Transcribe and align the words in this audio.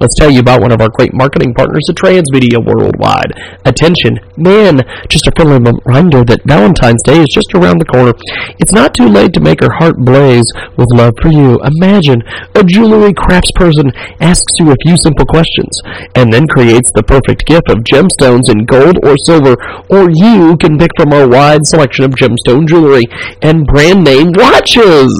Let's 0.00 0.16
tell 0.16 0.30
you 0.30 0.40
about 0.40 0.62
one 0.62 0.72
of 0.72 0.80
our 0.80 0.88
great 0.88 1.12
marketing 1.12 1.52
partners 1.52 1.84
at 1.90 1.96
Transmedia 1.96 2.56
Worldwide. 2.56 3.36
Attention, 3.68 4.16
men! 4.34 4.80
Just 5.12 5.28
a 5.28 5.32
friendly 5.36 5.60
reminder 5.60 6.24
that 6.24 6.40
Valentine's 6.48 7.04
Day 7.04 7.20
is 7.20 7.28
just 7.28 7.52
around 7.52 7.76
the 7.76 7.92
corner. 7.92 8.16
It's 8.56 8.72
not 8.72 8.96
too 8.96 9.12
late 9.12 9.36
to 9.36 9.44
make 9.44 9.60
her 9.60 9.68
heart 9.76 10.00
blaze 10.00 10.48
with 10.80 10.88
love 10.96 11.12
for 11.20 11.28
you. 11.28 11.60
Imagine 11.76 12.24
a 12.56 12.64
jewelry 12.64 13.12
craftsperson 13.12 13.92
asks 14.24 14.56
you 14.56 14.72
a 14.72 14.80
few 14.88 14.96
simple 14.96 15.28
questions 15.28 15.68
and 16.16 16.32
then 16.32 16.48
creates 16.48 16.88
the 16.96 17.04
perfect 17.04 17.44
gift 17.44 17.68
of 17.68 17.84
gemstones 17.84 18.48
in 18.48 18.64
gold 18.64 18.96
or 19.04 19.20
silver, 19.28 19.52
or 19.92 20.08
you 20.08 20.56
can 20.56 20.80
pick 20.80 20.96
from 20.96 21.12
our 21.12 21.28
wide 21.28 21.60
selection 21.68 22.08
of 22.08 22.16
gemstone 22.16 22.64
jewelry 22.64 23.04
and 23.44 23.68
brand 23.68 24.00
name 24.00 24.32
watches, 24.32 25.12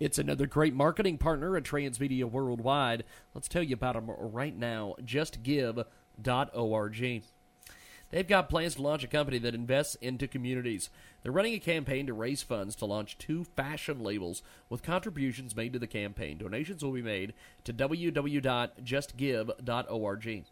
It's 0.00 0.18
another 0.18 0.46
great 0.46 0.74
marketing 0.74 1.18
partner 1.18 1.56
at 1.56 1.62
Transmedia 1.62 2.24
Worldwide. 2.24 3.04
Let's 3.32 3.48
tell 3.48 3.62
you 3.62 3.74
about 3.74 3.94
them 3.94 4.10
right 4.10 4.56
now. 4.56 4.96
JustGive.org. 5.02 7.22
They've 8.10 8.28
got 8.28 8.48
plans 8.48 8.76
to 8.76 8.82
launch 8.82 9.02
a 9.02 9.08
company 9.08 9.38
that 9.38 9.54
invests 9.54 9.94
into 9.96 10.28
communities. 10.28 10.90
They're 11.22 11.32
running 11.32 11.54
a 11.54 11.58
campaign 11.58 12.06
to 12.06 12.12
raise 12.12 12.42
funds 12.42 12.76
to 12.76 12.86
launch 12.86 13.18
two 13.18 13.44
fashion 13.56 14.02
labels 14.02 14.42
with 14.68 14.82
contributions 14.82 15.56
made 15.56 15.72
to 15.72 15.78
the 15.78 15.86
campaign. 15.86 16.38
Donations 16.38 16.84
will 16.84 16.92
be 16.92 17.02
made 17.02 17.32
to 17.64 17.72
www.justgive.org. 17.72 20.44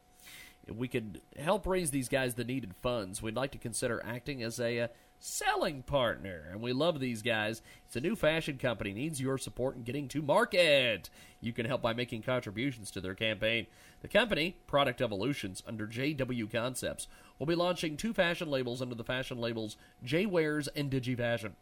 If 0.65 0.77
we 0.77 0.89
could 0.89 1.21
help 1.39 1.67
raise 1.67 1.91
these 1.91 2.09
guys 2.09 2.35
the 2.35 2.45
needed 2.45 2.75
funds, 2.83 3.21
we'd 3.21 3.37
like 3.37 3.51
to 3.53 3.59
consider 3.59 4.03
acting 4.05 4.43
as 4.43 4.61
a 4.61 4.81
uh, 4.81 4.89
selling 5.23 5.83
partner. 5.83 6.49
And 6.51 6.61
we 6.61 6.73
love 6.73 6.99
these 6.99 7.23
guys. 7.23 7.63
It's 7.87 7.97
a 7.97 8.01
new 8.01 8.17
fashion 8.17 8.59
company, 8.59 8.93
needs 8.93 9.21
your 9.21 9.39
support 9.39 9.77
in 9.77 9.85
getting 9.85 10.09
to 10.09 10.21
market. 10.21 11.09
You 11.41 11.53
can 11.53 11.67
help 11.67 11.81
by 11.81 11.93
making 11.93 12.23
contributions 12.23 12.91
to 12.91 13.01
their 13.01 13.15
campaign. 13.15 13.67
The 14.01 14.09
company, 14.09 14.57
Product 14.67 15.01
Evolutions, 15.01 15.63
under 15.67 15.87
JW 15.87 16.51
Concepts, 16.51 17.07
will 17.39 17.47
be 17.47 17.55
launching 17.55 17.97
two 17.97 18.13
fashion 18.13 18.51
labels 18.51 18.83
under 18.83 18.97
the 18.97 19.05
fashion 19.05 19.39
labels 19.39 19.77
J 20.03 20.27
Wearz 20.27 20.69
and 20.75 20.91
DigiFashion. 20.91 21.53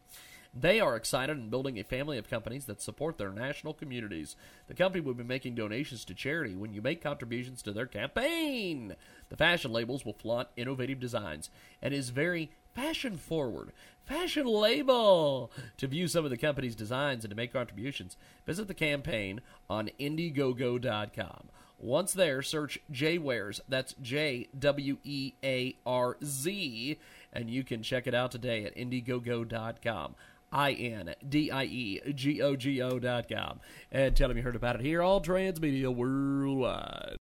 They 0.52 0.80
are 0.80 0.96
excited 0.96 1.38
in 1.38 1.48
building 1.48 1.78
a 1.78 1.84
family 1.84 2.18
of 2.18 2.28
companies 2.28 2.64
that 2.64 2.82
support 2.82 3.18
their 3.18 3.30
national 3.30 3.72
communities. 3.72 4.34
The 4.66 4.74
company 4.74 5.00
will 5.00 5.14
be 5.14 5.22
making 5.22 5.54
donations 5.54 6.04
to 6.06 6.14
charity 6.14 6.56
when 6.56 6.72
you 6.72 6.82
make 6.82 7.00
contributions 7.00 7.62
to 7.62 7.72
their 7.72 7.86
campaign. 7.86 8.96
The 9.28 9.36
fashion 9.36 9.70
labels 9.70 10.04
will 10.04 10.14
flaunt 10.14 10.48
innovative 10.56 10.98
designs 10.98 11.50
and 11.80 11.94
is 11.94 12.10
very 12.10 12.50
fashion 12.74 13.16
forward, 13.16 13.72
fashion 14.04 14.46
label. 14.46 15.50
To 15.78 15.86
view 15.86 16.08
some 16.08 16.24
of 16.24 16.30
the 16.30 16.36
company's 16.36 16.74
designs 16.74 17.24
and 17.24 17.30
to 17.30 17.36
make 17.36 17.52
contributions, 17.52 18.16
visit 18.46 18.68
the 18.68 18.74
campaign 18.74 19.40
on 19.68 19.90
Indiegogo.com. 19.98 21.48
Once 21.78 22.12
there, 22.12 22.42
search 22.42 22.78
JWearz. 22.92 23.60
That's 23.68 23.94
J 24.02 24.48
W 24.58 24.98
E 25.02 25.32
A 25.42 25.76
R 25.86 26.16
Z, 26.22 26.98
and 27.32 27.50
you 27.50 27.64
can 27.64 27.82
check 27.82 28.06
it 28.06 28.14
out 28.14 28.30
today 28.30 28.64
at 28.64 28.76
Indiegogo.com. 28.76 30.14
I 30.52 30.72
N 30.72 31.14
D 31.26 31.50
I 31.50 31.64
E 31.64 32.00
G 32.14 32.42
O 32.42 32.56
G 32.56 32.82
O 32.82 32.98
dot 32.98 33.28
com. 33.28 33.60
And 33.90 34.16
tell 34.16 34.28
them 34.28 34.36
you 34.36 34.42
heard 34.42 34.56
about 34.56 34.76
it 34.76 34.82
here, 34.82 35.00
all 35.00 35.20
Transmedia 35.20 35.94
Worldwide. 35.94 37.19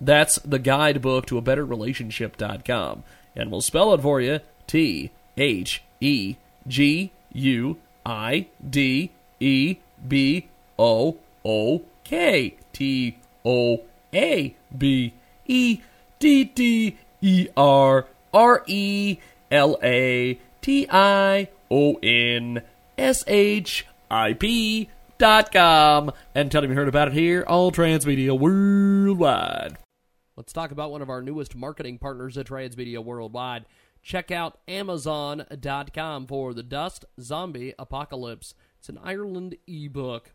That's 0.00 0.36
the 0.36 0.58
guidebook 0.58 1.26
to 1.26 1.36
a 1.36 1.42
better 1.42 1.66
relationship.com. 1.66 3.04
And 3.36 3.50
we'll 3.50 3.60
spell 3.60 3.92
it 3.92 4.00
for 4.00 4.22
you 4.22 4.40
T 4.66 5.10
H 5.36 5.82
E 6.00 6.36
G 6.66 7.12
U 7.32 7.76
I 8.04 8.48
D 8.68 9.10
E 9.40 9.76
B 10.06 10.48
O 10.78 11.18
O 11.44 11.82
K 12.04 12.56
T 12.72 13.16
O 13.44 13.82
A 14.14 14.56
B 14.76 15.14
E 15.46 15.80
D 16.18 16.44
D 16.44 16.96
E 17.20 17.48
R 17.56 18.06
R 18.32 18.62
E 18.66 19.18
L 19.50 19.78
A 19.82 20.38
T 20.60 20.86
I 20.90 21.48
O 21.70 21.94
N 22.02 22.62
S 22.98 23.24
H 23.26 23.86
I 24.10 24.34
P 24.34 24.88
dot 25.18 25.52
com 25.52 26.10
and 26.34 26.50
tell 26.50 26.64
him 26.64 26.70
you 26.70 26.76
heard 26.76 26.88
about 26.88 27.08
it 27.08 27.14
here 27.14 27.44
on 27.46 27.70
Transmedia 27.70 28.38
Worldwide. 28.38 29.78
Let's 30.36 30.52
talk 30.52 30.70
about 30.70 30.90
one 30.90 31.02
of 31.02 31.10
our 31.10 31.22
newest 31.22 31.54
marketing 31.54 31.98
partners 31.98 32.38
at 32.38 32.46
Transmedia 32.46 33.04
Worldwide. 33.04 33.66
Check 34.02 34.32
out 34.32 34.58
Amazon.com 34.66 36.26
for 36.26 36.52
The 36.52 36.64
Dust 36.64 37.04
Zombie 37.20 37.72
Apocalypse. 37.78 38.52
It's 38.80 38.88
an 38.88 38.98
Ireland 39.00 39.56
ebook. 39.68 40.32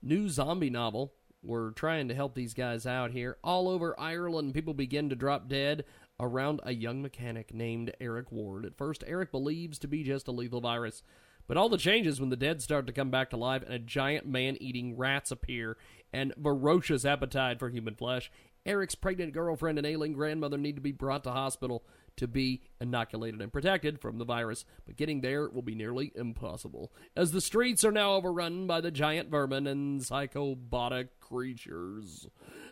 New 0.00 0.30
zombie 0.30 0.70
novel. 0.70 1.12
We're 1.42 1.72
trying 1.72 2.08
to 2.08 2.14
help 2.14 2.34
these 2.34 2.54
guys 2.54 2.86
out 2.86 3.10
here. 3.10 3.36
All 3.44 3.68
over 3.68 3.98
Ireland, 4.00 4.54
people 4.54 4.72
begin 4.72 5.10
to 5.10 5.16
drop 5.16 5.48
dead 5.48 5.84
around 6.18 6.60
a 6.62 6.72
young 6.72 7.02
mechanic 7.02 7.52
named 7.52 7.92
Eric 8.00 8.32
Ward. 8.32 8.64
At 8.64 8.78
first, 8.78 9.04
Eric 9.06 9.30
believes 9.32 9.78
to 9.80 9.86
be 9.88 10.02
just 10.02 10.26
a 10.26 10.32
lethal 10.32 10.62
virus. 10.62 11.02
But 11.46 11.58
all 11.58 11.68
the 11.68 11.76
changes 11.76 12.20
when 12.20 12.30
the 12.30 12.36
dead 12.36 12.62
start 12.62 12.86
to 12.86 12.92
come 12.92 13.10
back 13.10 13.28
to 13.30 13.36
life 13.36 13.62
and 13.62 13.74
a 13.74 13.78
giant 13.78 14.26
man 14.26 14.56
eating 14.62 14.96
rats 14.96 15.30
appear 15.30 15.76
and 16.10 16.32
ferocious 16.42 17.04
appetite 17.04 17.58
for 17.58 17.68
human 17.68 17.96
flesh. 17.96 18.30
Eric's 18.64 18.94
pregnant 18.94 19.34
girlfriend 19.34 19.76
and 19.76 19.86
ailing 19.86 20.12
grandmother 20.12 20.56
need 20.56 20.76
to 20.76 20.82
be 20.82 20.92
brought 20.92 21.24
to 21.24 21.32
hospital 21.32 21.84
to 22.16 22.28
be 22.28 22.62
inoculated 22.80 23.40
and 23.40 23.52
protected 23.52 24.00
from 24.00 24.18
the 24.18 24.24
virus, 24.24 24.64
but 24.86 24.96
getting 24.96 25.20
there 25.20 25.48
will 25.48 25.62
be 25.62 25.74
nearly 25.74 26.12
impossible, 26.14 26.92
as 27.16 27.32
the 27.32 27.40
streets 27.40 27.84
are 27.84 27.92
now 27.92 28.14
overrun 28.14 28.66
by 28.66 28.80
the 28.80 28.90
giant 28.90 29.30
vermin 29.30 29.66
and 29.66 30.00
psychobotic 30.00 31.08
creatures 31.20 32.26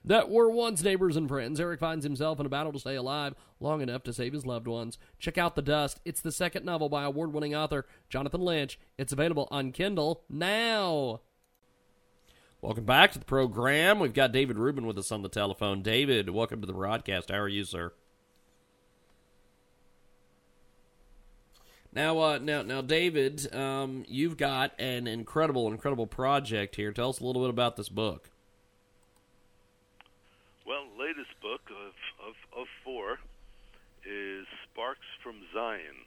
that 0.05 0.31
were 0.31 0.51
once 0.51 0.83
neighbors 0.83 1.17
and 1.17 1.29
friends. 1.29 1.61
Eric 1.61 1.81
finds 1.81 2.05
himself 2.05 2.41
in 2.41 2.47
a 2.47 2.51
battle 2.51 2.73
to 2.73 2.79
stay 2.79 2.95
alive 2.95 3.35
long 3.59 3.81
enough 3.81 4.03
to 4.05 4.13
save 4.13 4.33
his 4.33 4.47
loved 4.47 4.67
ones. 4.67 4.99
Check 5.19 5.39
out 5.39 5.55
The 5.55 5.63
Dust. 5.63 6.01
It's 6.05 6.21
the 6.21 6.33
second 6.33 6.65
novel 6.65 6.89
by 6.89 7.05
award 7.05 7.33
winning 7.33 7.55
author 7.55 7.87
Jonathan 8.09 8.41
Lynch. 8.41 8.79
It's 8.99 9.13
available 9.13 9.49
on 9.51 9.73
Kindle 9.73 10.25
now. 10.29 11.21
Welcome 12.63 12.85
back 12.85 13.13
to 13.13 13.19
the 13.19 13.25
program. 13.25 14.01
We've 14.01 14.13
got 14.13 14.33
David 14.33 14.59
Rubin 14.59 14.87
with 14.87 14.99
us 14.99 15.11
on 15.11 15.23
the 15.23 15.31
telephone. 15.31 15.83
David, 15.83 16.29
welcome 16.29 16.61
to 16.61 16.67
the 16.67 16.75
broadcast. 16.75 17.31
How 17.31 17.39
are 17.39 17.49
you, 17.49 17.65
sir? 17.65 17.93
Now, 21.93 22.19
uh, 22.21 22.39
now, 22.39 22.63
now, 22.63 22.83
David, 22.83 23.53
um, 23.53 24.05
you've 24.07 24.37
got 24.37 24.79
an 24.79 25.09
incredible, 25.09 25.67
incredible 25.69 26.07
project 26.07 26.77
here. 26.77 26.93
Tell 26.93 27.11
us 27.11 27.19
a 27.19 27.25
little 27.25 27.43
bit 27.43 27.51
about 27.51 27.77
this 27.77 27.89
book. 27.89 28.31
Well, 30.65 30.85
latest 30.97 31.31
book 31.43 31.63
of, 31.69 32.29
of, 32.29 32.35
of 32.57 32.67
four 32.85 33.19
is 34.07 34.47
Sparks 34.65 35.07
from 35.23 35.37
Zion, 35.53 36.07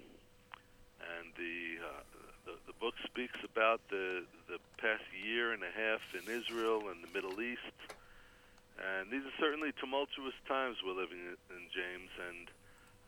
and 1.19 1.33
the, 1.35 1.83
uh, 1.83 2.01
the 2.45 2.53
the 2.65 2.73
book 2.79 2.95
speaks 3.05 3.37
about 3.43 3.81
the 3.89 4.23
the 4.47 4.59
past 4.77 5.03
year 5.23 5.51
and 5.51 5.63
a 5.63 5.71
half 5.71 6.01
in 6.15 6.31
Israel 6.31 6.89
and 6.89 7.03
the 7.03 7.11
Middle 7.13 7.41
East, 7.41 7.75
and 8.79 9.11
these 9.11 9.23
are 9.23 9.35
certainly 9.39 9.71
tumultuous 9.79 10.33
times 10.47 10.77
we're 10.85 10.95
living 10.95 11.19
in, 11.19 11.63
James, 11.71 12.09
and 12.29 12.47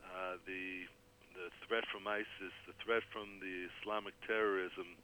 uh, 0.04 0.36
the 0.46 0.84
the 1.36 1.52
threat 1.68 1.84
from 1.92 2.08
ISIS, 2.08 2.54
the 2.64 2.76
threat 2.80 3.04
from 3.12 3.28
the 3.44 3.68
Islamic 3.76 4.16
terrorism, 4.24 4.96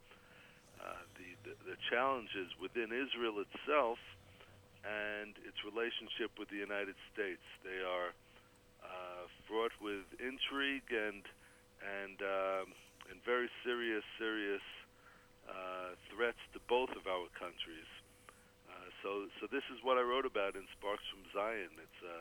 uh, 0.81 1.05
the, 1.15 1.29
the, 1.45 1.53
the 1.73 1.77
challenges 1.93 2.49
within 2.57 2.89
Israel 2.89 3.37
itself, 3.45 4.01
and 4.83 5.37
its 5.47 5.61
relationship 5.63 6.33
with 6.35 6.49
the 6.49 6.59
United 6.59 6.97
States. 7.13 7.45
They 7.63 7.79
are 7.85 8.11
uh, 8.83 9.23
fraught 9.47 9.71
with 9.79 10.03
intrigue 10.19 10.89
and 10.91 11.23
and 11.79 12.17
um, 12.19 12.67
and 13.07 13.19
very 13.23 13.47
serious, 13.63 14.03
serious 14.17 14.63
uh, 15.47 15.95
threats 16.11 16.39
to 16.55 16.59
both 16.67 16.91
of 16.95 17.07
our 17.07 17.27
countries. 17.35 17.89
Uh, 18.67 18.89
so, 19.03 19.27
so 19.39 19.47
this 19.51 19.63
is 19.69 19.83
what 19.83 19.99
I 19.99 20.03
wrote 20.03 20.25
about 20.25 20.55
in 20.55 20.63
Sparks 20.79 21.03
from 21.11 21.23
Zion. 21.35 21.71
It's 21.77 22.01
a, 22.03 22.17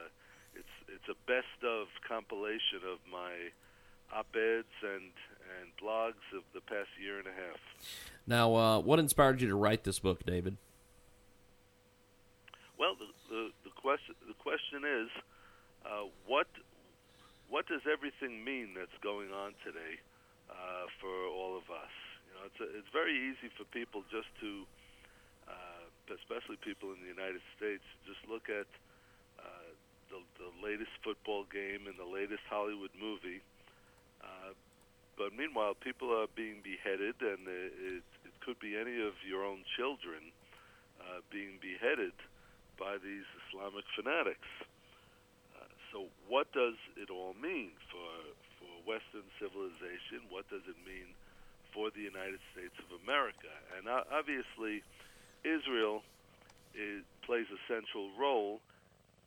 it's 0.59 0.75
it's 1.01 1.09
a 1.09 1.19
best 1.25 1.59
of 1.65 1.89
compilation 2.07 2.83
of 2.87 2.99
my 3.09 3.55
op-eds 4.13 4.77
and 4.83 5.11
and 5.61 5.69
blogs 5.77 6.25
of 6.37 6.43
the 6.55 6.61
past 6.61 6.89
year 7.01 7.19
and 7.19 7.27
a 7.27 7.33
half. 7.33 7.61
Now, 8.27 8.55
uh, 8.55 8.79
what 8.79 8.99
inspired 8.99 9.41
you 9.41 9.49
to 9.49 9.57
write 9.57 9.85
this 9.85 9.99
book, 9.99 10.25
David? 10.25 10.57
Well, 12.79 12.95
the 12.95 13.09
the, 13.29 13.43
the 13.65 13.75
question 13.77 14.15
the 14.27 14.35
question 14.35 14.85
is, 14.85 15.11
uh, 15.85 16.09
what 16.27 16.47
what 17.49 17.67
does 17.67 17.83
everything 17.91 18.45
mean 18.45 18.75
that's 18.75 18.97
going 19.03 19.31
on 19.31 19.53
today 19.65 20.01
uh, 20.49 20.89
for 21.01 21.27
all 21.29 21.57
of 21.57 21.69
us? 21.69 21.93
You 22.27 22.33
know, 22.35 22.43
it's 22.49 22.61
a, 22.61 22.79
it's 22.79 22.93
very 22.93 23.13
easy 23.13 23.53
for 23.59 23.65
people 23.65 24.03
just 24.11 24.29
to, 24.41 24.65
uh, 25.49 25.85
especially 26.17 26.57
people 26.65 26.93
in 26.97 27.01
the 27.03 27.13
United 27.13 27.43
States, 27.57 27.85
just 28.09 28.21
look 28.29 28.49
at 28.49 28.67
uh, 29.39 29.69
the 30.09 30.19
the 30.41 30.51
latest 30.65 30.93
football 31.05 31.45
game 31.53 31.87
and 31.87 31.99
the 31.99 32.09
latest 32.09 32.43
Hollywood 32.49 32.91
movie 32.99 33.43
uh, 34.23 34.55
but 35.19 35.37
meanwhile, 35.37 35.75
people 35.75 36.11
are 36.11 36.27
being 36.35 36.63
beheaded, 36.65 37.21
and 37.21 37.47
it, 37.47 38.03
it 38.25 38.35
could 38.41 38.59
be 38.59 38.77
any 38.77 39.03
of 39.03 39.15
your 39.27 39.45
own 39.45 39.63
children 39.77 40.33
uh, 41.01 41.21
being 41.31 41.59
beheaded 41.61 42.15
by 42.79 42.97
these 42.99 43.27
Islamic 43.47 43.85
fanatics. 43.95 44.51
Uh, 45.55 45.69
so, 45.93 46.07
what 46.29 46.51
does 46.53 46.79
it 46.97 47.11
all 47.11 47.35
mean 47.39 47.71
for 47.91 48.09
for 48.59 48.73
Western 48.87 49.27
civilization? 49.39 50.27
What 50.31 50.49
does 50.49 50.63
it 50.67 50.79
mean 50.87 51.15
for 51.75 51.91
the 51.91 52.03
United 52.03 52.41
States 52.55 52.75
of 52.81 52.91
America? 53.03 53.53
And 53.77 53.87
uh, 53.87 54.07
obviously, 54.11 54.83
Israel 55.45 56.03
is, 56.75 57.03
plays 57.27 57.47
a 57.51 57.61
central 57.67 58.11
role 58.19 58.61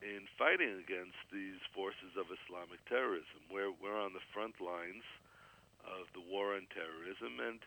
in 0.06 0.30
fighting 0.38 0.78
against 0.78 1.18
these 1.34 1.58
forces 1.74 2.14
of 2.14 2.30
Islamic 2.30 2.78
terrorism. 2.86 3.42
We're 3.50 3.74
we're 3.82 3.98
on 3.98 4.14
the 4.14 4.22
front 4.30 4.62
lines 4.62 5.06
of 5.82 6.06
the 6.14 6.22
war 6.22 6.54
on 6.54 6.70
terrorism, 6.70 7.42
and 7.42 7.60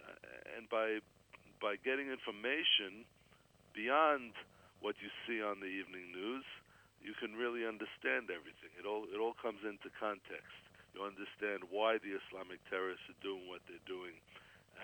uh, 0.00 0.56
and 0.56 0.64
by 0.72 1.04
by 1.60 1.76
getting 1.84 2.08
information 2.08 3.04
beyond 3.76 4.32
what 4.80 4.96
you 5.04 5.12
see 5.28 5.44
on 5.44 5.60
the 5.60 5.68
evening 5.68 6.10
news, 6.10 6.48
you 7.04 7.12
can 7.20 7.36
really 7.36 7.68
understand 7.68 8.32
everything. 8.32 8.72
It 8.80 8.88
all 8.88 9.04
it 9.12 9.20
all 9.20 9.36
comes 9.36 9.60
into 9.60 9.92
context. 10.00 10.56
You 10.96 11.04
understand 11.04 11.68
why 11.68 12.00
the 12.00 12.16
Islamic 12.16 12.60
terrorists 12.72 13.04
are 13.12 13.20
doing 13.20 13.44
what 13.48 13.60
they're 13.68 13.84
doing, 13.84 14.16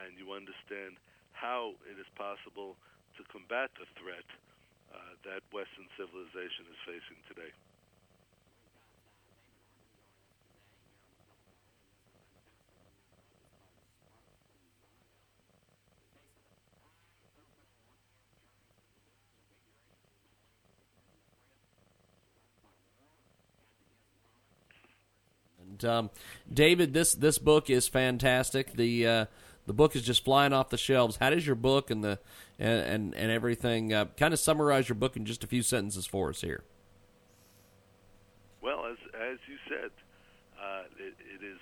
and 0.05 0.17
you 0.21 0.37
understand 0.37 1.01
how 1.33 1.73
it 1.89 1.97
is 1.97 2.09
possible 2.17 2.77
to 3.17 3.25
combat 3.33 3.73
the 3.81 3.89
threat 3.97 4.29
uh, 4.93 4.99
that 5.25 5.43
Western 5.53 5.89
civilization 5.97 6.65
is 6.71 6.79
facing 6.87 7.21
today. 7.29 7.53
And 25.61 25.85
um, 25.85 26.11
David, 26.53 26.93
this 26.93 27.13
this 27.13 27.39
book 27.39 27.71
is 27.71 27.87
fantastic. 27.89 28.73
The 28.73 29.07
uh, 29.07 29.25
the 29.69 29.75
book 29.75 29.95
is 29.95 30.03
just 30.03 30.25
flying 30.25 30.55
off 30.55 30.71
the 30.71 30.79
shelves. 30.79 31.17
How 31.21 31.29
does 31.29 31.47
your 31.47 31.55
book 31.55 31.91
and 31.91 32.03
the 32.03 32.19
and 32.59 32.81
and, 32.81 33.15
and 33.15 33.31
everything 33.31 33.93
uh, 33.93 34.07
kind 34.17 34.33
of 34.33 34.41
summarize 34.41 34.89
your 34.89 34.97
book 34.97 35.15
in 35.15 35.27
just 35.27 35.45
a 35.45 35.47
few 35.47 35.63
sentences 35.63 36.07
for 36.07 36.31
us 36.31 36.41
here? 36.41 36.65
Well, 38.63 38.87
as 38.87 38.97
as 39.13 39.37
you 39.45 39.61
said, 39.69 39.93
uh, 40.57 40.89
it, 40.97 41.15
it 41.21 41.45
is 41.45 41.61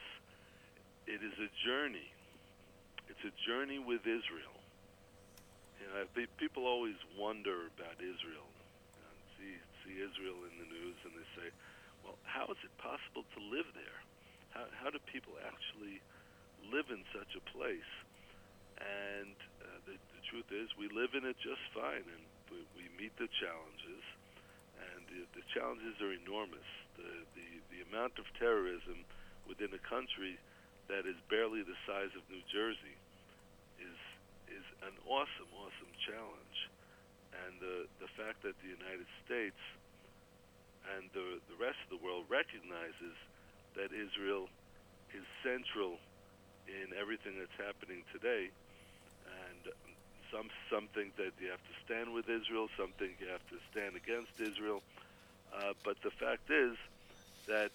it 1.06 1.20
is 1.20 1.34
a 1.42 1.50
journey. 1.66 2.06
It's 3.10 3.26
a 3.26 3.34
journey 3.42 3.82
with 3.82 4.06
Israel. 4.06 4.54
You 5.82 5.90
know, 5.90 6.26
people 6.38 6.64
always 6.64 6.96
wonder 7.18 7.66
about 7.74 7.98
Israel. 7.98 8.46
See 9.36 9.58
see 9.82 9.98
Israel 9.98 10.46
in 10.46 10.54
the 10.62 10.68
news, 10.70 10.94
and 11.02 11.10
they 11.10 11.26
say, 11.34 11.50
"Well, 12.06 12.14
how 12.22 12.46
is 12.54 12.58
it 12.62 12.70
possible 12.78 13.26
to 13.34 13.40
live 13.50 13.66
there? 13.74 13.98
How 14.54 14.62
how 14.78 14.90
do 14.94 15.02
people 15.10 15.34
actually 15.42 15.98
live 16.72 16.90
in 16.90 17.02
such 17.12 17.34
a 17.36 17.42
place?" 17.52 17.92
And 18.76 19.36
uh, 19.64 19.78
the, 19.88 19.96
the 19.96 20.22
truth 20.28 20.50
is, 20.52 20.68
we 20.76 20.88
live 20.92 21.16
in 21.16 21.24
it 21.24 21.36
just 21.40 21.64
fine, 21.72 22.04
and 22.04 22.22
we, 22.52 22.60
we 22.76 22.84
meet 23.00 23.16
the 23.16 23.28
challenges, 23.40 24.04
and 24.76 25.00
the, 25.08 25.24
the 25.32 25.44
challenges 25.56 25.96
are 26.04 26.12
enormous. 26.12 26.68
The, 27.00 27.08
the 27.36 27.48
the 27.72 27.80
amount 27.92 28.16
of 28.20 28.24
terrorism 28.40 29.04
within 29.48 29.72
a 29.72 29.82
country 29.88 30.36
that 30.88 31.04
is 31.06 31.16
barely 31.28 31.62
the 31.62 31.76
size 31.86 32.12
of 32.16 32.22
New 32.28 32.42
Jersey 32.52 32.96
is 33.80 33.98
is 34.48 34.66
an 34.86 34.94
awesome, 35.08 35.50
awesome 35.56 35.92
challenge, 36.04 36.58
and 37.44 37.58
the 37.60 37.76
the 37.98 38.10
fact 38.16 38.42
that 38.44 38.54
the 38.62 38.70
United 38.70 39.08
States 39.24 39.58
and 40.96 41.10
the 41.12 41.40
the 41.50 41.58
rest 41.58 41.78
of 41.88 41.98
the 41.98 42.02
world 42.04 42.24
recognizes 42.28 43.16
that 43.74 43.90
Israel 43.92 44.48
is 45.12 45.24
central 45.42 45.98
in 46.68 46.94
everything 46.98 47.38
that's 47.38 47.58
happening 47.58 48.02
today, 48.12 48.50
and 49.26 49.72
some 50.30 50.48
some 50.70 50.88
think 50.94 51.16
that 51.16 51.32
you 51.40 51.48
have 51.50 51.62
to 51.62 51.74
stand 51.84 52.12
with 52.12 52.28
Israel, 52.28 52.68
some 52.76 52.92
think 52.98 53.18
you 53.20 53.28
have 53.28 53.44
to 53.48 53.58
stand 53.70 53.96
against 53.96 54.34
Israel. 54.40 54.82
Uh, 55.54 55.72
but 55.84 55.96
the 56.02 56.10
fact 56.10 56.50
is 56.50 56.76
that 57.46 57.70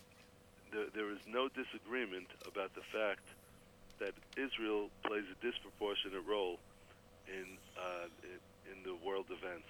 there, 0.71 0.87
there 0.93 1.09
is 1.11 1.19
no 1.27 1.47
disagreement 1.47 2.27
about 2.47 2.75
the 2.75 2.85
fact 2.91 3.23
that 3.99 4.13
Israel 4.35 4.89
plays 5.05 5.25
a 5.29 5.37
disproportionate 5.45 6.25
role 6.27 6.57
in 7.27 7.57
uh, 7.77 8.07
in, 8.25 8.39
the 8.81 8.97
world 9.05 9.29
events. 9.29 9.69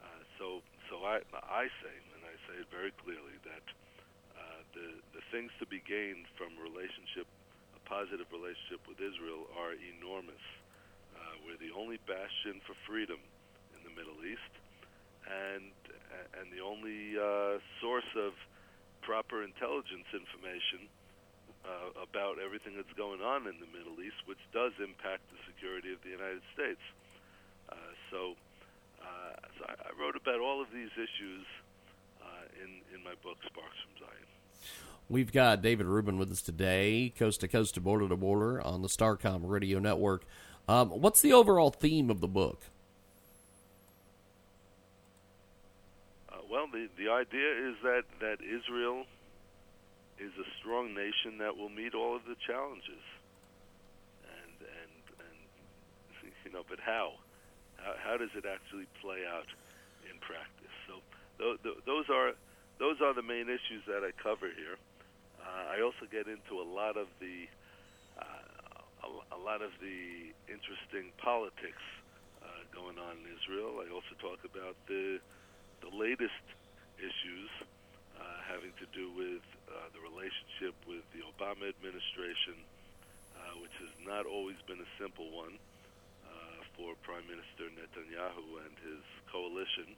Uh, 0.00 0.08
so 0.38 0.64
so 0.88 1.04
I 1.04 1.20
I 1.36 1.68
say, 1.84 1.94
and 2.16 2.22
I 2.24 2.34
say 2.48 2.64
it 2.64 2.68
very 2.72 2.92
clearly 2.96 3.36
that 3.44 3.66
uh, 4.40 4.60
the 4.72 4.88
the 5.12 5.22
things 5.30 5.52
to 5.60 5.66
be 5.66 5.84
gained 5.84 6.24
from 6.38 6.56
relationship, 6.56 7.28
positive 7.90 8.30
relationship 8.30 8.86
with 8.86 9.02
Israel, 9.02 9.50
are 9.58 9.74
enormous. 9.74 10.44
Uh, 11.10 11.34
we're 11.42 11.58
the 11.58 11.74
only 11.74 11.98
bastion 12.06 12.62
for 12.62 12.78
freedom 12.86 13.18
in 13.74 13.82
the 13.82 13.90
Middle 13.98 14.22
East, 14.22 14.54
and 15.26 15.74
and 16.38 16.46
the 16.54 16.62
only 16.62 17.18
uh, 17.18 17.58
source 17.82 18.06
of 18.14 18.32
proper 19.02 19.42
intelligence 19.42 20.06
information 20.14 20.86
uh, 21.66 21.90
about 21.98 22.38
everything 22.38 22.78
that's 22.78 22.94
going 22.94 23.20
on 23.20 23.50
in 23.50 23.58
the 23.58 23.70
Middle 23.74 23.98
East, 23.98 24.22
which 24.26 24.40
does 24.54 24.72
impact 24.78 25.26
the 25.34 25.40
security 25.50 25.92
of 25.92 26.00
the 26.06 26.14
United 26.14 26.42
States. 26.54 26.80
Uh, 27.68 27.74
so, 28.10 28.20
uh, 29.02 29.34
so 29.58 29.66
I, 29.66 29.74
I 29.74 29.90
wrote 29.98 30.14
about 30.14 30.40
all 30.40 30.62
of 30.62 30.70
these 30.70 30.94
issues 30.94 31.44
uh, 32.22 32.46
in 32.62 32.70
in 32.94 33.02
my 33.02 33.18
book, 33.22 33.42
Sparks 33.46 33.78
from 33.82 34.06
Zion. 34.06 34.30
We've 35.10 35.32
got 35.32 35.60
David 35.60 35.86
Rubin 35.86 36.18
with 36.18 36.30
us 36.30 36.40
today, 36.40 37.12
coast 37.18 37.40
to 37.40 37.48
coast 37.48 37.74
to 37.74 37.80
border 37.80 38.08
to 38.08 38.14
border 38.14 38.64
on 38.64 38.82
the 38.82 38.88
Starcom 38.88 39.40
Radio 39.42 39.80
Network. 39.80 40.22
Um, 40.68 40.90
what's 40.90 41.20
the 41.20 41.32
overall 41.32 41.70
theme 41.70 42.10
of 42.10 42.20
the 42.20 42.28
book? 42.28 42.60
Uh, 46.32 46.36
well, 46.48 46.68
the 46.72 46.86
the 46.96 47.10
idea 47.10 47.70
is 47.70 47.74
that 47.82 48.04
that 48.20 48.38
Israel 48.40 49.02
is 50.20 50.30
a 50.38 50.46
strong 50.60 50.94
nation 50.94 51.38
that 51.38 51.56
will 51.56 51.70
meet 51.70 51.92
all 51.92 52.14
of 52.14 52.22
the 52.24 52.36
challenges, 52.46 53.02
and 54.22 54.54
and 54.62 54.92
and 55.18 56.30
you 56.44 56.52
know, 56.52 56.62
but 56.70 56.78
how? 56.78 57.14
How, 57.78 57.94
how 57.98 58.16
does 58.16 58.30
it 58.36 58.44
actually 58.46 58.86
play 59.02 59.26
out 59.28 59.48
in 60.08 60.20
practice? 60.20 60.70
So 60.86 61.02
th- 61.38 61.62
th- 61.64 61.84
those 61.84 62.08
are 62.10 62.34
those 62.78 63.00
are 63.00 63.12
the 63.12 63.22
main 63.22 63.48
issues 63.48 63.82
that 63.88 64.04
I 64.06 64.12
cover 64.22 64.46
here. 64.46 64.78
Uh, 65.40 65.76
I 65.76 65.82
also 65.82 66.06
get 66.10 66.28
into 66.28 66.60
a 66.60 66.66
lot 66.66 66.96
of 66.96 67.08
the 67.20 67.48
uh, 68.20 69.06
a, 69.06 69.36
a 69.36 69.40
lot 69.40 69.62
of 69.62 69.72
the 69.80 70.32
interesting 70.46 71.12
politics 71.18 71.82
uh, 72.44 72.46
going 72.72 72.98
on 73.00 73.16
in 73.24 73.26
Israel. 73.32 73.80
I 73.80 73.88
also 73.90 74.12
talk 74.20 74.44
about 74.44 74.76
the 74.86 75.18
the 75.80 75.90
latest 75.96 76.44
issues 77.00 77.50
uh, 78.20 78.38
having 78.44 78.72
to 78.76 78.86
do 78.92 79.08
with 79.16 79.40
the 79.96 80.02
relationship 80.04 80.76
with 80.84 81.00
the 81.16 81.24
Obama 81.24 81.64
administration, 81.66 82.60
which 83.64 83.72
has 83.80 83.90
not 84.04 84.28
always 84.28 84.60
been 84.68 84.76
a 84.76 84.90
simple 85.00 85.24
one 85.32 85.56
for 86.80 86.96
Prime 87.04 87.28
Minister 87.28 87.68
Netanyahu 87.76 88.64
and 88.64 88.74
his 88.80 89.04
coalition, 89.28 89.92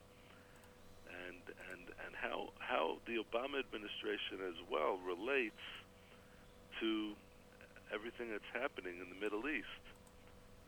and 1.27 1.41
and 1.71 1.83
and 2.05 2.11
how 2.15 2.49
how 2.59 2.97
the 3.05 3.21
Obama 3.21 3.59
administration 3.59 4.41
as 4.47 4.57
well 4.69 4.97
relates 5.05 5.63
to 6.79 7.13
everything 7.93 8.33
that's 8.33 8.51
happening 8.53 8.97
in 8.97 9.07
the 9.09 9.19
Middle 9.21 9.45
East. 9.47 9.83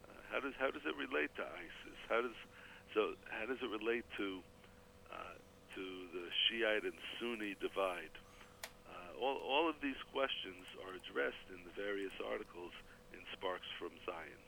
Uh, 0.05 0.13
how 0.31 0.39
does 0.39 0.53
how 0.59 0.69
does 0.69 0.85
it 0.85 0.95
relate 0.95 1.33
to 1.35 1.43
ISIS? 1.43 1.99
How 2.09 2.21
does 2.21 2.37
so 2.93 3.17
how 3.29 3.45
does 3.45 3.59
it 3.61 3.69
relate 3.69 4.05
to 4.17 4.39
uh, 5.11 5.35
to 5.75 5.83
the 6.13 6.25
Shiite 6.45 6.85
and 6.85 6.97
Sunni 7.17 7.55
divide? 7.59 8.13
Uh, 8.85 9.23
all 9.23 9.41
all 9.41 9.65
of 9.69 9.75
these 9.81 9.99
questions 10.13 10.65
are 10.85 10.93
addressed 10.93 11.47
in 11.49 11.59
the 11.65 11.73
various 11.73 12.13
articles 12.21 12.71
in 13.13 13.19
Sparks 13.33 13.67
from 13.79 13.91
Zion. 14.05 14.44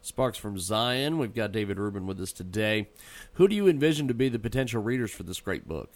Sparks 0.00 0.38
from 0.38 0.58
Zion. 0.58 1.18
We've 1.18 1.34
got 1.34 1.52
David 1.52 1.78
Rubin 1.78 2.06
with 2.06 2.20
us 2.20 2.32
today. 2.32 2.88
Who 3.34 3.48
do 3.48 3.54
you 3.54 3.68
envision 3.68 4.08
to 4.08 4.14
be 4.14 4.28
the 4.28 4.38
potential 4.38 4.82
readers 4.82 5.10
for 5.10 5.22
this 5.22 5.40
great 5.40 5.66
book? 5.66 5.90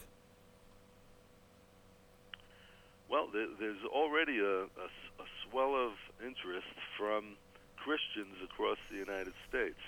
Well, 3.09 3.29
there's 3.33 3.85
already 3.93 4.39
a, 4.39 4.63
a, 4.63 4.89
a 5.19 5.27
swell 5.49 5.75
of 5.75 5.93
interest 6.25 6.67
from 6.97 7.37
Christians 7.77 8.37
across 8.45 8.79
the 8.91 8.99
United 8.99 9.33
States. 9.49 9.81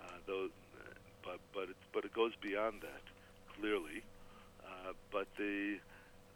Uh, 0.00 0.12
though, 0.26 0.48
but 1.22 1.38
but 1.52 1.64
it, 1.64 1.76
but 1.92 2.04
it 2.04 2.14
goes 2.14 2.32
beyond 2.40 2.82
that 2.82 3.02
clearly. 3.58 4.02
Uh, 4.64 4.92
but 5.12 5.26
the 5.36 5.78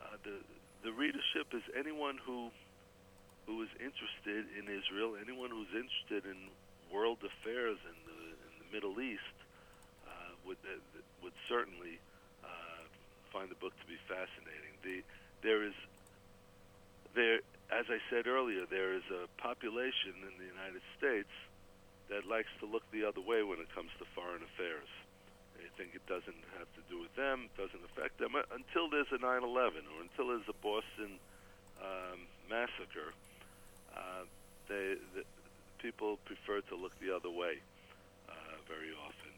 uh, 0.03 0.17
the 0.25 0.33
the 0.85 0.93
readership 0.93 1.53
is 1.53 1.63
anyone 1.77 2.19
who 2.25 2.51
who 3.49 3.65
is 3.65 3.73
interested 3.81 4.45
in 4.61 4.69
Israel, 4.69 5.17
anyone 5.17 5.49
who's 5.49 5.73
interested 5.73 6.29
in 6.29 6.37
world 6.93 7.17
affairs 7.25 7.81
in 7.81 7.97
the 8.05 8.21
in 8.45 8.53
the 8.61 8.69
Middle 8.69 9.01
East 9.01 9.37
uh, 10.05 10.37
would 10.45 10.61
uh, 10.69 10.77
would 11.25 11.33
certainly 11.49 11.97
uh, 12.45 12.85
find 13.33 13.49
the 13.49 13.57
book 13.57 13.73
to 13.81 13.87
be 13.89 13.97
fascinating. 14.05 14.77
The 14.85 15.01
there 15.41 15.65
is 15.65 15.73
there 17.17 17.41
as 17.73 17.89
I 17.89 18.01
said 18.13 18.29
earlier, 18.29 18.69
there 18.69 18.93
is 18.93 19.05
a 19.09 19.25
population 19.41 20.17
in 20.29 20.33
the 20.37 20.49
United 20.49 20.85
States 21.01 21.33
that 22.13 22.29
likes 22.29 22.53
to 22.61 22.67
look 22.69 22.85
the 22.93 23.05
other 23.05 23.21
way 23.21 23.43
when 23.43 23.61
it 23.61 23.69
comes 23.75 23.93
to 24.01 24.05
foreign 24.17 24.41
affairs. 24.45 24.89
They 25.57 25.69
think 25.77 25.93
it 25.93 26.05
doesn't 26.09 26.41
have 26.57 26.69
to 26.77 26.83
do 26.89 27.01
with 27.01 27.13
them, 27.17 27.49
doesn't 27.57 27.85
affect 27.93 28.21
them 28.21 28.37
uh, 28.37 28.45
until 28.53 28.93
there's 28.93 29.09
a 29.09 29.21
9/11 29.21 29.89
or 29.89 30.05
until 30.05 30.37
there's 30.37 30.49
a 30.53 30.59
Boston 30.61 31.17
um, 31.81 32.29
massacre. 32.49 33.17
Uh, 33.95 34.25
they, 34.69 34.97
the, 35.15 35.25
people 35.79 36.19
prefer 36.25 36.61
to 36.69 36.75
look 36.77 36.93
the 37.01 37.15
other 37.15 37.31
way 37.31 37.59
uh, 38.29 38.33
very 38.69 38.93
often, 39.07 39.35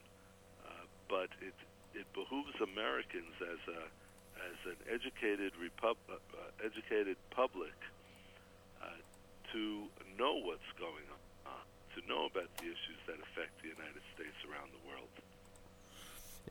uh, 0.67 0.85
but 1.09 1.29
it 1.41 1.55
it 1.93 2.07
behooves 2.15 2.55
Americans 2.63 3.35
as 3.43 3.61
a 3.75 3.83
as 4.41 4.59
an 4.73 4.79
educated 4.89 5.53
repub- 5.61 6.01
uh, 6.09 6.15
uh, 6.15 6.67
educated 6.67 7.17
public 7.31 7.75
uh, 8.83 8.87
to 9.53 9.85
know 10.19 10.41
what's 10.45 10.71
going 10.79 11.07
on, 11.13 11.53
to 11.95 12.01
know 12.09 12.27
about 12.27 12.49
the 12.59 12.65
issues 12.65 13.01
that 13.07 13.17
affect 13.21 13.51
the 13.63 13.69
United 13.69 14.03
States 14.15 14.37
around 14.49 14.71
the 14.73 14.89
world. 14.89 15.09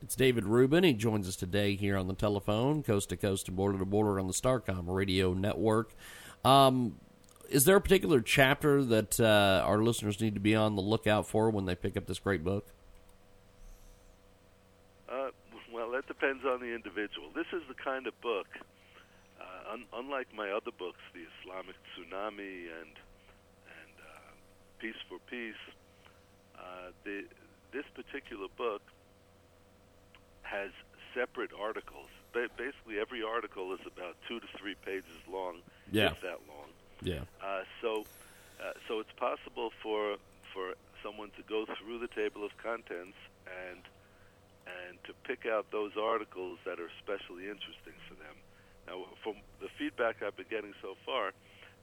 It's 0.02 0.14
David 0.14 0.44
Rubin. 0.44 0.84
He 0.84 0.92
joins 0.92 1.28
us 1.28 1.36
today 1.36 1.74
here 1.74 1.96
on 1.96 2.06
the 2.06 2.14
telephone, 2.14 2.82
coast 2.82 3.08
to 3.10 3.16
coast 3.16 3.48
and 3.48 3.56
border 3.56 3.78
to 3.78 3.84
border 3.84 4.20
on 4.20 4.26
the 4.26 4.32
Starcom 4.32 4.84
Radio 4.86 5.34
Network. 5.34 5.92
Um, 6.44 6.96
is 7.50 7.64
there 7.64 7.76
a 7.76 7.80
particular 7.80 8.20
chapter 8.20 8.82
that 8.84 9.18
uh, 9.20 9.62
our 9.66 9.78
listeners 9.82 10.20
need 10.20 10.34
to 10.34 10.40
be 10.40 10.54
on 10.54 10.76
the 10.76 10.82
lookout 10.82 11.26
for 11.26 11.50
when 11.50 11.64
they 11.66 11.74
pick 11.74 11.96
up 11.96 12.06
this 12.06 12.18
great 12.18 12.44
book? 12.44 12.66
Uh, 15.08 15.30
well, 15.72 15.90
that 15.90 16.06
depends 16.06 16.44
on 16.44 16.60
the 16.60 16.72
individual. 16.74 17.28
This 17.34 17.46
is 17.52 17.62
the 17.68 17.74
kind 17.74 18.06
of 18.06 18.18
book, 18.20 18.46
uh, 19.40 19.72
un- 19.72 19.86
unlike 19.92 20.28
my 20.34 20.50
other 20.50 20.70
books, 20.78 20.98
the 21.12 21.26
Islamic 21.42 21.76
Tsunami 21.94 22.70
and 22.80 22.94
and 23.66 23.92
uh, 23.98 24.30
Peace 24.78 24.94
for 25.08 25.18
Peace. 25.28 25.54
Uh, 26.56 26.90
the, 27.04 27.24
this 27.72 27.84
particular 27.94 28.46
book 28.56 28.82
has 30.42 30.70
separate 31.14 31.50
articles. 31.58 32.08
Ba- 32.32 32.48
basically, 32.56 33.00
every 33.00 33.22
article 33.22 33.72
is 33.74 33.80
about 33.86 34.16
two 34.28 34.38
to 34.38 34.46
three 34.58 34.76
pages 34.84 35.18
long, 35.30 35.56
Yeah. 35.90 36.10
if 36.12 36.20
that 36.20 36.38
long. 36.48 36.68
Yeah. 37.02 37.24
Uh, 37.42 37.62
so, 37.80 38.04
uh, 38.60 38.72
so 38.88 39.00
it's 39.00 39.12
possible 39.16 39.70
for 39.82 40.16
for 40.52 40.74
someone 41.02 41.30
to 41.36 41.42
go 41.48 41.64
through 41.78 41.98
the 41.98 42.10
table 42.12 42.44
of 42.44 42.50
contents 42.58 43.16
and 43.46 43.80
and 44.66 44.98
to 45.04 45.12
pick 45.24 45.46
out 45.46 45.66
those 45.72 45.96
articles 45.96 46.58
that 46.64 46.78
are 46.78 46.90
especially 47.00 47.48
interesting 47.48 47.96
for 48.06 48.14
them. 48.14 48.36
Now, 48.86 49.06
from 49.22 49.40
the 49.60 49.68
feedback 49.78 50.22
I've 50.22 50.36
been 50.36 50.50
getting 50.50 50.74
so 50.82 50.94
far, 51.06 51.32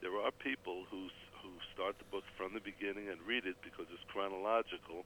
there 0.01 0.13
are 0.17 0.31
people 0.31 0.85
who 0.89 1.09
who 1.41 1.51
start 1.73 1.97
the 1.97 2.09
book 2.09 2.23
from 2.35 2.53
the 2.53 2.61
beginning 2.61 3.09
and 3.09 3.17
read 3.25 3.45
it 3.45 3.55
because 3.63 3.87
it's 3.89 4.03
chronological, 4.11 5.05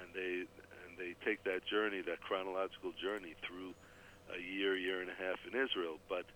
and 0.00 0.10
they 0.14 0.46
and 0.82 0.98
they 0.98 1.14
take 1.24 1.44
that 1.44 1.64
journey, 1.66 2.02
that 2.02 2.20
chronological 2.20 2.92
journey 2.98 3.34
through 3.46 3.74
a 4.34 4.38
year, 4.38 4.76
year 4.76 5.00
and 5.00 5.10
a 5.10 5.18
half 5.18 5.38
in 5.46 5.54
Israel. 5.58 5.98
But 6.08 6.26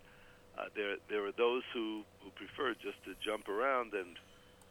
uh, 0.59 0.67
there 0.75 0.97
there 1.09 1.25
are 1.27 1.33
those 1.37 1.63
who, 1.73 2.03
who 2.23 2.31
prefer 2.35 2.75
just 2.75 3.03
to 3.05 3.15
jump 3.25 3.49
around 3.49 3.93
and 3.95 4.15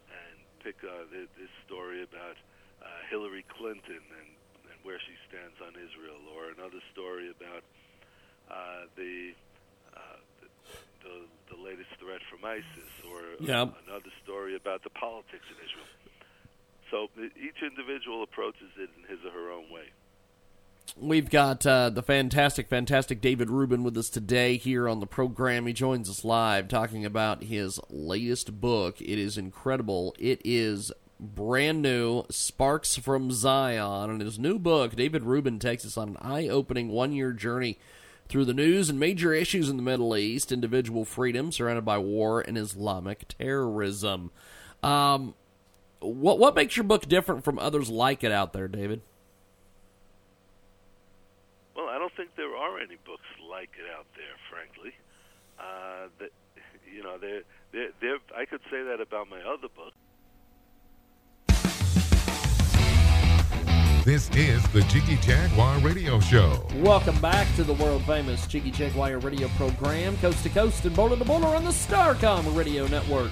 and 0.08 0.36
pick 0.62 0.76
uh, 0.84 1.04
th- 1.12 1.28
this 1.38 1.52
story 1.66 2.02
about 2.02 2.36
uh, 2.80 2.86
Hillary 3.10 3.44
Clinton 3.52 4.00
and, 4.20 4.30
and 4.70 4.78
where 4.82 4.98
she 5.00 5.12
stands 5.28 5.56
on 5.60 5.72
Israel, 5.76 6.20
or 6.32 6.48
another 6.52 6.80
story 6.92 7.28
about 7.32 7.62
uh, 8.50 8.88
the, 8.96 9.32
uh, 9.96 10.18
the 10.40 10.48
the 11.04 11.14
the 11.56 11.58
latest 11.62 11.92
threat 12.00 12.20
from 12.30 12.44
ISIS, 12.44 12.92
or 13.08 13.20
Yeah. 13.40 13.68
another 13.88 14.12
story 14.24 14.56
about 14.56 14.82
the 14.84 14.90
politics 14.90 15.44
in 15.52 15.56
Israel. 15.64 15.90
so 16.90 17.08
each 17.36 17.60
individual 17.62 18.22
approaches 18.22 18.70
it 18.78 18.88
in 18.96 19.04
his 19.08 19.20
or 19.24 19.30
her 19.32 19.50
own 19.50 19.68
way. 19.70 19.88
We've 20.96 21.28
got 21.28 21.66
uh, 21.66 21.90
the 21.90 22.02
fantastic, 22.02 22.68
fantastic 22.68 23.20
David 23.20 23.50
Rubin 23.50 23.82
with 23.82 23.96
us 23.96 24.08
today 24.08 24.56
here 24.56 24.88
on 24.88 25.00
the 25.00 25.06
program. 25.06 25.66
He 25.66 25.72
joins 25.72 26.08
us 26.08 26.24
live 26.24 26.68
talking 26.68 27.04
about 27.04 27.44
his 27.44 27.80
latest 27.90 28.60
book. 28.60 29.00
It 29.00 29.18
is 29.18 29.36
incredible. 29.36 30.14
It 30.18 30.40
is 30.44 30.92
brand 31.18 31.82
new, 31.82 32.24
Sparks 32.30 32.96
from 32.96 33.32
Zion. 33.32 34.10
And 34.10 34.20
his 34.20 34.38
new 34.38 34.58
book, 34.58 34.94
David 34.94 35.24
Rubin 35.24 35.58
takes 35.58 35.84
us 35.84 35.96
on 35.96 36.10
an 36.10 36.16
eye 36.20 36.48
opening 36.48 36.90
one 36.90 37.12
year 37.12 37.32
journey 37.32 37.76
through 38.28 38.44
the 38.44 38.54
news 38.54 38.88
and 38.88 38.98
major 38.98 39.34
issues 39.34 39.68
in 39.68 39.76
the 39.76 39.82
Middle 39.82 40.16
East, 40.16 40.52
individual 40.52 41.04
freedom 41.04 41.50
surrounded 41.50 41.84
by 41.84 41.98
war 41.98 42.40
and 42.40 42.56
Islamic 42.56 43.26
terrorism. 43.28 44.30
Um, 44.82 45.34
what 46.00 46.38
what 46.38 46.54
makes 46.54 46.76
your 46.76 46.84
book 46.84 47.08
different 47.08 47.44
from 47.44 47.58
others 47.58 47.90
like 47.90 48.22
it 48.22 48.32
out 48.32 48.52
there, 48.52 48.68
David? 48.68 49.00
Well, 52.04 52.10
I 52.12 52.16
don't 52.16 52.26
think 52.26 52.36
there 52.36 52.54
are 52.54 52.78
any 52.80 52.96
books 53.06 53.24
like 53.50 53.70
it 53.78 53.90
out 53.96 54.04
there, 54.14 54.36
frankly. 54.50 54.92
Uh, 55.58 56.08
that 56.18 56.30
you 56.92 57.02
know, 57.02 57.16
they 57.16 57.40
they 57.72 57.88
they 57.98 58.14
I 58.36 58.44
could 58.44 58.60
say 58.70 58.82
that 58.82 59.00
about 59.00 59.30
my 59.30 59.40
other 59.40 59.68
book. 59.68 59.94
This 64.04 64.28
is 64.36 64.62
the 64.72 64.82
Jiggy 64.82 65.16
Jaguar 65.22 65.78
Radio 65.78 66.20
Show. 66.20 66.66
Welcome 66.76 67.18
back 67.22 67.46
to 67.56 67.64
the 67.64 67.72
world 67.72 68.04
famous 68.04 68.46
Jiggy 68.46 68.70
Jaguar 68.70 69.18
radio 69.20 69.48
program, 69.56 70.18
coast 70.18 70.42
to 70.42 70.50
coast 70.50 70.84
and 70.84 70.94
border 70.94 71.16
to 71.16 71.24
border 71.24 71.46
on 71.46 71.64
the 71.64 71.70
Starcom 71.70 72.54
radio 72.54 72.86
network. 72.86 73.30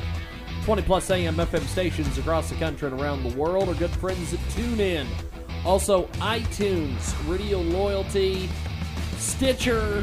20 0.65 0.81
plus 0.83 1.11
AM 1.11 1.37
FM 1.37 1.67
stations 1.67 2.17
across 2.17 2.49
the 2.49 2.57
country 2.57 2.89
and 2.89 2.99
around 2.99 3.23
the 3.23 3.37
world. 3.37 3.69
Our 3.69 3.75
good 3.75 3.91
friends 3.91 4.31
that 4.31 4.41
tune 4.53 4.81
in. 4.81 5.07
Also, 5.65 6.07
iTunes, 6.15 7.15
Radio 7.29 7.61
Loyalty, 7.61 8.49
Stitcher, 9.23 10.03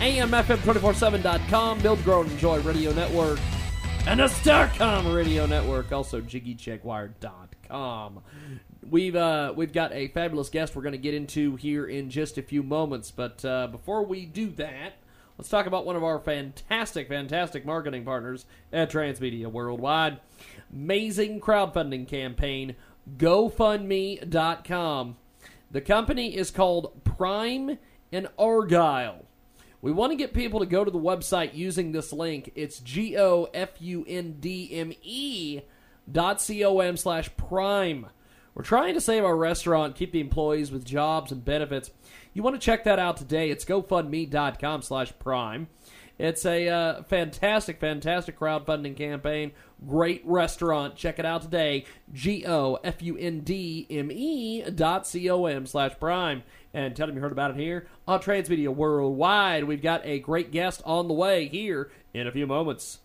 AMFM247.com, 0.00 1.80
Build, 1.80 2.04
Grow, 2.04 2.20
and 2.20 2.30
Enjoy 2.30 2.60
Radio 2.60 2.92
Network, 2.92 3.38
and 4.06 4.20
the 4.20 4.24
Starcom 4.24 5.16
Radio 5.16 5.46
Network. 5.46 5.90
Also, 5.92 6.20
JiggyJaguar.com. 6.20 8.20
We've 8.88 9.16
uh, 9.16 9.54
we've 9.56 9.72
got 9.72 9.94
a 9.94 10.08
fabulous 10.08 10.50
guest 10.50 10.76
we're 10.76 10.82
going 10.82 10.92
to 10.92 10.98
get 10.98 11.14
into 11.14 11.56
here 11.56 11.86
in 11.86 12.10
just 12.10 12.36
a 12.36 12.42
few 12.42 12.62
moments, 12.62 13.10
but 13.10 13.42
uh, 13.46 13.68
before 13.68 14.04
we 14.04 14.26
do 14.26 14.50
that, 14.50 14.92
let's 15.38 15.48
talk 15.48 15.64
about 15.64 15.86
one 15.86 15.96
of 15.96 16.04
our 16.04 16.18
fantastic, 16.18 17.08
fantastic 17.08 17.64
marketing 17.64 18.04
partners 18.04 18.44
at 18.74 18.90
Transmedia 18.90 19.46
Worldwide. 19.46 20.20
Amazing 20.70 21.40
crowdfunding 21.40 22.06
campaign, 22.06 22.76
GoFundMe.com. 23.16 25.16
The 25.70 25.80
company 25.80 26.36
is 26.36 26.50
called 26.50 26.92
Prime 27.16 27.78
and 28.12 28.28
Argyle. 28.38 29.24
We 29.82 29.92
want 29.92 30.12
to 30.12 30.16
get 30.16 30.34
people 30.34 30.60
to 30.60 30.66
go 30.66 30.84
to 30.84 30.90
the 30.90 30.98
website 30.98 31.54
using 31.54 31.92
this 31.92 32.12
link. 32.12 32.50
It's 32.54 32.80
G 32.80 33.16
O 33.16 33.48
F 33.54 33.70
U 33.80 34.04
N 34.08 34.36
D 34.40 34.70
M 34.72 34.92
E 35.02 35.60
dot 36.10 36.40
C 36.40 36.64
O 36.64 36.80
M 36.80 36.96
slash 36.96 37.30
prime. 37.36 38.06
We're 38.54 38.62
trying 38.62 38.94
to 38.94 39.00
save 39.00 39.22
our 39.22 39.36
restaurant, 39.36 39.96
keep 39.96 40.12
the 40.12 40.20
employees 40.20 40.70
with 40.70 40.84
jobs 40.84 41.30
and 41.30 41.44
benefits. 41.44 41.90
You 42.32 42.42
want 42.42 42.56
to 42.56 42.64
check 42.64 42.84
that 42.84 42.98
out 42.98 43.18
today. 43.18 43.50
It's 43.50 43.66
GoFundMe.com 43.66 44.80
slash 44.80 45.12
prime. 45.18 45.68
It's 46.18 46.46
a 46.46 46.68
uh, 46.68 47.02
fantastic, 47.02 47.78
fantastic 47.78 48.38
crowdfunding 48.38 48.96
campaign. 48.96 49.52
Great 49.86 50.22
restaurant. 50.24 50.96
Check 50.96 51.18
it 51.18 51.26
out 51.26 51.42
today. 51.42 51.84
G 52.12 52.46
O 52.46 52.78
F 52.82 53.02
U 53.02 53.18
N 53.18 53.40
D 53.40 53.86
M 53.90 54.10
E 54.10 54.62
dot 54.62 55.06
C 55.06 55.28
O 55.28 55.44
M 55.44 55.66
slash 55.66 55.92
prime. 56.00 56.42
And 56.76 56.94
tell 56.94 57.06
them 57.06 57.16
you 57.16 57.22
heard 57.22 57.32
about 57.32 57.52
it 57.52 57.56
here 57.56 57.86
on 58.06 58.20
Transmedia 58.20 58.68
Worldwide. 58.68 59.64
We've 59.64 59.80
got 59.80 60.04
a 60.04 60.18
great 60.18 60.52
guest 60.52 60.82
on 60.84 61.08
the 61.08 61.14
way 61.14 61.48
here 61.48 61.90
in 62.12 62.26
a 62.26 62.30
few 62.30 62.46
moments. 62.46 62.98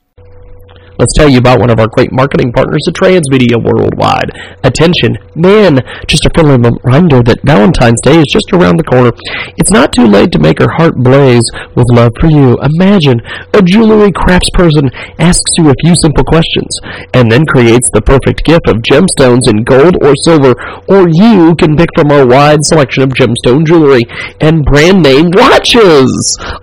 Let's 1.02 1.18
tell 1.18 1.28
you 1.28 1.40
about 1.40 1.60
one 1.60 1.72
of 1.72 1.80
our 1.80 1.88
great 1.88 2.14
marketing 2.14 2.54
partners 2.54 2.86
at 2.88 2.94
Transmedia 2.94 3.58
Worldwide. 3.58 4.30
Attention, 4.62 5.18
man, 5.34 5.82
just 6.06 6.28
a 6.28 6.30
friendly 6.30 6.62
reminder 6.62 7.26
that 7.26 7.42
Valentine's 7.42 7.98
Day 8.06 8.22
is 8.22 8.30
just 8.30 8.54
around 8.54 8.78
the 8.78 8.86
corner. 8.86 9.10
It's 9.58 9.74
not 9.74 9.98
too 9.98 10.06
late 10.06 10.30
to 10.30 10.38
make 10.38 10.62
her 10.62 10.70
heart 10.78 10.94
blaze 10.94 11.42
with 11.74 11.90
love 11.90 12.14
for 12.22 12.30
you. 12.30 12.54
Imagine 12.78 13.18
a 13.50 13.66
jewelry 13.66 14.14
craftsperson 14.14 14.94
asks 15.18 15.58
you 15.58 15.74
a 15.74 15.80
few 15.82 15.98
simple 15.98 16.22
questions 16.22 16.70
and 17.18 17.34
then 17.34 17.50
creates 17.50 17.90
the 17.90 18.06
perfect 18.06 18.46
gift 18.46 18.70
of 18.70 18.86
gemstones 18.86 19.50
in 19.50 19.66
gold 19.66 19.98
or 20.06 20.14
silver, 20.22 20.54
or 20.86 21.10
you 21.10 21.58
can 21.58 21.74
pick 21.74 21.90
from 21.98 22.14
our 22.14 22.30
wide 22.30 22.62
selection 22.70 23.02
of 23.02 23.18
gemstone 23.18 23.66
jewelry 23.66 24.06
and 24.38 24.62
brand 24.70 25.02
name 25.02 25.34
watches, 25.34 26.14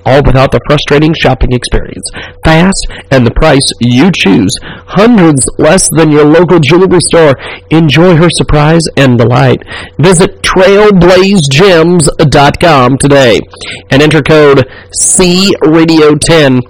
all 0.07 0.23
without 0.23 0.55
the 0.55 0.63
frustrating 0.71 1.11
shopping 1.11 1.51
experience. 1.51 2.07
Fast 2.47 2.87
and 3.11 3.27
the 3.27 3.35
price 3.35 3.67
you 3.83 4.15
choose, 4.15 4.28
hundreds 4.87 5.47
less 5.59 5.89
than 5.97 6.11
your 6.11 6.25
local 6.25 6.59
jewelry 6.59 7.01
store. 7.01 7.35
Enjoy 7.71 8.17
her 8.17 8.29
surprise 8.31 8.83
and 8.97 9.19
delight. 9.19 9.63
Visit 9.99 10.43
trailblazegems.com 10.43 12.99
today 12.99 13.41
and 13.91 14.03
enter 14.03 14.23
code 14.23 14.67
CRadio10 15.01 16.61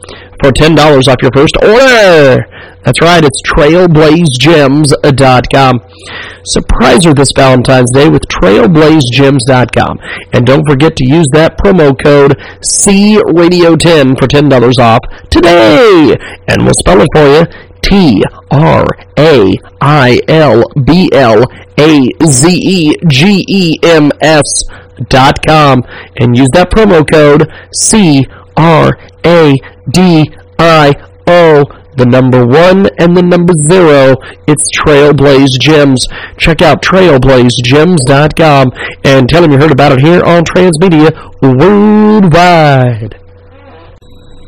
for 0.42 0.50
$10 0.52 1.08
off 1.08 1.16
your 1.22 1.30
first 1.34 1.56
order. 1.62 2.44
That's 2.88 3.02
right, 3.02 3.22
it's 3.22 3.42
trailblazegems.com. 3.42 5.80
Surprise 6.46 7.04
her 7.04 7.12
this 7.12 7.32
Valentine's 7.36 7.90
Day 7.90 8.08
with 8.08 8.22
trailblazegems.com. 8.28 10.00
And 10.32 10.46
don't 10.46 10.66
forget 10.66 10.96
to 10.96 11.04
use 11.04 11.26
that 11.34 11.58
promo 11.58 11.94
code 12.02 12.38
CRadio10 12.62 14.18
for 14.18 14.26
$10 14.26 14.78
off 14.80 15.00
today. 15.28 16.16
And 16.48 16.64
we'll 16.64 16.72
spell 16.78 17.02
it 17.02 17.08
for 17.14 17.26
you. 17.26 17.44
T 17.82 18.24
R 18.50 18.86
A 19.18 19.58
I 19.82 20.20
L 20.26 20.64
B 20.82 21.10
L 21.12 21.44
A 21.78 22.08
Z 22.24 22.48
E 22.48 22.94
G 23.06 23.44
E 23.46 23.78
M 23.82 24.10
S 24.22 24.64
dot 25.10 25.38
com 25.46 25.82
and 26.16 26.34
use 26.34 26.48
that 26.54 26.70
promo 26.70 27.06
code 27.08 27.52
C 27.74 28.26
R 28.56 28.98
A 29.26 29.58
D 29.90 30.32
I 30.58 30.94
O 31.26 31.64
the 31.98 32.06
number 32.06 32.46
one 32.46 32.88
and 32.98 33.16
the 33.16 33.22
number 33.22 33.52
zero. 33.60 34.16
It's 34.46 34.64
Trailblaze 34.78 35.58
Gems. 35.60 36.06
Check 36.38 36.62
out 36.62 36.82
trailblazegems.com 36.82 38.72
and 39.04 39.28
tell 39.28 39.42
them 39.42 39.52
you 39.52 39.58
heard 39.58 39.72
about 39.72 39.92
it 39.92 40.00
here 40.00 40.22
on 40.22 40.44
Transmedia 40.44 41.12
Worldwide. 41.42 43.18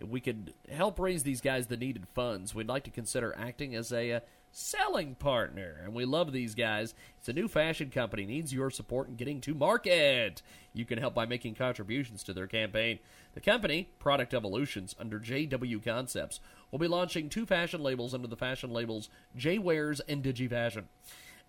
If 0.00 0.08
we 0.08 0.20
could 0.20 0.54
help 0.70 0.98
raise 0.98 1.24
these 1.24 1.40
guys 1.40 1.66
the 1.66 1.76
needed 1.76 2.06
funds, 2.14 2.54
we'd 2.54 2.68
like 2.68 2.84
to 2.84 2.90
consider 2.90 3.34
acting 3.36 3.74
as 3.74 3.92
a 3.92 4.12
uh, 4.12 4.20
selling 4.58 5.14
partner. 5.14 5.80
And 5.84 5.94
we 5.94 6.04
love 6.04 6.32
these 6.32 6.54
guys. 6.54 6.94
It's 7.18 7.28
a 7.28 7.32
new 7.32 7.46
fashion 7.46 7.90
company, 7.90 8.26
needs 8.26 8.52
your 8.52 8.70
support 8.70 9.08
in 9.08 9.14
getting 9.14 9.40
to 9.42 9.54
market. 9.54 10.42
You 10.72 10.84
can 10.84 10.98
help 10.98 11.14
by 11.14 11.26
making 11.26 11.54
contributions 11.54 12.24
to 12.24 12.32
their 12.32 12.48
campaign. 12.48 12.98
The 13.34 13.40
company, 13.40 13.90
Product 13.98 14.34
Evolutions, 14.34 14.96
under 14.98 15.20
JW 15.20 15.84
Concepts, 15.84 16.40
will 16.70 16.80
be 16.80 16.88
launching 16.88 17.28
two 17.28 17.46
fashion 17.46 17.82
labels 17.82 18.14
under 18.14 18.26
the 18.26 18.36
fashion 18.36 18.72
labels 18.72 19.08
J 19.36 19.58
Wearz 19.58 20.00
and 20.08 20.22
DigiFashion. 20.22 20.84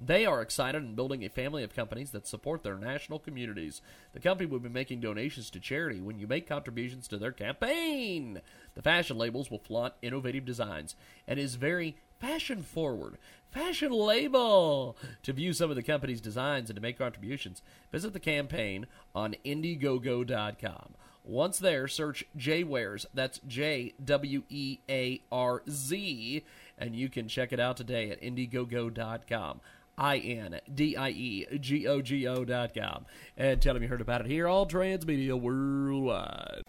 They 0.02 0.26
are 0.26 0.42
excited 0.42 0.82
in 0.82 0.96
building 0.96 1.26
a 1.26 1.30
family 1.30 1.62
of 1.62 1.76
companies 1.76 2.12
that 2.12 2.26
support 2.26 2.64
their 2.64 2.78
national 2.78 3.20
communities. 3.20 3.82
The 4.14 4.22
company 4.22 4.50
will 4.50 4.60
be 4.60 4.70
making 4.70 5.02
donations 5.02 5.50
to 5.50 5.60
charity 5.60 6.00
when 6.00 6.20
you 6.20 6.26
make 6.26 6.48
contributions 6.48 7.06
to 7.10 7.18
their 7.18 7.34
campaign. 7.34 8.40
The 8.76 8.82
fashion 8.82 9.18
labels 9.18 9.52
will 9.52 9.60
flaunt 9.60 9.96
innovative 10.02 10.46
designs 10.46 10.96
and 11.28 11.38
is 11.38 11.56
very 11.56 11.98
fashion 12.20 12.64
forward. 12.64 13.18
Fashion 13.52 13.92
label. 13.92 14.96
To 15.24 15.34
view 15.34 15.54
some 15.54 15.70
of 15.70 15.76
the 15.76 15.84
company's 15.84 16.22
designs 16.22 16.70
and 16.70 16.78
to 16.78 16.82
make 16.82 16.98
contributions, 16.98 17.62
visit 17.92 18.14
the 18.14 18.20
campaign 18.20 18.86
on 19.16 19.36
Indiegogo.com. 19.44 20.94
Once 21.24 21.60
there, 21.60 21.88
search 21.88 22.26
J 22.36 22.64
Wearz. 22.64 23.06
That's 23.14 23.40
J 23.48 23.94
W 24.04 24.44
E 24.50 24.80
A 24.90 25.22
R 25.32 25.64
Z, 25.70 26.44
and 26.78 26.96
you 26.96 27.10
can 27.10 27.28
check 27.28 27.52
it 27.52 27.60
out 27.60 27.78
today 27.78 28.10
at 28.12 28.22
Indiegogo.com. 28.22 29.62
I 29.98 30.18
N 30.18 30.60
D 30.74 30.96
I 30.96 31.10
E 31.10 31.46
G 31.60 31.88
O 31.88 32.02
G 32.02 32.26
O 32.28 32.46
dot 32.46 32.74
com. 32.74 33.06
And 33.36 33.62
tell 33.62 33.74
them 33.74 33.84
you 33.84 33.90
heard 33.90 34.02
about 34.02 34.22
it 34.22 34.28
here, 34.28 34.48
all 34.48 34.66
transmedia 34.66 35.40
worldwide. 35.40 36.64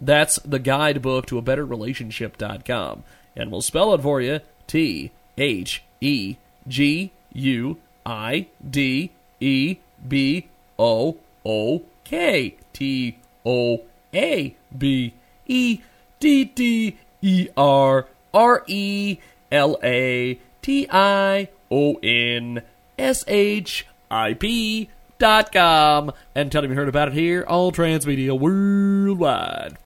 That's 0.00 0.36
the 0.36 0.58
guidebook 0.58 1.26
to 1.26 1.36
a 1.36 1.42
better 1.42 1.66
relationship.com. 1.66 3.04
And 3.36 3.52
we'll 3.52 3.60
spell 3.60 3.92
it 3.92 4.00
for 4.00 4.22
you 4.22 4.40
T 4.66 5.12
H 5.36 5.82
E 6.00 6.36
G 6.68 7.10
U 7.32 7.78
I 8.04 8.46
D 8.68 9.10
E 9.40 9.76
B 10.06 10.46
O 10.78 11.16
O 11.44 11.82
K 12.04 12.56
T 12.72 13.16
O 13.44 13.82
A 14.14 14.56
B 14.76 15.14
E 15.46 15.80
D 16.20 16.44
D 16.44 16.96
E 17.20 17.48
R 17.56 18.06
R 18.34 18.64
E 18.66 19.18
L 19.50 19.78
A 19.82 20.38
T 20.60 20.86
I 20.90 21.48
O 21.70 21.94
N 22.02 22.62
S 22.98 23.24
H 23.26 23.86
I 24.10 24.34
P 24.34 24.88
dot 25.18 25.52
com 25.52 26.12
and 26.34 26.50
tell 26.50 26.62
them 26.62 26.72
you 26.72 26.76
heard 26.76 26.88
about 26.88 27.08
it 27.08 27.14
here 27.14 27.44
all 27.46 27.70
transmedia 27.70 28.36
worldwide 28.36 29.78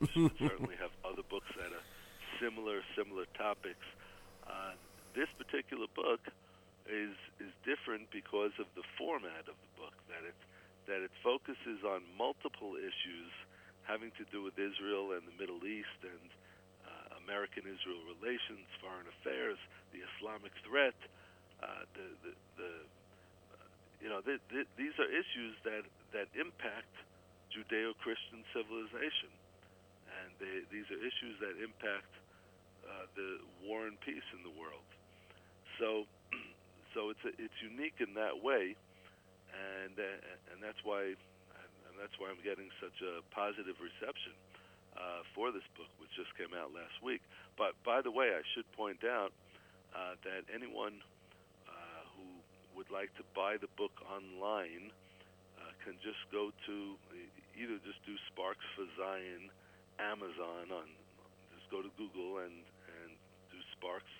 certainly 0.00 0.74
have 0.80 0.90
other 1.04 1.22
books 1.30 1.46
that 1.56 1.66
are 1.72 2.40
similar 2.40 2.80
similar 2.96 3.24
topics. 3.36 3.84
This 5.14 5.30
particular 5.38 5.86
book 5.94 6.20
is 6.86 7.14
is 7.38 7.52
different 7.66 8.10
because 8.10 8.54
of 8.58 8.66
the 8.74 8.86
format 8.98 9.46
of 9.46 9.56
the 9.58 9.72
book 9.78 9.94
that 10.10 10.22
it 10.26 10.38
that 10.86 11.02
it 11.02 11.10
focuses 11.22 11.82
on 11.86 12.02
multiple 12.18 12.74
issues 12.78 13.30
having 13.86 14.10
to 14.18 14.24
do 14.30 14.42
with 14.42 14.54
Israel 14.58 15.14
and 15.14 15.22
the 15.26 15.36
Middle 15.38 15.62
East 15.66 15.98
and 16.02 16.28
uh, 16.86 17.22
American-Israel 17.26 18.02
relations, 18.18 18.66
foreign 18.82 19.06
affairs, 19.18 19.58
the 19.94 20.02
Islamic 20.14 20.54
threat, 20.66 20.98
uh, 21.62 21.86
the 21.94 22.06
the, 22.22 22.32
the 22.58 22.72
uh, 23.54 23.66
you 24.02 24.08
know 24.10 24.20
th- 24.22 24.42
th- 24.50 24.70
these 24.78 24.94
are 24.98 25.10
issues 25.10 25.54
that 25.66 25.86
that 26.14 26.26
impact 26.34 26.90
Judeo-Christian 27.50 28.46
civilization, 28.54 29.30
and 30.22 30.30
they, 30.38 30.62
these 30.70 30.86
are 30.90 31.00
issues 31.02 31.34
that 31.42 31.58
impact 31.58 32.10
uh, 32.86 33.06
the 33.14 33.42
war 33.62 33.86
and 33.86 33.98
peace 34.02 34.26
in 34.34 34.42
the 34.42 34.54
world. 34.58 34.89
So, 35.80 36.04
so 36.94 37.08
it's 37.08 37.24
a, 37.24 37.32
it's 37.40 37.56
unique 37.64 38.04
in 38.04 38.12
that 38.20 38.44
way, 38.44 38.76
and 39.50 39.96
uh, 39.96 40.52
and 40.52 40.60
that's 40.60 40.78
why 40.84 41.16
and 41.16 41.94
that's 41.96 42.12
why 42.20 42.28
I'm 42.28 42.44
getting 42.44 42.68
such 42.78 43.00
a 43.00 43.24
positive 43.32 43.80
reception 43.80 44.36
uh, 44.94 45.24
for 45.32 45.50
this 45.50 45.64
book, 45.74 45.88
which 45.96 46.12
just 46.12 46.36
came 46.36 46.52
out 46.52 46.76
last 46.76 47.00
week. 47.00 47.24
But 47.56 47.72
by 47.80 48.04
the 48.04 48.12
way, 48.12 48.36
I 48.36 48.44
should 48.52 48.68
point 48.76 49.02
out 49.08 49.32
uh, 49.96 50.20
that 50.28 50.44
anyone 50.52 51.00
uh, 51.64 52.04
who 52.12 52.28
would 52.76 52.92
like 52.92 53.10
to 53.16 53.24
buy 53.32 53.56
the 53.56 53.72
book 53.80 53.96
online 54.04 54.92
uh, 55.56 55.72
can 55.80 55.96
just 56.04 56.20
go 56.28 56.52
to 56.68 56.76
either 57.56 57.80
just 57.88 58.04
do 58.04 58.14
Sparks 58.28 58.64
for 58.76 58.84
Zion, 59.00 59.48
Amazon 59.96 60.68
on 60.68 60.88
just 61.56 61.68
go 61.72 61.80
to 61.80 61.90
Google 61.96 62.44
and 62.44 62.60
and 63.00 63.16
do 63.48 63.58
Sparks 63.76 64.12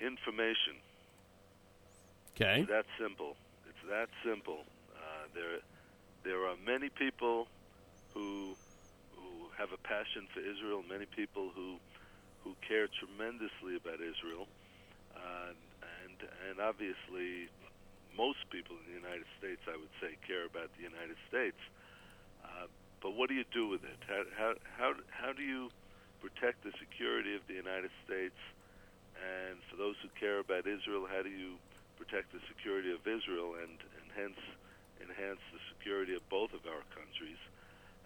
Information. 0.00 0.76
Okay. 2.34 2.60
It's 2.60 2.70
that 2.70 2.86
simple. 3.00 3.36
It's 3.68 3.90
that 3.90 4.08
simple. 4.24 4.60
Uh, 4.94 5.26
there, 5.34 5.60
there 6.22 6.46
are 6.46 6.56
many 6.66 6.90
people 6.90 7.48
who 8.12 8.56
who 9.16 9.48
have 9.56 9.72
a 9.72 9.78
passion 9.78 10.26
for 10.34 10.40
Israel. 10.40 10.82
Many 10.88 11.06
people 11.06 11.50
who 11.54 11.76
who 12.44 12.54
care 12.66 12.88
tremendously 12.88 13.76
about 13.76 14.00
Israel, 14.00 14.46
uh, 15.16 15.56
and 16.04 16.16
and 16.48 16.60
obviously, 16.60 17.48
most 18.16 18.38
people 18.50 18.76
in 18.76 18.92
the 18.92 19.00
United 19.00 19.26
States, 19.38 19.60
I 19.66 19.76
would 19.76 19.92
say, 20.00 20.16
care 20.26 20.44
about 20.44 20.70
the 20.76 20.84
United 20.84 21.16
States. 21.28 21.56
Uh, 22.44 22.66
but 23.06 23.14
what 23.14 23.30
do 23.30 23.38
you 23.38 23.46
do 23.54 23.70
with 23.70 23.86
it? 23.86 24.02
How 24.10 24.26
how 24.34 24.50
how 24.74 24.90
how 25.14 25.30
do 25.30 25.46
you 25.46 25.70
protect 26.18 26.66
the 26.66 26.74
security 26.74 27.38
of 27.38 27.46
the 27.46 27.54
United 27.54 27.94
States? 28.02 28.34
And 29.14 29.62
for 29.70 29.78
those 29.78 29.94
who 30.02 30.10
care 30.18 30.42
about 30.42 30.66
Israel, 30.66 31.06
how 31.06 31.22
do 31.22 31.30
you 31.30 31.54
protect 32.02 32.34
the 32.34 32.42
security 32.50 32.90
of 32.90 33.06
Israel 33.06 33.54
and, 33.62 33.78
and 33.78 34.06
hence 34.10 34.42
enhance 34.98 35.38
the 35.54 35.62
security 35.70 36.18
of 36.18 36.26
both 36.26 36.50
of 36.50 36.66
our 36.66 36.82
countries? 36.98 37.38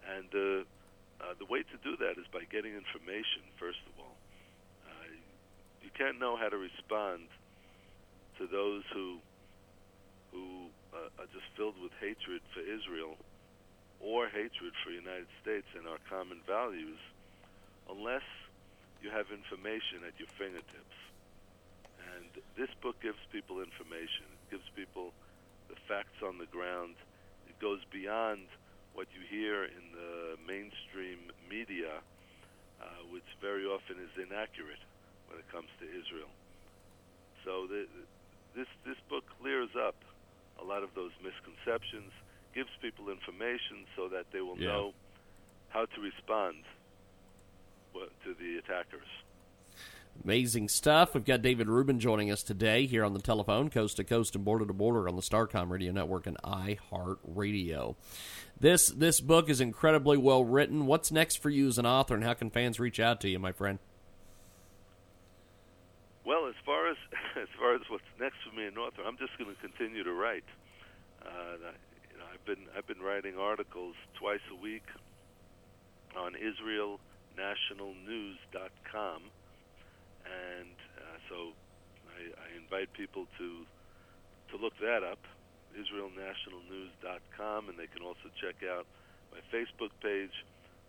And 0.05 0.29
uh, 0.37 0.69
uh, 1.17 1.33
the 1.41 1.49
way 1.49 1.65
to 1.65 1.77
do 1.81 1.97
that 1.97 2.21
is 2.21 2.29
by 2.29 2.45
getting 2.45 2.77
information, 2.77 3.41
first 3.57 3.81
of 3.89 3.97
all. 3.97 4.21
Uh, 4.85 5.17
you 5.81 5.89
can't 5.97 6.21
know 6.21 6.37
how 6.37 6.53
to 6.53 6.61
respond 6.61 7.25
to 8.37 8.45
those 8.45 8.85
who 8.93 9.17
who 10.29 10.69
uh, 10.93 11.09
are 11.25 11.29
just 11.33 11.49
filled 11.57 11.81
with 11.81 11.89
hatred 11.97 12.45
for 12.53 12.61
Israel 12.61 13.17
or 14.03 14.27
hatred 14.27 14.73
for 14.83 14.89
the 14.89 14.99
United 14.99 15.29
States 15.41 15.67
and 15.77 15.87
our 15.87 16.01
common 16.09 16.41
values 16.47 16.97
unless 17.89 18.25
you 19.01 19.09
have 19.09 19.29
information 19.31 20.05
at 20.07 20.17
your 20.17 20.29
fingertips. 20.37 20.97
And 22.13 22.29
this 22.57 22.69
book 22.81 23.01
gives 23.01 23.21
people 23.31 23.61
information. 23.61 24.25
It 24.45 24.57
gives 24.57 24.67
people 24.75 25.13
the 25.69 25.77
facts 25.87 26.21
on 26.25 26.37
the 26.37 26.49
ground. 26.49 26.95
It 27.47 27.57
goes 27.59 27.79
beyond 27.91 28.45
what 28.93 29.07
you 29.15 29.21
hear 29.25 29.63
in 29.63 29.85
the 29.93 30.37
mainstream 30.45 31.31
media, 31.49 32.01
uh, 32.81 32.85
which 33.09 33.27
very 33.39 33.65
often 33.65 33.97
is 33.97 34.11
inaccurate 34.17 34.81
when 35.29 35.39
it 35.39 35.47
comes 35.51 35.69
to 35.79 35.85
Israel. 35.87 36.29
So 37.45 37.65
the, 37.67 37.87
this 38.55 38.67
this 38.85 38.99
book 39.09 39.23
clears 39.41 39.71
up 39.79 39.95
a 40.61 40.65
lot 40.65 40.83
of 40.83 40.93
those 40.93 41.11
misconceptions, 41.23 42.11
gives 42.53 42.69
people 42.81 43.09
information 43.09 43.85
so 43.95 44.07
that 44.09 44.25
they 44.31 44.41
will 44.41 44.57
Yeah. 44.57 44.67
know 44.67 44.93
how 45.69 45.85
to 45.85 46.01
respond 46.01 46.63
to 48.23 48.33
the 48.35 48.57
attackers. 48.57 49.07
Amazing 50.23 50.69
stuff. 50.69 51.13
We've 51.15 51.25
got 51.25 51.41
David 51.41 51.67
Rubin 51.67 51.99
joining 51.99 52.29
us 52.31 52.43
today 52.43 52.85
here 52.85 53.03
on 53.03 53.13
the 53.13 53.21
telephone, 53.21 53.69
coast 53.69 53.97
to 53.97 54.03
coast 54.03 54.35
and 54.35 54.43
border 54.45 54.65
to 54.65 54.73
border 54.73 55.07
on 55.07 55.15
the 55.15 55.21
Starcom 55.21 55.69
Radio 55.69 55.91
Network 55.91 56.27
and 56.27 56.37
iHeart 56.43 57.17
Radio. 57.23 57.95
This 58.59 58.89
this 58.89 59.19
book 59.21 59.49
is 59.49 59.59
incredibly 59.61 60.17
well 60.17 60.43
written. 60.43 60.85
What's 60.85 61.11
next 61.11 61.37
for 61.37 61.49
you 61.49 61.67
as 61.67 61.77
an 61.77 61.85
author, 61.85 62.13
and 62.15 62.23
how 62.23 62.33
can 62.33 62.49
fans 62.49 62.79
reach 62.79 62.99
out 62.99 63.19
to 63.21 63.29
you, 63.29 63.39
my 63.39 63.51
friend? 63.51 63.79
Well, 66.25 66.47
as 66.47 66.55
far 66.65 66.87
as 66.89 66.97
as 67.35 67.47
far 67.57 67.75
as 67.75 67.81
what's 67.89 68.03
next 68.19 68.37
for 68.47 68.55
me 68.55 68.67
as 68.67 68.73
an 68.73 68.79
author, 68.79 69.01
I'm 69.05 69.17
just 69.17 69.37
going 69.37 69.53
to 69.53 69.59
continue 69.61 70.03
to 70.03 70.13
write. 70.13 70.43
Uh, 71.25 71.29
I- 71.29 71.55
you 71.57 71.65
know, 71.65 71.71
I've 72.41 72.47
been 72.47 72.65
I've 72.75 72.87
been 72.87 73.01
writing 73.01 73.37
articles 73.37 73.95
twice 74.17 74.41
a 74.51 74.55
week 74.55 74.85
on 76.17 76.33
IsraelNationalNews.com, 76.33 79.21
and 80.25 80.75
uh, 80.97 81.17
so 81.29 81.53
I, 82.09 82.33
I 82.33 82.49
invite 82.57 82.91
people 82.93 83.27
to 83.37 83.67
to 84.49 84.57
look 84.57 84.73
that 84.81 85.03
up, 85.03 85.19
IsraelNationalNews.com, 85.77 87.69
and 87.69 87.77
they 87.77 87.85
can 87.85 88.01
also 88.01 88.31
check 88.41 88.63
out 88.65 88.87
my 89.31 89.41
Facebook 89.53 89.91
page, 90.01 90.43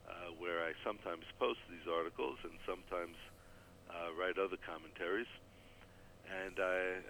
uh, 0.09 0.33
where 0.38 0.65
I 0.65 0.73
sometimes 0.83 1.27
post 1.38 1.61
these 1.69 1.87
articles 1.93 2.38
and 2.45 2.59
sometimes 2.65 3.19
uh, 3.91 4.09
write 4.19 4.38
other 4.38 4.57
commentaries. 4.57 5.29
And 6.33 6.59
I 6.59 7.03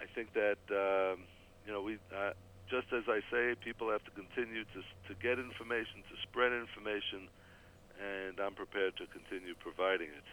I 0.00 0.06
think 0.14 0.32
that 0.32 0.56
um, 0.72 1.26
you 1.66 1.72
know 1.74 1.82
we. 1.82 1.98
Uh, 2.08 2.32
just 2.70 2.86
as 2.92 3.04
I 3.08 3.20
say, 3.30 3.54
people 3.62 3.90
have 3.90 4.04
to 4.04 4.10
continue 4.12 4.64
to 4.64 4.80
to 5.08 5.14
get 5.20 5.38
information, 5.38 6.02
to 6.08 6.16
spread 6.22 6.52
information, 6.52 7.28
and 7.98 8.38
I'm 8.40 8.54
prepared 8.54 8.96
to 8.96 9.06
continue 9.06 9.54
providing 9.58 10.08
it. 10.08 10.24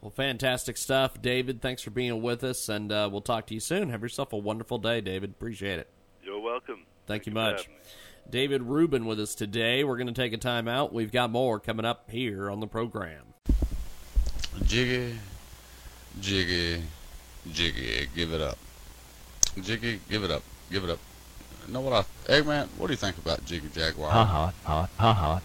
Well, 0.00 0.10
fantastic 0.10 0.76
stuff, 0.76 1.22
David. 1.22 1.62
Thanks 1.62 1.82
for 1.82 1.90
being 1.90 2.20
with 2.20 2.44
us, 2.44 2.68
and 2.68 2.92
uh, 2.92 3.08
we'll 3.10 3.22
talk 3.22 3.46
to 3.46 3.54
you 3.54 3.60
soon. 3.60 3.88
Have 3.88 4.02
yourself 4.02 4.34
a 4.34 4.36
wonderful 4.36 4.76
day, 4.76 5.00
David. 5.00 5.30
Appreciate 5.30 5.78
it. 5.78 5.88
You're 6.22 6.40
welcome. 6.40 6.84
Thank, 7.06 7.24
Thank 7.24 7.26
you 7.26 7.32
much. 7.32 7.70
David 8.28 8.62
Rubin 8.62 9.06
with 9.06 9.18
us 9.18 9.34
today. 9.34 9.82
We're 9.82 9.96
going 9.96 10.08
to 10.08 10.12
take 10.12 10.34
a 10.34 10.38
time 10.38 10.68
out. 10.68 10.92
We've 10.92 11.12
got 11.12 11.30
more 11.30 11.58
coming 11.58 11.86
up 11.86 12.10
here 12.10 12.50
on 12.50 12.60
the 12.60 12.66
program. 12.66 13.22
Jiggy, 14.64 15.18
jiggy, 16.20 16.82
jiggy, 17.50 18.08
give 18.14 18.32
it 18.34 18.42
up. 18.42 18.58
Jiggy, 19.60 20.00
give 20.10 20.22
it 20.22 20.30
up, 20.30 20.42
give 20.70 20.84
it 20.84 20.90
up. 20.90 20.98
You 21.66 21.72
know 21.72 21.80
what 21.80 21.92
I, 21.92 22.30
Eggman, 22.32 22.68
what 22.76 22.88
do 22.88 22.92
you 22.92 22.96
think 22.98 23.16
about 23.18 23.44
Jiggy 23.46 23.68
Jaguar? 23.74 24.10
Ha 24.10 24.24
ha 24.24 24.52
ha 24.64 24.88
ha 24.98 25.12
ha. 25.14 25.40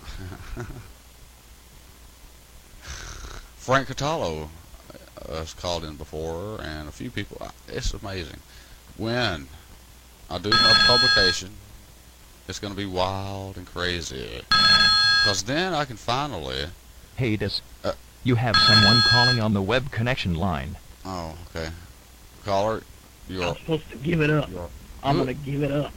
Frank 3.57 3.87
Cataldo 3.87 4.49
uh, 5.29 5.35
has 5.37 5.53
called 5.53 5.83
in 5.83 5.95
before, 5.95 6.59
and 6.61 6.89
a 6.89 6.91
few 6.91 7.09
people. 7.09 7.37
uh, 7.39 7.49
It's 7.67 7.93
amazing. 7.93 8.39
When 8.97 9.47
I 10.29 10.37
do 10.39 10.49
my 10.49 10.73
publication, 10.87 11.51
it's 12.47 12.59
going 12.59 12.73
to 12.73 12.77
be 12.77 12.85
wild 12.85 13.57
and 13.57 13.65
crazy. 13.65 14.41
Because 15.23 15.43
then 15.43 15.73
I 15.73 15.85
can 15.85 15.97
finally. 15.97 16.65
Hey, 17.15 17.35
this. 17.35 17.61
Uh, 17.83 17.93
you 18.23 18.35
have 18.35 18.55
someone 18.67 19.01
calling 19.09 19.39
on 19.39 19.53
the 19.53 19.61
web 19.61 19.91
connection 19.91 20.35
line. 20.35 20.75
Oh, 21.05 21.35
okay. 21.55 21.69
Caller, 22.43 22.81
you're. 23.29 23.43
I'm 23.43 23.55
supposed 23.57 23.89
to 23.91 23.97
give 23.97 24.21
it 24.21 24.29
up. 24.29 24.49
I'm 25.03 25.17
gonna 25.17 25.33
give 25.33 25.63
it 25.63 25.71
up. 25.71 25.93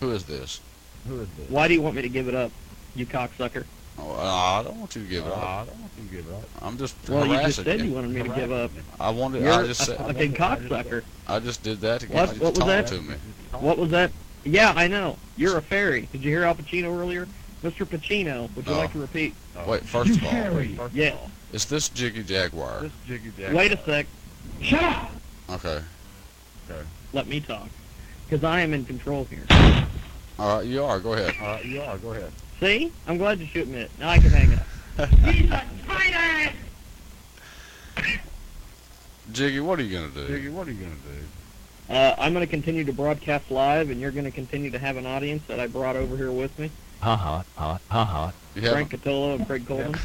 Who 0.00 0.10
is 0.10 0.24
this? 0.24 0.60
Who 1.08 1.20
is 1.20 1.28
this? 1.38 1.48
Why 1.50 1.68
do 1.68 1.74
you 1.74 1.82
want 1.82 1.96
me 1.96 2.02
to 2.02 2.08
give 2.08 2.28
it 2.28 2.34
up, 2.34 2.50
you 2.94 3.06
cocksucker? 3.06 3.64
Oh, 3.98 4.14
I 4.18 4.62
don't 4.62 4.78
want 4.78 4.96
you 4.96 5.02
to 5.02 5.08
give 5.08 5.26
it 5.26 5.32
up. 5.32 5.38
I 5.38 5.64
don't 5.66 5.78
want 5.80 5.92
you 6.00 6.08
to 6.08 6.14
give 6.16 6.26
it 6.26 6.34
up. 6.34 6.48
I'm 6.62 6.78
just 6.78 6.96
Well, 7.08 7.26
you 7.26 7.34
just 7.42 7.62
said 7.62 7.80
you 7.80 7.92
wanted 7.92 8.10
me 8.10 8.22
to 8.22 8.28
give 8.30 8.50
up. 8.50 8.70
I 8.98 9.10
wanted. 9.10 9.42
You're 9.42 9.52
I 9.52 9.66
just 9.66 9.82
a 9.82 9.84
said. 9.84 9.98
fucking 9.98 10.32
cocksucker. 10.32 11.02
I 11.28 11.38
just 11.40 11.62
did 11.62 11.80
that 11.82 12.00
to 12.00 12.06
get 12.06 12.14
What? 12.16 12.34
you 12.36 12.40
What 12.42 12.54
to 12.54 12.60
was 12.64 12.68
talk 12.74 12.86
that? 12.86 12.86
to 12.88 13.02
me. 13.02 13.14
What 13.52 13.76
was 13.78 13.90
that? 13.90 14.10
Yeah, 14.44 14.72
I 14.74 14.88
know. 14.88 15.18
You're 15.36 15.58
a 15.58 15.62
fairy. 15.62 16.08
Did 16.10 16.24
you 16.24 16.30
hear 16.30 16.44
Al 16.44 16.54
Pacino 16.54 16.98
earlier? 16.98 17.28
Mr. 17.62 17.86
Pacino, 17.86 18.48
would 18.56 18.66
you 18.66 18.72
Oh. 18.72 18.78
like 18.78 18.92
to 18.92 18.98
repeat? 18.98 19.34
Oh. 19.56 19.70
Wait, 19.70 19.84
first 19.84 20.10
of 20.16 20.24
all, 20.24 20.88
Yeah. 20.92 21.14
is 21.52 21.64
this 21.66 21.88
Jiggy 21.90 22.24
Jaguar? 22.24 22.80
This 22.80 22.92
jiggy. 23.06 23.30
Wait 23.54 23.72
a 23.72 23.78
sec. 23.84 24.06
Shut 24.60 24.82
up! 24.82 25.12
Okay. 25.50 25.80
Okay. 26.68 26.80
Let 27.12 27.28
me 27.28 27.40
talk. 27.40 27.68
Because 28.32 28.44
I 28.44 28.62
am 28.62 28.72
in 28.72 28.86
control 28.86 29.24
here. 29.26 29.44
All 30.38 30.56
right, 30.56 30.66
you 30.66 30.82
are. 30.82 30.98
Go 31.00 31.12
ahead. 31.12 31.34
All 31.38 31.48
right, 31.48 31.64
you 31.66 31.82
are. 31.82 31.98
Go 31.98 32.12
ahead. 32.12 32.32
See? 32.60 32.90
I'm 33.06 33.18
glad 33.18 33.38
you 33.40 33.44
shoot 33.44 33.68
me 33.68 33.80
it. 33.80 33.90
Now 34.00 34.08
I 34.08 34.18
can 34.18 34.30
hang 34.30 34.54
up. 34.54 35.08
He's 35.26 35.50
a 35.50 35.62
traitor! 35.86 36.56
Jiggy, 39.32 39.60
what 39.60 39.78
are 39.78 39.82
you 39.82 39.98
gonna 39.98 40.14
do? 40.14 40.26
Jiggy, 40.28 40.48
what 40.48 40.66
are 40.66 40.70
you 40.70 40.82
gonna 40.82 40.94
do? 40.94 41.94
Uh, 41.94 42.14
I'm 42.16 42.32
going 42.32 42.46
to 42.46 42.50
continue 42.50 42.84
to 42.84 42.92
broadcast 42.94 43.50
live, 43.50 43.90
and 43.90 44.00
you're 44.00 44.10
going 44.10 44.24
to 44.24 44.30
continue 44.30 44.70
to 44.70 44.78
have 44.78 44.96
an 44.96 45.04
audience 45.04 45.42
that 45.48 45.60
I 45.60 45.66
brought 45.66 45.96
over 45.96 46.16
here 46.16 46.32
with 46.32 46.58
me. 46.58 46.70
Ha 47.02 47.14
ha 47.14 47.44
ha 47.56 47.78
ha 47.90 48.04
ha. 48.04 48.32
Frank 48.54 48.92
haven't. 48.92 49.40
And 49.40 49.46
Craig 49.46 49.66
Coleman. 49.66 49.98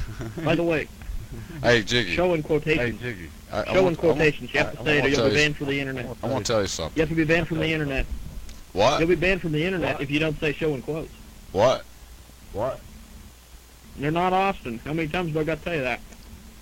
By 0.43 0.55
the 0.55 0.63
way, 0.63 0.89
Hey, 1.63 1.83
Jiggy. 1.83 2.15
show 2.15 2.33
in 2.33 2.43
quotations. 2.43 3.01
Jiggy. 3.01 3.29
I, 3.51 3.61
I 3.61 3.73
Show 3.73 3.83
want, 3.83 3.97
quotations. 3.97 4.53
You 4.53 4.59
have 4.59 4.77
to 4.77 4.83
say 4.83 4.99
it 4.99 5.05
or 5.05 5.07
you'll 5.07 5.23
to 5.23 5.29
be 5.29 5.35
banned 5.35 5.55
from 5.57 5.67
the 5.67 5.79
internet. 5.79 6.05
I 6.21 6.27
want 6.27 6.45
to 6.45 6.51
tell 6.53 6.61
you 6.61 6.67
something. 6.67 6.97
You 6.97 7.01
have 7.01 7.09
to 7.09 7.15
be 7.15 7.23
banned 7.23 7.47
from 7.47 7.59
the 7.59 7.71
internet. 7.71 8.05
What? 8.73 8.99
You'll 8.99 9.09
be 9.09 9.15
banned 9.15 9.41
from 9.41 9.53
the 9.53 9.63
internet 9.63 10.01
if 10.01 10.11
you 10.11 10.19
don't 10.19 10.39
say 10.39 10.53
show 10.53 10.73
in 10.75 10.81
quotes. 10.81 11.11
What? 11.51 11.83
What? 12.53 12.79
They're 13.97 14.11
not 14.11 14.33
Austin. 14.33 14.79
How 14.79 14.93
many 14.93 15.07
times 15.07 15.33
do 15.33 15.39
I 15.39 15.43
got 15.43 15.59
to 15.59 15.63
tell 15.63 15.75
you 15.75 15.81
that? 15.81 15.99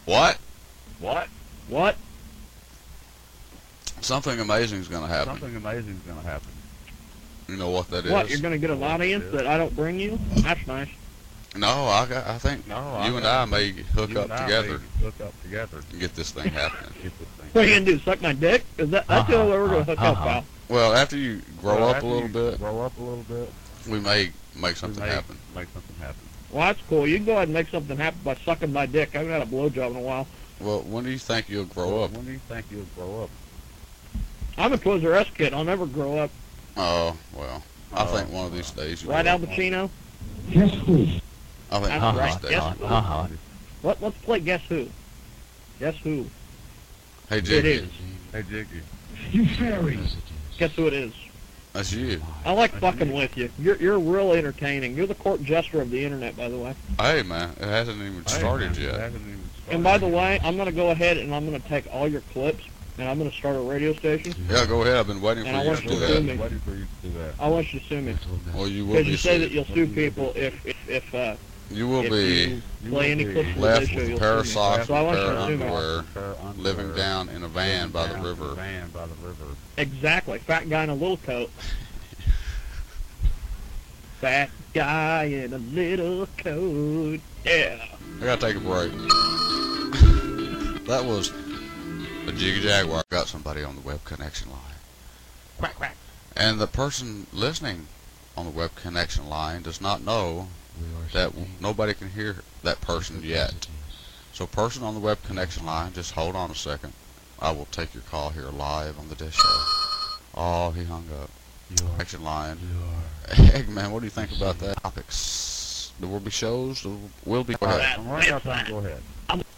What? 0.05 0.37
What? 0.99 1.27
What? 1.67 1.95
Something 4.01 4.39
amazing 4.39 4.79
is 4.79 4.87
gonna 4.87 5.07
happen. 5.07 5.39
Something 5.39 5.55
amazing 5.55 5.93
is 5.93 5.99
going 5.99 6.21
to 6.21 6.27
happen. 6.27 6.51
You 7.47 7.57
know 7.57 7.69
what 7.69 7.89
that 7.89 8.05
is? 8.05 8.11
What? 8.11 8.29
You're 8.29 8.39
going 8.39 8.53
to 8.53 8.57
get 8.57 8.69
an 8.69 8.81
audience 8.81 9.25
that 9.31 9.45
I 9.45 9.57
don't 9.57 9.75
bring 9.75 9.99
you? 9.99 10.19
That's 10.37 10.65
nice. 10.65 10.89
No, 11.55 11.67
I, 11.67 12.07
I 12.25 12.37
think 12.37 12.67
No, 12.67 12.75
I 12.75 13.07
you 13.07 13.17
and 13.17 13.25
I 13.25 13.45
may 13.45 13.71
hook 13.71 14.09
You 14.09 14.19
up 14.19 14.23
and 14.25 14.33
I 14.33 14.43
together 14.43 14.79
may 14.99 15.05
Hook 15.05 15.13
up 15.21 15.41
together. 15.43 15.77
and 15.91 15.99
get 15.99 16.13
this 16.15 16.31
thing 16.31 16.49
happening. 16.51 16.91
Get 17.03 17.17
this 17.19 17.27
thing. 17.29 17.49
What 17.53 17.63
are 17.63 17.67
you 17.67 17.73
going 17.75 17.85
to 17.85 17.91
do? 17.93 17.99
Suck 17.99 18.21
my 18.21 18.33
dick? 18.33 18.63
Is 18.77 18.89
that, 18.89 19.07
that's 19.07 19.29
the 19.29 19.37
only 19.37 19.51
way 19.53 19.57
we're 19.59 19.67
going 19.69 19.85
to 19.85 19.91
hook 19.91 20.01
up, 20.01 20.17
uh-huh. 20.17 20.25
pal. 20.25 20.45
Well, 20.67 20.93
after 20.93 21.17
you 21.17 21.41
grow 21.61 21.75
Well, 21.75 21.89
up 21.89 22.03
a 22.03 22.05
little 22.05 22.27
bit, 22.29 22.59
Grow 22.59 22.81
up 22.81 22.97
a 22.97 23.01
little 23.01 23.23
bit. 23.23 23.51
we 23.87 23.99
may 23.99 24.31
make 24.55 24.61
we 24.61 24.73
something 24.73 25.03
may 25.03 25.09
happen. 25.09 25.37
Make 25.55 25.67
something 25.73 25.95
happen. 25.97 26.19
Well, 26.51 26.67
that's 26.67 26.81
cool. 26.89 27.07
You 27.07 27.17
can 27.17 27.25
go 27.25 27.33
ahead 27.33 27.43
and 27.47 27.53
make 27.53 27.69
something 27.69 27.97
happen 27.97 28.19
by 28.23 28.35
sucking 28.35 28.73
my 28.73 28.85
dick. 28.85 29.15
I 29.15 29.19
haven't 29.19 29.33
had 29.33 29.41
a 29.41 29.45
blowjob 29.45 29.91
in 29.91 29.95
a 29.97 30.01
while. 30.01 30.27
Well, 30.59 30.81
when 30.81 31.03
do 31.03 31.11
you 31.11 31.17
think 31.19 31.49
you'll 31.49 31.65
grow 31.65 32.03
up? 32.03 32.11
When 32.11 32.25
do 32.25 32.31
you 32.31 32.39
think 32.39 32.65
you'll 32.71 32.85
grow 32.95 33.23
up? 33.23 33.29
I'm 34.57 34.71
a 34.73 34.77
Toys 34.77 35.03
R 35.05 35.13
Us 35.15 35.29
kid. 35.29 35.53
I'll 35.53 35.63
never 35.65 35.85
grow 35.85 36.17
up. 36.17 36.31
Oh, 36.77 37.15
well, 37.33 37.63
I 37.93 38.03
Oh, 38.03 38.05
think 38.07 38.31
one 38.31 38.45
of 38.45 38.53
these 38.53 38.71
days 38.71 39.03
You'll 39.03 39.11
Right, 39.13 39.25
will. 39.25 39.31
Al 39.31 39.39
Pacino? 39.39 39.89
I 41.75 41.79
think 41.79 41.89
That's 41.89 42.01
one 42.03 42.15
of 42.15 42.19
right. 42.21 42.31
these 42.33 42.41
days. 42.41 42.51
Yes. 42.51 42.77
Ha 42.79 43.01
ha. 43.01 43.27
Let, 43.83 44.01
let's 44.01 44.17
play 44.19 44.39
Guess 44.39 44.61
Who. 44.69 44.87
Guess 45.79 45.97
Who? 45.97 46.25
Hey, 47.29 47.39
It 47.39 47.45
Jiggy, 47.45 47.69
is. 47.71 47.89
Hey, 48.31 48.43
Jiggy. 48.49 48.81
You 49.31 49.45
fairy. 49.45 49.99
Guess 50.57 50.71
who 50.75 50.87
it 50.87 50.93
is? 50.93 51.13
that's 51.73 51.91
you. 51.91 52.21
I 52.45 52.53
like 52.53 52.71
fucking 52.75 53.11
with 53.11 53.35
you. 53.35 53.49
You're 53.59 53.75
you're 53.77 53.99
real 53.99 54.31
entertaining. 54.31 54.95
You're 54.95 55.07
the 55.07 55.15
court 55.15 55.43
jester 55.43 55.81
of 55.81 55.89
the 55.89 56.03
internet, 56.05 56.37
by 56.37 56.47
the 56.47 56.57
way. 56.57 56.73
Hey, 56.99 57.21
man, 57.23 57.49
it 57.59 57.65
hasn't 57.65 57.97
even 57.97 58.23
Hey, 58.25 58.39
started 58.39 58.71
man, 58.71 58.79
it 58.79 58.79
yet. 58.79 58.99
hasn't 58.99 59.21
even 59.21 59.41
And 59.69 59.83
by 59.83 59.97
the 59.97 60.07
way, 60.07 60.39
I'm 60.43 60.55
gonna 60.55 60.71
go 60.71 60.91
ahead 60.91 61.17
and 61.17 61.35
I'm 61.35 61.43
gonna 61.45 61.59
take 61.59 61.85
all 61.91 62.07
your 62.07 62.21
clips 62.31 62.63
and 62.97 63.09
I'm 63.09 63.17
gonna 63.17 63.31
start 63.31 63.57
a 63.57 63.59
radio 63.59 63.93
station. 63.93 64.33
Yeah, 64.49 64.65
go 64.65 64.83
ahead. 64.83 64.95
I've 64.95 65.07
been 65.07 65.21
waiting 65.21 65.45
And 65.45 65.53
for 65.55 65.59
I 65.59 65.63
you 65.63 65.67
want 65.69 65.79
to 65.81 65.87
do 65.87 65.93
to 65.93 65.99
that. 65.99 66.39
Waiting 66.39 66.59
for 66.59 66.71
you 66.71 66.85
to 66.85 67.07
do 67.09 67.17
that. 67.19 67.33
I 67.39 67.49
want 67.49 67.73
you 67.73 67.79
to 67.81 67.85
sue 67.87 68.01
me 68.01 68.15
Well, 68.53 68.67
you 68.69 68.85
will 68.85 68.93
because 68.93 69.05
be 69.05 69.11
you 69.11 69.17
say 69.17 69.37
that 69.39 69.51
you'll 69.51 69.65
sue 69.65 69.87
people 69.87 70.31
if 70.35 70.65
if 70.65 70.89
if 70.89 71.15
uh, 71.15 71.35
You 71.71 71.87
will 71.87 72.03
if 72.03 72.11
be 72.11 72.61
you 72.83 72.89
play 72.89 73.11
any 73.11 73.25
will 73.25 73.33
clips 73.33 73.57
left 73.57 73.95
with 73.95 74.11
a 74.11 74.17
pair 74.17 74.37
of 74.37 74.47
socks 74.47 74.87
So 74.87 74.93
I 74.93 75.01
and 75.01 75.17
a 75.17 75.21
pair 75.21 75.31
of 75.31 75.35
to 75.35 75.41
underwear, 75.41 76.03
living 76.57 76.95
down 76.95 77.29
in 77.29 77.43
a 77.43 77.47
van 77.47 77.89
by 77.89 78.07
the 78.07 78.13
down 78.13 78.19
in 78.19 78.25
a 78.25 78.29
river. 78.29 78.53
Van 78.55 78.89
by 78.91 79.07
the 79.07 79.15
river. 79.27 79.45
Exactly. 79.77 80.39
Fat 80.39 80.69
guy 80.69 80.83
in 80.83 80.89
a 80.89 80.95
little 80.95 81.17
coat. 81.17 81.49
Fat 84.21 84.49
guy 84.73 85.23
in 85.23 85.53
a 85.53 85.57
little 85.57 86.27
coat. 86.37 87.19
Yeah. 87.43 87.83
I 88.21 88.25
gotta 88.25 88.41
take 88.41 88.55
a 88.55 88.59
break. 88.59 88.91
that 90.85 91.03
was 91.03 91.31
a 92.27 92.31
Jiggy 92.31 92.61
Jaguar. 92.61 92.99
I 92.99 93.03
got 93.09 93.27
somebody 93.27 93.63
on 93.63 93.75
the 93.75 93.81
web 93.81 94.03
connection 94.03 94.51
line. 94.51 94.59
Quack 95.57 95.75
quack. 95.75 95.95
And 96.37 96.59
the 96.59 96.67
person 96.67 97.27
listening 97.33 97.87
on 98.37 98.45
the 98.45 98.51
web 98.51 98.75
connection 98.75 99.27
line 99.29 99.63
does 99.63 99.81
not 99.81 100.03
know 100.03 100.47
that 101.13 101.33
nobody 101.59 101.93
can 101.93 102.09
hear 102.09 102.37
that 102.63 102.81
person 102.81 103.21
yet. 103.23 103.67
So, 104.33 104.45
person 104.45 104.83
on 104.83 104.93
the 104.93 104.99
web 104.99 105.23
connection 105.23 105.65
line, 105.65 105.93
just 105.93 106.13
hold 106.13 106.35
on 106.35 106.51
a 106.51 106.55
second. 106.55 106.93
I 107.39 107.51
will 107.51 107.67
take 107.71 107.93
your 107.93 108.03
call 108.03 108.29
here 108.29 108.49
live 108.49 108.99
on 108.99 109.09
the 109.09 109.15
dish 109.15 109.35
show. 109.35 109.61
Oh, 110.35 110.71
he 110.71 110.83
hung 110.83 111.05
up. 111.21 111.29
Connection 111.77 112.23
line. 112.23 112.57
Eggman, 113.27 113.91
what 113.91 113.99
do 113.99 114.05
you 114.05 114.11
think 114.11 114.35
about 114.35 114.59
that? 114.59 114.81
Topics. 114.83 115.91
There 115.99 116.09
will 116.09 116.19
be 116.19 116.31
shows. 116.31 116.83
There 116.83 116.97
will 117.25 117.43
be. 117.43 117.55
Go 117.55 117.65
ahead. 117.65 117.97
I'm 117.99 118.09
right 118.09 118.29
now, 118.29 118.39
time. 118.39 118.69
Go 118.69 118.77
ahead. 118.79 119.01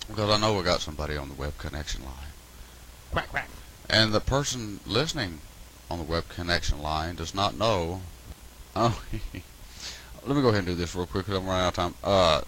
Because 0.07 0.29
I 0.29 0.39
know 0.39 0.55
we 0.55 0.63
got 0.63 0.81
somebody 0.81 1.17
on 1.17 1.27
the 1.27 1.35
web 1.35 1.57
connection 1.57 2.03
line. 2.03 2.13
Quack 3.11 3.29
quack. 3.29 3.49
And 3.89 4.13
the 4.13 4.19
person 4.19 4.79
listening 4.85 5.41
on 5.89 5.97
the 5.97 6.03
web 6.03 6.29
connection 6.29 6.81
line 6.81 7.15
does 7.15 7.33
not 7.33 7.57
know. 7.57 8.01
Oh, 8.75 9.01
let 10.27 10.35
me 10.35 10.41
go 10.41 10.49
ahead 10.49 10.59
and 10.59 10.67
do 10.67 10.75
this 10.75 10.93
real 10.93 11.05
quick 11.05 11.25
because 11.25 11.39
I'm 11.39 11.47
running 11.47 11.63
out 11.63 11.69
of 11.69 11.73
time. 11.75 11.93
Uh, 12.03 12.41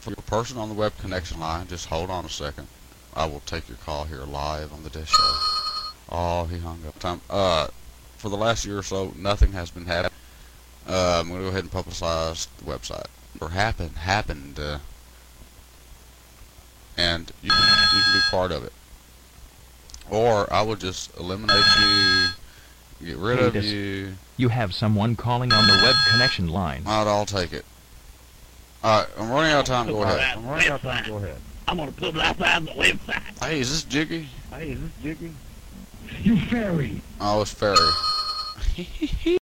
for 0.00 0.10
the 0.10 0.22
person 0.22 0.56
on 0.56 0.68
the 0.68 0.74
web 0.74 0.96
connection 0.98 1.38
line, 1.38 1.66
just 1.66 1.86
hold 1.86 2.08
on 2.08 2.24
a 2.24 2.30
second. 2.30 2.66
I 3.14 3.26
will 3.26 3.40
take 3.40 3.68
your 3.68 3.76
call 3.78 4.04
here 4.04 4.22
live 4.22 4.72
on 4.72 4.82
the 4.82 4.90
dish 4.90 5.10
show. 5.10 5.34
Oh, 6.10 6.48
he 6.50 6.58
hung 6.58 6.80
up. 6.88 6.98
Time. 6.98 7.20
Uh, 7.28 7.68
for 8.16 8.30
the 8.30 8.36
last 8.36 8.64
year 8.64 8.78
or 8.78 8.82
so, 8.82 9.12
nothing 9.16 9.52
has 9.52 9.70
been 9.70 9.84
happening. 9.84 10.12
Uh, 10.88 11.20
I'm 11.20 11.28
going 11.28 11.40
to 11.40 11.44
go 11.44 11.50
ahead 11.50 11.64
and 11.64 11.70
publicize 11.70 12.48
the 12.58 12.64
website. 12.64 13.06
Or 13.40 13.50
happen, 13.50 13.90
happened. 13.90 14.58
Uh, 14.58 14.78
and 16.96 17.30
you 17.42 17.50
can, 17.50 17.58
you 17.58 18.02
can 18.02 18.12
be 18.14 18.30
part 18.30 18.52
of 18.52 18.64
it. 18.64 18.72
Or 20.08 20.50
I 20.50 20.62
will 20.62 20.76
just 20.76 21.14
eliminate 21.18 21.64
you, 21.80 22.25
get 23.04 23.16
rid 23.16 23.38
of 23.38 23.64
you. 23.64 24.14
You 24.36 24.48
have 24.48 24.74
someone 24.74 25.16
calling 25.16 25.52
on 25.52 25.66
the 25.66 25.82
web 25.82 25.94
connection 26.10 26.48
line. 26.48 26.82
Alright, 26.86 27.06
I'll 27.06 27.26
take 27.26 27.52
it. 27.52 27.64
Alright, 28.84 29.08
I'm 29.18 29.30
running 29.30 29.52
out 29.52 29.60
of 29.60 29.66
time. 29.66 29.86
Go 29.86 30.02
ahead. 30.02 30.36
I'm 30.36 30.46
running 30.46 30.68
out 30.68 30.76
of 30.76 30.82
time. 30.82 31.04
Go 31.06 31.16
ahead. 31.16 31.36
I'm 31.68 31.78
gonna 31.78 31.92
publicize 31.92 32.64
the 32.66 32.72
website. 32.72 33.44
Hey, 33.44 33.60
is 33.60 33.70
this 33.70 33.82
Jiggy? 33.82 34.28
Hey, 34.50 34.70
is 34.70 34.80
this 34.80 34.90
Jiggy? 35.02 35.32
You 36.22 36.40
fairy. 36.42 37.00
Oh, 37.20 37.42
it's 37.42 37.52
Ferry. 37.52 37.76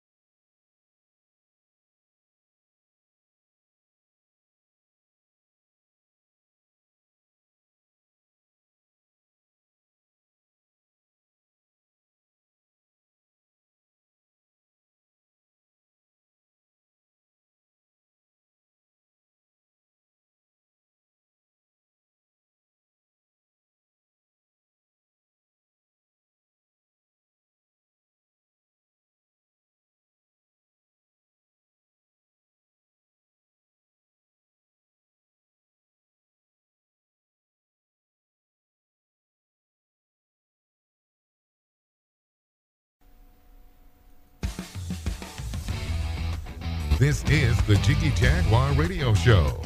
This 47.01 47.25
is 47.31 47.57
the 47.63 47.77
Jiggy 47.77 48.11
Jaguar 48.11 48.75
Radio 48.75 49.15
Show. 49.15 49.59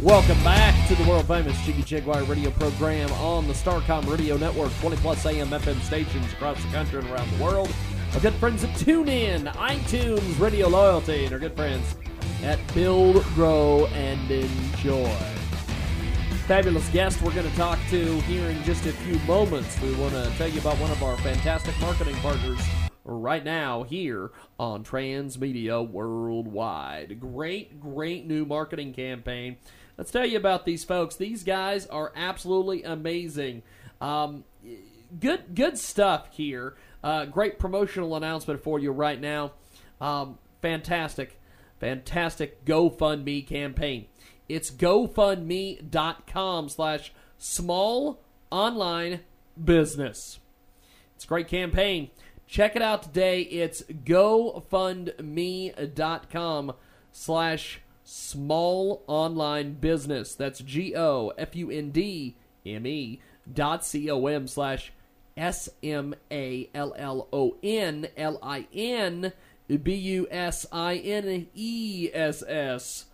Welcome 0.00 0.42
back 0.42 0.88
to 0.88 0.96
the 0.96 1.08
world 1.08 1.28
famous 1.28 1.56
Jiggy 1.64 1.84
Jaguar 1.84 2.24
radio 2.24 2.50
program 2.50 3.08
on 3.12 3.46
the 3.46 3.52
Starcom 3.52 4.10
Radio 4.10 4.36
Network, 4.36 4.72
20 4.80 4.96
plus 4.96 5.24
AM 5.24 5.50
FM 5.50 5.80
stations 5.82 6.32
across 6.32 6.60
the 6.60 6.68
country 6.72 6.98
and 6.98 7.08
around 7.08 7.30
the 7.30 7.44
world. 7.44 7.72
Our 8.14 8.20
good 8.20 8.34
friends 8.34 8.64
at 8.64 8.70
TuneIn, 8.70 9.52
iTunes, 9.54 10.40
Radio 10.40 10.66
Loyalty, 10.66 11.24
and 11.24 11.32
our 11.32 11.38
good 11.38 11.54
friends 11.54 11.94
at 12.42 12.58
Build, 12.74 13.22
Grow, 13.26 13.86
and 13.92 14.28
Enjoy. 14.28 15.08
Fabulous 16.48 16.88
guest 16.88 17.22
we're 17.22 17.32
going 17.32 17.48
to 17.48 17.56
talk 17.56 17.78
to 17.90 18.20
here 18.22 18.48
in 18.50 18.60
just 18.64 18.86
a 18.86 18.92
few 18.92 19.20
moments. 19.20 19.80
We 19.80 19.94
want 19.94 20.14
to 20.14 20.28
tell 20.36 20.48
you 20.48 20.58
about 20.58 20.78
one 20.78 20.90
of 20.90 21.00
our 21.04 21.16
fantastic 21.18 21.78
marketing 21.80 22.16
partners 22.16 22.58
right 23.04 23.44
now 23.44 23.82
here 23.82 24.30
on 24.58 24.84
Transmedia 24.84 25.88
Worldwide. 25.88 27.20
Great, 27.20 27.80
great 27.80 28.26
new 28.26 28.44
marketing 28.44 28.92
campaign. 28.92 29.56
Let's 29.98 30.10
tell 30.10 30.26
you 30.26 30.36
about 30.36 30.64
these 30.64 30.84
folks. 30.84 31.16
These 31.16 31.44
guys 31.44 31.86
are 31.86 32.12
absolutely 32.16 32.82
amazing. 32.82 33.62
Um, 34.00 34.44
good, 35.18 35.54
good 35.54 35.78
stuff 35.78 36.28
here. 36.32 36.76
Uh, 37.04 37.24
great 37.26 37.58
promotional 37.58 38.16
announcement 38.16 38.62
for 38.62 38.78
you 38.78 38.92
right 38.92 39.20
now. 39.20 39.52
Um, 40.00 40.38
fantastic, 40.60 41.38
fantastic 41.80 42.64
GoFundMe 42.64 43.46
campaign. 43.46 44.06
It's 44.48 44.70
GoFundMe.com 44.70 46.68
slash 46.68 47.12
small 47.38 48.20
online 48.50 49.20
business. 49.62 50.38
It's 51.16 51.24
a 51.24 51.28
great 51.28 51.48
campaign. 51.48 52.10
Check 52.52 52.76
it 52.76 52.82
out 52.82 53.02
today. 53.02 53.40
It's 53.40 53.80
GoFundMe.com 53.80 56.72
slash 57.10 57.80
small 58.04 59.02
online 59.06 59.72
business. 59.72 60.34
That's 60.34 60.60
G 60.60 60.94
O 60.94 61.32
F 61.38 61.56
U 61.56 61.70
N 61.70 61.92
D 61.92 62.36
M 62.66 62.86
E 62.86 63.22
dot 63.50 63.86
C 63.86 64.10
O 64.10 64.26
M 64.26 64.46
slash 64.46 64.92
S 65.34 65.70
M 65.82 66.14
A 66.30 66.68
L 66.74 66.94
L 66.98 67.26
O 67.32 67.56
N 67.62 68.08
L 68.18 68.38
I 68.42 68.66
N 68.74 69.32
B 69.82 69.94
U 69.94 70.28
S 70.30 70.66
I 70.70 70.96
N 70.96 71.46
E 71.54 72.10
S 72.12 72.42
S. 72.46 73.06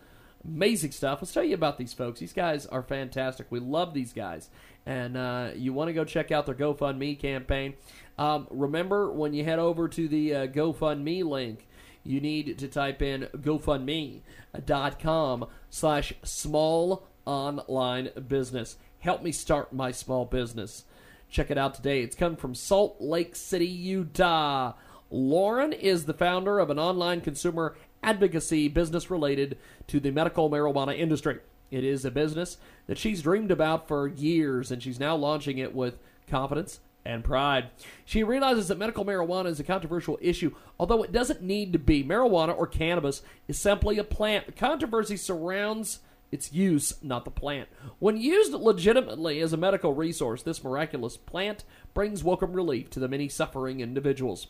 Amazing 0.44 0.90
stuff. 0.90 1.22
Let's 1.22 1.32
tell 1.32 1.44
you 1.44 1.54
about 1.54 1.78
these 1.78 1.92
folks. 1.92 2.18
These 2.18 2.32
guys 2.32 2.66
are 2.66 2.82
fantastic. 2.82 3.46
We 3.50 3.60
love 3.60 3.94
these 3.94 4.12
guys. 4.12 4.50
And 4.84 5.16
uh, 5.16 5.50
you 5.54 5.72
want 5.72 5.90
to 5.90 5.92
go 5.92 6.04
check 6.04 6.32
out 6.32 6.46
their 6.46 6.56
GoFundMe 6.56 7.20
campaign. 7.20 7.74
Um, 8.18 8.48
remember, 8.50 9.12
when 9.12 9.32
you 9.32 9.44
head 9.44 9.60
over 9.60 9.88
to 9.88 10.08
the 10.08 10.34
uh, 10.34 10.46
GoFundMe 10.48 11.24
link, 11.24 11.68
you 12.02 12.20
need 12.20 12.58
to 12.58 12.68
type 12.68 13.00
in 13.00 13.28
GoFundMe.com 13.36 15.46
slash 15.70 16.12
small 16.24 17.06
online 17.24 18.10
business. 18.26 18.76
Help 18.98 19.22
me 19.22 19.30
start 19.30 19.72
my 19.72 19.92
small 19.92 20.24
business. 20.24 20.84
Check 21.30 21.50
it 21.50 21.58
out 21.58 21.74
today. 21.74 22.00
It's 22.00 22.16
come 22.16 22.36
from 22.36 22.54
Salt 22.54 22.96
Lake 23.00 23.36
City, 23.36 23.66
Utah. 23.66 24.72
Lauren 25.10 25.72
is 25.72 26.06
the 26.06 26.14
founder 26.14 26.58
of 26.58 26.70
an 26.70 26.78
online 26.78 27.20
consumer 27.20 27.76
advocacy 28.02 28.68
business 28.68 29.10
related 29.10 29.58
to 29.86 30.00
the 30.00 30.10
medical 30.10 30.50
marijuana 30.50 30.98
industry. 30.98 31.38
It 31.70 31.84
is 31.84 32.04
a 32.04 32.10
business 32.10 32.56
that 32.86 32.98
she's 32.98 33.22
dreamed 33.22 33.50
about 33.50 33.86
for 33.86 34.08
years, 34.08 34.70
and 34.70 34.82
she's 34.82 34.98
now 34.98 35.14
launching 35.14 35.58
it 35.58 35.74
with 35.74 35.98
confidence 36.26 36.80
and 37.04 37.24
pride. 37.24 37.70
She 38.04 38.22
realizes 38.22 38.68
that 38.68 38.78
medical 38.78 39.04
marijuana 39.04 39.46
is 39.46 39.60
a 39.60 39.64
controversial 39.64 40.18
issue, 40.20 40.54
although 40.78 41.02
it 41.02 41.12
doesn't 41.12 41.42
need 41.42 41.72
to 41.72 41.78
be. 41.78 42.04
Marijuana 42.04 42.56
or 42.56 42.66
cannabis 42.66 43.22
is 43.46 43.58
simply 43.58 43.98
a 43.98 44.04
plant. 44.04 44.46
The 44.46 44.52
controversy 44.52 45.16
surrounds 45.16 46.00
its 46.30 46.52
use, 46.52 46.94
not 47.02 47.24
the 47.24 47.30
plant. 47.30 47.68
When 47.98 48.16
used 48.18 48.52
legitimately 48.52 49.40
as 49.40 49.52
a 49.52 49.56
medical 49.56 49.94
resource, 49.94 50.42
this 50.42 50.62
miraculous 50.62 51.16
plant 51.16 51.64
brings 51.94 52.22
welcome 52.22 52.52
relief 52.52 52.90
to 52.90 53.00
the 53.00 53.08
many 53.08 53.28
suffering 53.28 53.80
individuals. 53.80 54.48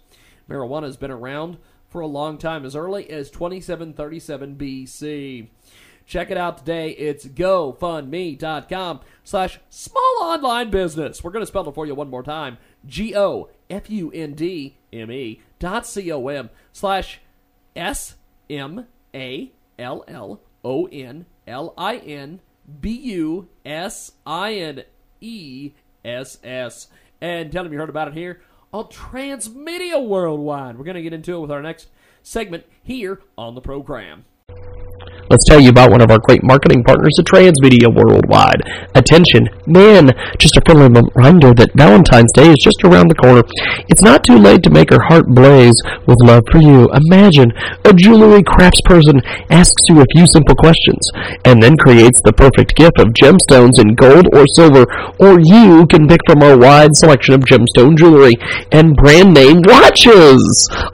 Marijuana 0.48 0.84
has 0.84 0.96
been 0.96 1.10
around 1.10 1.58
for 1.88 2.00
a 2.00 2.06
long 2.06 2.36
time, 2.36 2.64
as 2.64 2.76
early 2.76 3.08
as 3.10 3.30
2737 3.30 4.56
BC. 4.56 5.48
Check 6.08 6.30
it 6.30 6.38
out 6.38 6.56
today. 6.56 6.92
It's 6.92 7.26
gofundme.com 7.26 9.00
slash 9.24 9.60
small 9.68 10.16
online 10.22 10.70
business. 10.70 11.22
We're 11.22 11.32
going 11.32 11.42
to 11.42 11.46
spell 11.46 11.68
it 11.68 11.74
for 11.74 11.84
you 11.84 11.94
one 11.94 12.08
more 12.08 12.22
time. 12.22 12.56
G 12.86 13.14
O 13.14 13.50
F 13.68 13.90
U 13.90 14.10
N 14.12 14.32
D 14.32 14.78
M 14.90 15.12
E 15.12 15.42
dot 15.58 15.86
C 15.86 16.10
O 16.10 16.28
M 16.28 16.48
slash 16.72 17.20
S 17.76 18.14
M 18.48 18.86
A 19.14 19.52
L 19.78 20.02
L 20.08 20.40
O 20.64 20.86
N 20.86 21.26
L 21.46 21.74
I 21.76 21.96
N 21.98 22.40
B 22.80 22.90
U 22.90 23.48
S 23.66 24.12
I 24.26 24.54
N 24.54 24.84
E 25.20 25.72
S 26.06 26.38
S. 26.42 26.88
And 27.20 27.52
tell 27.52 27.64
them 27.64 27.72
you 27.74 27.78
heard 27.78 27.90
about 27.90 28.08
it 28.08 28.14
here 28.14 28.40
on 28.72 28.84
Transmedia 28.84 30.02
Worldwide. 30.02 30.78
We're 30.78 30.84
going 30.84 30.94
to 30.94 31.02
get 31.02 31.12
into 31.12 31.34
it 31.34 31.40
with 31.40 31.50
our 31.50 31.60
next 31.60 31.88
segment 32.22 32.64
here 32.82 33.20
on 33.36 33.54
the 33.54 33.60
program. 33.60 34.24
Let's 35.30 35.44
tell 35.44 35.60
you 35.60 35.68
about 35.68 35.90
one 35.90 36.00
of 36.00 36.10
our 36.10 36.18
great 36.24 36.42
marketing 36.42 36.82
partners 36.82 37.12
at 37.20 37.26
Transmedia 37.26 37.92
Worldwide. 37.92 38.64
Attention, 38.94 39.44
men, 39.66 40.16
just 40.40 40.56
a 40.56 40.62
friendly 40.64 40.88
reminder 40.88 41.52
that 41.52 41.76
Valentine's 41.76 42.32
Day 42.32 42.48
is 42.48 42.56
just 42.64 42.80
around 42.80 43.12
the 43.12 43.20
corner. 43.20 43.44
It's 43.92 44.00
not 44.00 44.24
too 44.24 44.40
late 44.40 44.62
to 44.64 44.72
make 44.72 44.88
her 44.88 45.04
heart 45.12 45.28
blaze 45.28 45.76
with 46.08 46.16
love 46.24 46.44
for 46.50 46.64
you. 46.64 46.88
Imagine 47.12 47.52
a 47.84 47.92
jewelry 47.92 48.40
craftsperson 48.40 49.20
asks 49.52 49.84
you 49.92 50.00
a 50.00 50.08
few 50.16 50.24
simple 50.24 50.56
questions 50.56 51.04
and 51.44 51.60
then 51.62 51.76
creates 51.76 52.24
the 52.24 52.32
perfect 52.32 52.72
gift 52.72 52.96
of 52.96 53.12
gemstones 53.12 53.76
in 53.76 53.92
gold 54.00 54.32
or 54.32 54.48
silver, 54.56 54.88
or 55.20 55.36
you 55.44 55.84
can 55.92 56.08
pick 56.08 56.24
from 56.24 56.40
our 56.40 56.56
wide 56.56 56.96
selection 56.96 57.34
of 57.34 57.44
gemstone 57.44 58.00
jewelry 58.00 58.32
and 58.72 58.96
brand 58.96 59.36
name 59.36 59.60
watches, 59.68 60.40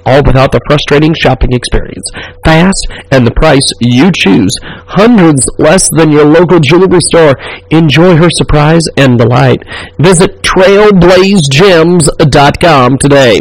all 0.05 0.27
without 0.27 0.51
the 0.51 0.61
frustrating 0.67 1.15
shopping 1.15 1.55
experience. 1.55 2.11
Fast 2.45 2.83
and 3.15 3.25
the 3.25 3.35
price 3.39 3.71
you 3.79 4.11
choose. 4.11 4.24
Hundreds 4.25 5.47
less 5.59 5.87
than 5.97 6.11
your 6.11 6.25
local 6.25 6.59
jewelry 6.61 7.01
store. 7.01 7.35
Enjoy 7.71 8.17
her 8.17 8.31
surprise 8.31 8.83
and 8.97 9.19
delight. 9.19 9.63
Visit 9.99 10.41
trailblazegems.com 10.43 12.99
today 12.99 13.41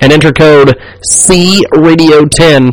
and 0.00 0.12
enter 0.12 0.32
code 0.32 0.76
CRadio10 1.12 2.70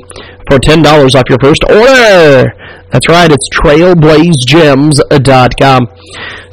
for 0.49 0.57
$10 0.59 1.15
off 1.15 1.29
your 1.29 1.39
first 1.41 1.63
order. 1.69 2.51
That's 2.91 3.07
right, 3.07 3.31
it's 3.31 3.47
trailblazegems.com. 3.49 5.87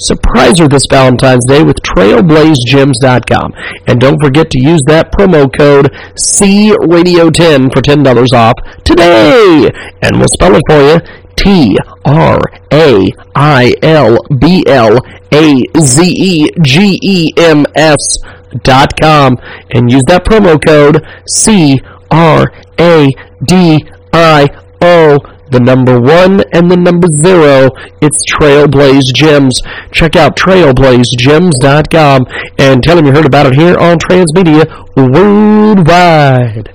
Surprise 0.01 0.61
her 0.61 0.69
this 0.69 0.87
Valentine's 0.89 1.45
Day 1.47 1.65
with 1.65 1.83
trailblazegems.com. 1.83 3.53
And 3.87 4.01
don't 4.01 4.23
forget 4.23 4.49
to 4.51 4.61
use 4.61 4.81
that 4.87 5.11
promo 5.13 5.51
code 5.59 5.91
CRadio10 6.15 7.73
for 7.73 7.83
$10 7.83 8.33
off 8.35 8.55
today. 8.85 9.69
And 10.03 10.19
we'll 10.19 10.29
spell 10.29 10.55
it 10.55 10.63
for 10.69 10.81
you. 10.81 11.01
T 11.37 11.77
R 12.05 12.39
A 12.73 13.13
I 13.35 13.75
L 13.83 14.19
B 14.39 14.65
L 14.67 14.99
A 15.33 15.63
Z 15.79 16.03
E 16.03 16.51
G 16.63 16.99
E 17.01 17.33
M 17.37 17.65
S 17.77 18.19
dot 18.63 18.93
com 19.01 19.37
and 19.71 19.91
use 19.91 20.03
that 20.09 20.25
promo 20.25 20.59
code 20.65 21.05
C 21.29 21.81
R 22.11 22.53
A 22.81 23.13
D 23.45 23.85
I 24.13 24.49
O 24.81 25.19
the 25.51 25.61
number 25.61 26.01
one 26.01 26.43
and 26.53 26.71
the 26.71 26.77
number 26.77 27.09
zero. 27.17 27.71
It's 28.01 28.19
Trailblaze 28.33 29.13
Gems. 29.15 29.61
Check 29.93 30.17
out 30.17 30.37
trailblazegems.com 30.37 32.27
and 32.59 32.83
tell 32.83 32.97
them 32.97 33.07
you 33.07 33.13
heard 33.13 33.27
about 33.27 33.47
it 33.47 33.55
here 33.55 33.77
on 33.79 33.99
Transmedia 33.99 34.67
Worldwide. 34.97 36.75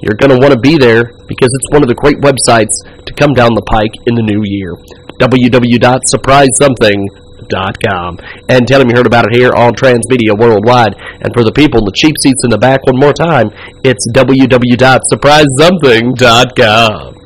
You're 0.03 0.17
going 0.17 0.31
to 0.31 0.39
want 0.39 0.55
to 0.55 0.59
be 0.59 0.79
there 0.79 1.13
because 1.29 1.51
it's 1.53 1.71
one 1.71 1.83
of 1.83 1.89
the 1.89 1.95
great 1.95 2.17
websites 2.19 2.73
to 3.05 3.13
come 3.15 3.35
down 3.35 3.55
the 3.55 3.61
pike 3.69 3.93
in 4.07 4.15
the 4.15 4.23
new 4.23 4.41
year. 4.45 4.75
www.surprisesomething.com. 5.21 8.19
And 8.49 8.67
tell 8.67 8.79
them 8.79 8.89
you 8.89 8.97
heard 8.97 9.07
about 9.07 9.27
it 9.29 9.37
here 9.37 9.53
on 9.53 9.75
Transmedia 9.75 10.39
Worldwide. 10.39 10.95
And 11.21 11.35
for 11.35 11.45
the 11.45 11.53
people 11.53 11.81
in 11.81 11.85
the 11.85 11.93
cheap 11.93 12.15
seats 12.23 12.43
in 12.45 12.51
the 12.51 12.59
back, 12.59 12.87
one 12.87 12.99
more 12.99 13.13
time, 13.13 13.51
it's 13.85 14.09
www.surprisesomething.com. 14.17 17.17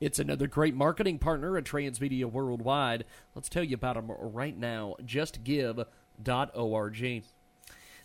It's 0.00 0.18
another 0.18 0.46
great 0.46 0.74
marketing 0.74 1.18
partner 1.18 1.56
at 1.56 1.64
Transmedia 1.64 2.26
Worldwide. 2.26 3.06
Let's 3.34 3.48
tell 3.48 3.64
you 3.64 3.74
about 3.74 3.94
them 3.94 4.10
right 4.10 4.54
now. 4.54 4.96
JustGive.org. 5.02 7.22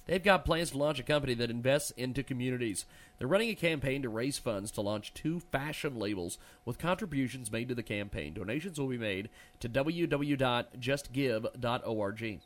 They've 0.06 0.24
got 0.24 0.46
plans 0.46 0.72
to 0.72 0.78
launch 0.78 1.00
a 1.00 1.04
company 1.04 1.34
that 1.36 1.52
invests 1.52 1.92
into 1.92 2.24
communities. 2.24 2.86
They're 3.20 3.28
running 3.28 3.50
a 3.50 3.56
campaign 3.56 4.02
to 4.02 4.10
raise 4.10 4.40
funds 4.40 4.72
to 4.72 4.82
launch 4.82 5.14
two 5.14 5.42
fashion 5.42 6.00
labels 6.00 6.40
with 6.64 6.80
contributions 6.80 7.52
made 7.52 7.68
to 7.68 7.76
the 7.76 7.84
campaign. 7.84 8.34
Donations 8.34 8.80
will 8.80 8.88
be 8.88 8.98
made 8.98 9.30
to 9.60 9.70
www.justgive.org. 9.70 12.40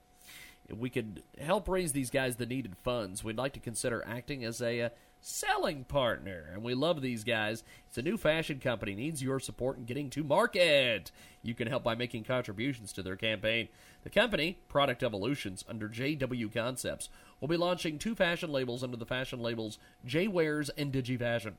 If 0.70 0.78
we 0.78 0.90
could 0.90 1.24
help 1.40 1.68
raise 1.68 1.92
these 1.92 2.10
guys 2.10 2.38
the 2.38 2.46
needed 2.46 2.76
funds, 2.84 3.24
we'd 3.24 3.38
like 3.38 3.54
to 3.54 3.60
consider 3.60 4.04
acting 4.08 4.44
as 4.44 4.62
a 4.62 4.82
uh, 4.82 4.90
selling 5.20 5.84
partner. 5.84 6.50
And 6.52 6.64
we 6.64 6.74
love 6.74 7.02
these 7.02 7.24
guys. 7.24 7.64
It's 7.88 7.98
a 7.98 8.02
new 8.02 8.18
fashion 8.18 8.60
company, 8.60 8.96
needs 8.96 9.22
your 9.22 9.40
support 9.40 9.78
in 9.78 9.86
getting 9.86 10.10
to 10.12 10.24
market. 10.24 11.12
You 11.42 11.54
can 11.54 11.68
help 11.68 11.84
by 11.84 11.96
making 11.96 12.24
contributions 12.24 12.94
to 12.94 13.04
their 13.04 13.16
campaign. 13.16 13.68
The 14.04 14.10
company, 14.10 14.60
Product 14.68 15.04
Evolutions, 15.04 15.64
under 15.68 15.90
JW 15.90 16.54
Concepts, 16.54 17.10
will 17.44 17.50
be 17.50 17.58
launching 17.58 18.00
two 18.00 18.16
fashion 18.16 18.54
labels 18.54 18.86
under 18.86 18.96
the 18.96 19.06
fashion 19.06 19.42
labels 19.42 19.78
J 20.06 20.30
Wearz 20.30 20.70
and 20.78 20.94
DigiFashion. 20.94 21.56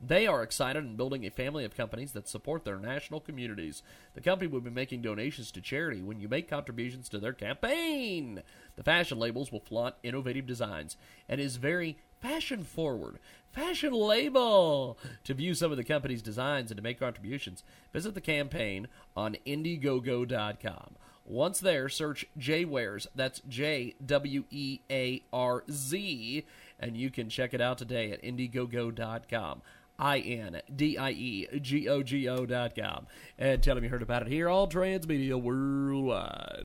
They 0.00 0.24
are 0.24 0.40
excited 0.40 0.84
in 0.84 0.94
building 0.94 1.26
a 1.26 1.30
family 1.30 1.64
of 1.64 1.76
companies 1.76 2.12
that 2.12 2.28
support 2.28 2.64
their 2.64 2.78
national 2.78 3.18
communities. 3.18 3.82
The 4.14 4.20
company 4.20 4.48
will 4.48 4.60
be 4.60 4.70
making 4.70 5.02
donations 5.02 5.50
to 5.50 5.60
charity 5.60 6.00
when 6.00 6.20
you 6.20 6.28
make 6.28 6.48
contributions 6.48 7.08
to 7.08 7.18
their 7.18 7.32
campaign. 7.32 8.44
The 8.76 8.84
fashion 8.84 9.18
labels 9.18 9.50
will 9.50 9.58
flaunt 9.58 9.96
innovative 10.04 10.46
designs 10.46 10.96
and 11.28 11.40
is 11.40 11.56
very 11.56 11.98
fashion 12.20 12.62
forward. 12.62 13.18
Fashion 13.50 13.94
label! 13.94 14.96
To 15.24 15.34
view 15.34 15.54
some 15.54 15.72
of 15.72 15.76
the 15.76 15.82
company's 15.82 16.22
designs 16.22 16.70
and 16.70 16.78
to 16.78 16.84
make 16.84 17.00
contributions, 17.00 17.64
visit 17.92 18.14
the 18.14 18.20
campaign 18.20 18.86
on 19.16 19.38
Indiegogo.com. 19.44 20.94
Once 21.26 21.58
there, 21.58 21.88
search 21.88 22.24
JWearz. 22.38 23.06
That's 23.14 23.40
J 23.48 23.94
W 24.04 24.44
E 24.50 24.80
A 24.90 25.22
R 25.32 25.64
Z. 25.70 26.44
And 26.78 26.96
you 26.96 27.10
can 27.10 27.28
check 27.28 27.52
it 27.52 27.60
out 27.60 27.78
today 27.78 28.12
at 28.12 28.22
Indiegogo.com. 28.22 29.62
I 29.98 30.18
N 30.18 30.60
D 30.74 30.98
I 30.98 31.10
E 31.10 31.48
G 31.60 31.88
O 31.88 32.02
G 32.02 32.28
O 32.28 32.46
dot 32.46 32.76
com. 32.76 33.06
And 33.38 33.62
tell 33.62 33.74
them 33.74 33.84
you 33.84 33.90
heard 33.90 34.02
about 34.02 34.22
it 34.22 34.28
here, 34.28 34.48
all 34.48 34.68
Transmedia 34.68 35.40
Worldwide. 35.40 36.64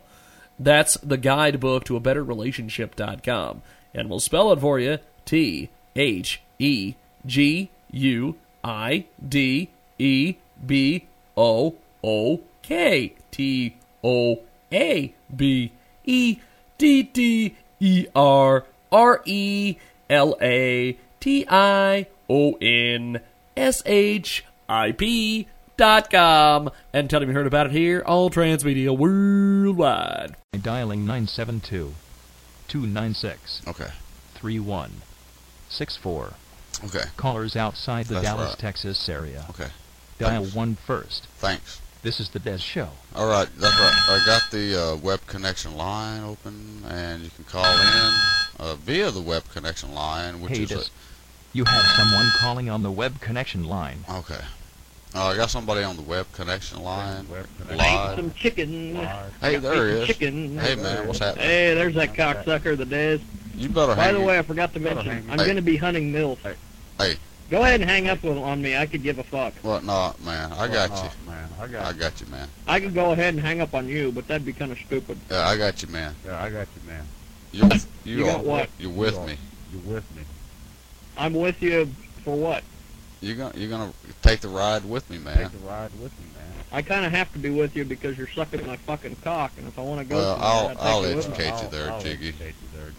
That's 0.58 0.94
the 0.94 1.18
guidebook 1.18 1.84
to 1.84 1.96
a 1.96 2.00
better 2.00 2.24
relationship.com. 2.24 3.62
And 3.94 4.10
we'll 4.10 4.18
spell 4.20 4.50
it 4.52 4.60
for 4.60 4.80
you 4.80 4.98
T 5.24 5.70
H 5.94 6.40
E 6.58 6.94
G 7.24 7.70
U 7.90 8.34
I 8.64 9.04
D 9.26 9.70
E 9.98 10.34
B 10.64 11.06
O 11.36 11.74
O 12.02 12.40
K 12.62 13.12
T 13.30 13.76
O 14.02 14.40
A 14.72 15.14
B 15.34 15.72
E 16.04 16.38
D 16.78 17.02
D 17.02 17.54
E 17.80 18.06
R 18.14 18.64
R 18.92 19.22
E 19.24 19.76
L 20.10 20.36
A 20.40 20.96
T 21.20 21.44
I 21.48 22.06
O 22.28 22.52
N 22.60 23.20
S 23.56 23.82
H 23.86 24.44
I 24.68 24.92
P 24.92 25.48
dot 25.76 26.10
com 26.10 26.70
and 26.92 27.10
tell 27.10 27.20
them 27.20 27.28
you 27.28 27.34
heard 27.34 27.46
about 27.46 27.66
it 27.66 27.72
here 27.72 28.02
all 28.06 28.30
transmedia 28.30 28.96
worldwide 28.96 30.34
Dialing 30.52 31.00
972 31.04 31.92
296 32.68 33.62
Okay. 33.68 33.90
3164. 34.34 36.32
Okay. 36.84 37.04
Callers 37.16 37.56
outside 37.56 38.06
the 38.06 38.14
That's 38.14 38.26
Dallas, 38.26 38.48
right. 38.50 38.58
Texas 38.58 39.08
area. 39.08 39.46
Okay. 39.50 39.68
Dial 40.18 40.42
Thanks. 40.42 40.54
1 40.54 40.74
first. 40.76 41.26
Thanks. 41.38 41.80
This 42.06 42.20
is 42.20 42.28
the 42.28 42.38
Des 42.38 42.58
Show. 42.58 42.88
All 43.16 43.26
right, 43.26 43.48
that's 43.58 43.74
right. 43.80 44.04
I 44.10 44.22
got 44.24 44.48
the 44.52 44.80
uh, 44.92 44.96
web 44.98 45.26
connection 45.26 45.76
line 45.76 46.22
open, 46.22 46.84
and 46.88 47.20
you 47.24 47.30
can 47.34 47.42
call 47.42 47.64
in 47.64 48.12
uh, 48.60 48.76
via 48.76 49.10
the 49.10 49.20
web 49.20 49.42
connection 49.52 49.92
line, 49.92 50.40
which 50.40 50.56
hey, 50.56 50.62
is 50.62 50.68
Des. 50.68 50.76
a, 50.76 50.84
You 51.52 51.64
have 51.64 51.84
someone 51.96 52.30
calling 52.38 52.70
on 52.70 52.84
the 52.84 52.92
web 52.92 53.20
connection 53.20 53.64
line. 53.64 54.04
okay. 54.08 54.38
Uh, 55.16 55.24
I 55.30 55.36
got 55.36 55.50
somebody 55.50 55.82
on 55.82 55.96
the 55.96 56.02
web 56.02 56.26
connection 56.32 56.80
line 56.80 57.26
Ate 57.70 57.76
live. 57.76 58.16
some 58.16 58.32
chicken. 58.34 58.94
Hey, 59.40 59.56
there 59.56 59.88
he 59.88 59.92
is. 59.94 60.06
Chicken. 60.06 60.58
Hey 60.58 60.76
man, 60.76 61.08
what's 61.08 61.18
happening? 61.18 61.44
Hey, 61.44 61.74
there's 61.74 61.96
that 61.96 62.14
cocksucker 62.14 62.76
that 62.76 62.92
is. 62.92 63.20
You 63.56 63.68
better 63.68 63.96
By 63.96 64.04
hang. 64.04 64.12
the 64.14 64.20
your- 64.20 64.28
way, 64.28 64.38
I 64.38 64.42
forgot 64.42 64.72
to 64.74 64.78
mention, 64.78 65.10
I'm 65.28 65.40
Hey. 65.40 65.44
going 65.44 65.56
to 65.56 65.62
be 65.62 65.76
hunting 65.76 66.12
mills. 66.12 66.38
Hey. 66.98 67.16
Go 67.50 67.62
ahead 67.62 67.80
and 67.80 67.88
hang 67.88 68.08
up 68.08 68.22
with, 68.22 68.36
on 68.38 68.60
me. 68.60 68.76
I 68.76 68.86
could 68.86 69.02
give 69.02 69.18
a 69.18 69.22
fuck. 69.22 69.54
What? 69.62 69.84
No, 69.84 70.14
man. 70.24 70.52
I 70.52 70.66
got 70.66 70.90
you. 70.90 71.10
man. 71.30 71.48
I 71.60 71.64
I 71.64 71.92
got 71.92 72.20
you, 72.20 72.26
man. 72.26 72.48
I 72.66 72.80
could 72.80 72.94
go 72.94 73.12
ahead 73.12 73.34
and 73.34 73.42
hang 73.42 73.60
up 73.60 73.74
on 73.74 73.86
you, 73.88 74.10
but 74.12 74.26
that'd 74.26 74.44
be 74.44 74.52
kind 74.52 74.72
of 74.72 74.78
stupid. 74.78 75.18
Yeah, 75.30 75.46
I 75.46 75.56
got 75.56 75.80
you, 75.82 75.88
man. 75.88 76.14
Yeah, 76.24 76.42
I 76.42 76.50
got 76.50 76.66
you, 76.74 76.88
man. 76.88 77.04
You, 77.52 77.68
you, 78.04 78.18
You 78.18 78.24
got 78.24 78.40
are- 78.40 78.42
what? 78.42 78.68
You're 78.78 78.90
with 78.90 79.14
me. 79.14 79.20
You 79.20 79.22
are- 79.22 79.26
me. 79.26 79.36
You 79.72 79.78
with 79.94 80.16
me? 80.16 80.22
I'm 81.16 81.34
with 81.34 81.62
you 81.62 81.86
for 82.24 82.36
what? 82.36 82.62
You're 83.20 83.36
gonna, 83.36 83.56
you're 83.56 83.70
gonna 83.70 83.92
take 84.22 84.40
the 84.40 84.48
ride 84.48 84.84
with 84.84 85.08
me, 85.08 85.18
man. 85.18 85.36
Take 85.38 85.52
the 85.52 85.58
ride 85.66 85.90
with 86.00 86.12
me, 86.20 86.26
man. 86.36 86.52
I 86.72 86.82
kind 86.82 87.06
of 87.06 87.12
have 87.12 87.32
to 87.32 87.38
be 87.38 87.48
with 87.50 87.74
you 87.74 87.84
because 87.84 88.18
you're 88.18 88.28
sucking 88.28 88.66
my 88.66 88.76
fucking 88.76 89.16
cock, 89.24 89.52
and 89.56 89.66
if 89.66 89.78
I 89.78 89.82
want 89.82 90.00
to 90.00 90.04
go 90.04 90.16
Well, 90.16 90.34
somewhere, 90.36 90.50
I'll- 90.50 90.68
I'd 90.68 90.74
take 90.76 90.82
I'll 90.82 91.02
you 91.08 91.18
educate 91.18 91.44
you 91.46 91.50
I'll- 91.52 91.68
there, 91.70 91.90
I'll 91.92 92.00
Jiggy. 92.02 92.28
educate 92.28 92.54
you 92.60 92.78
there. 92.78 92.92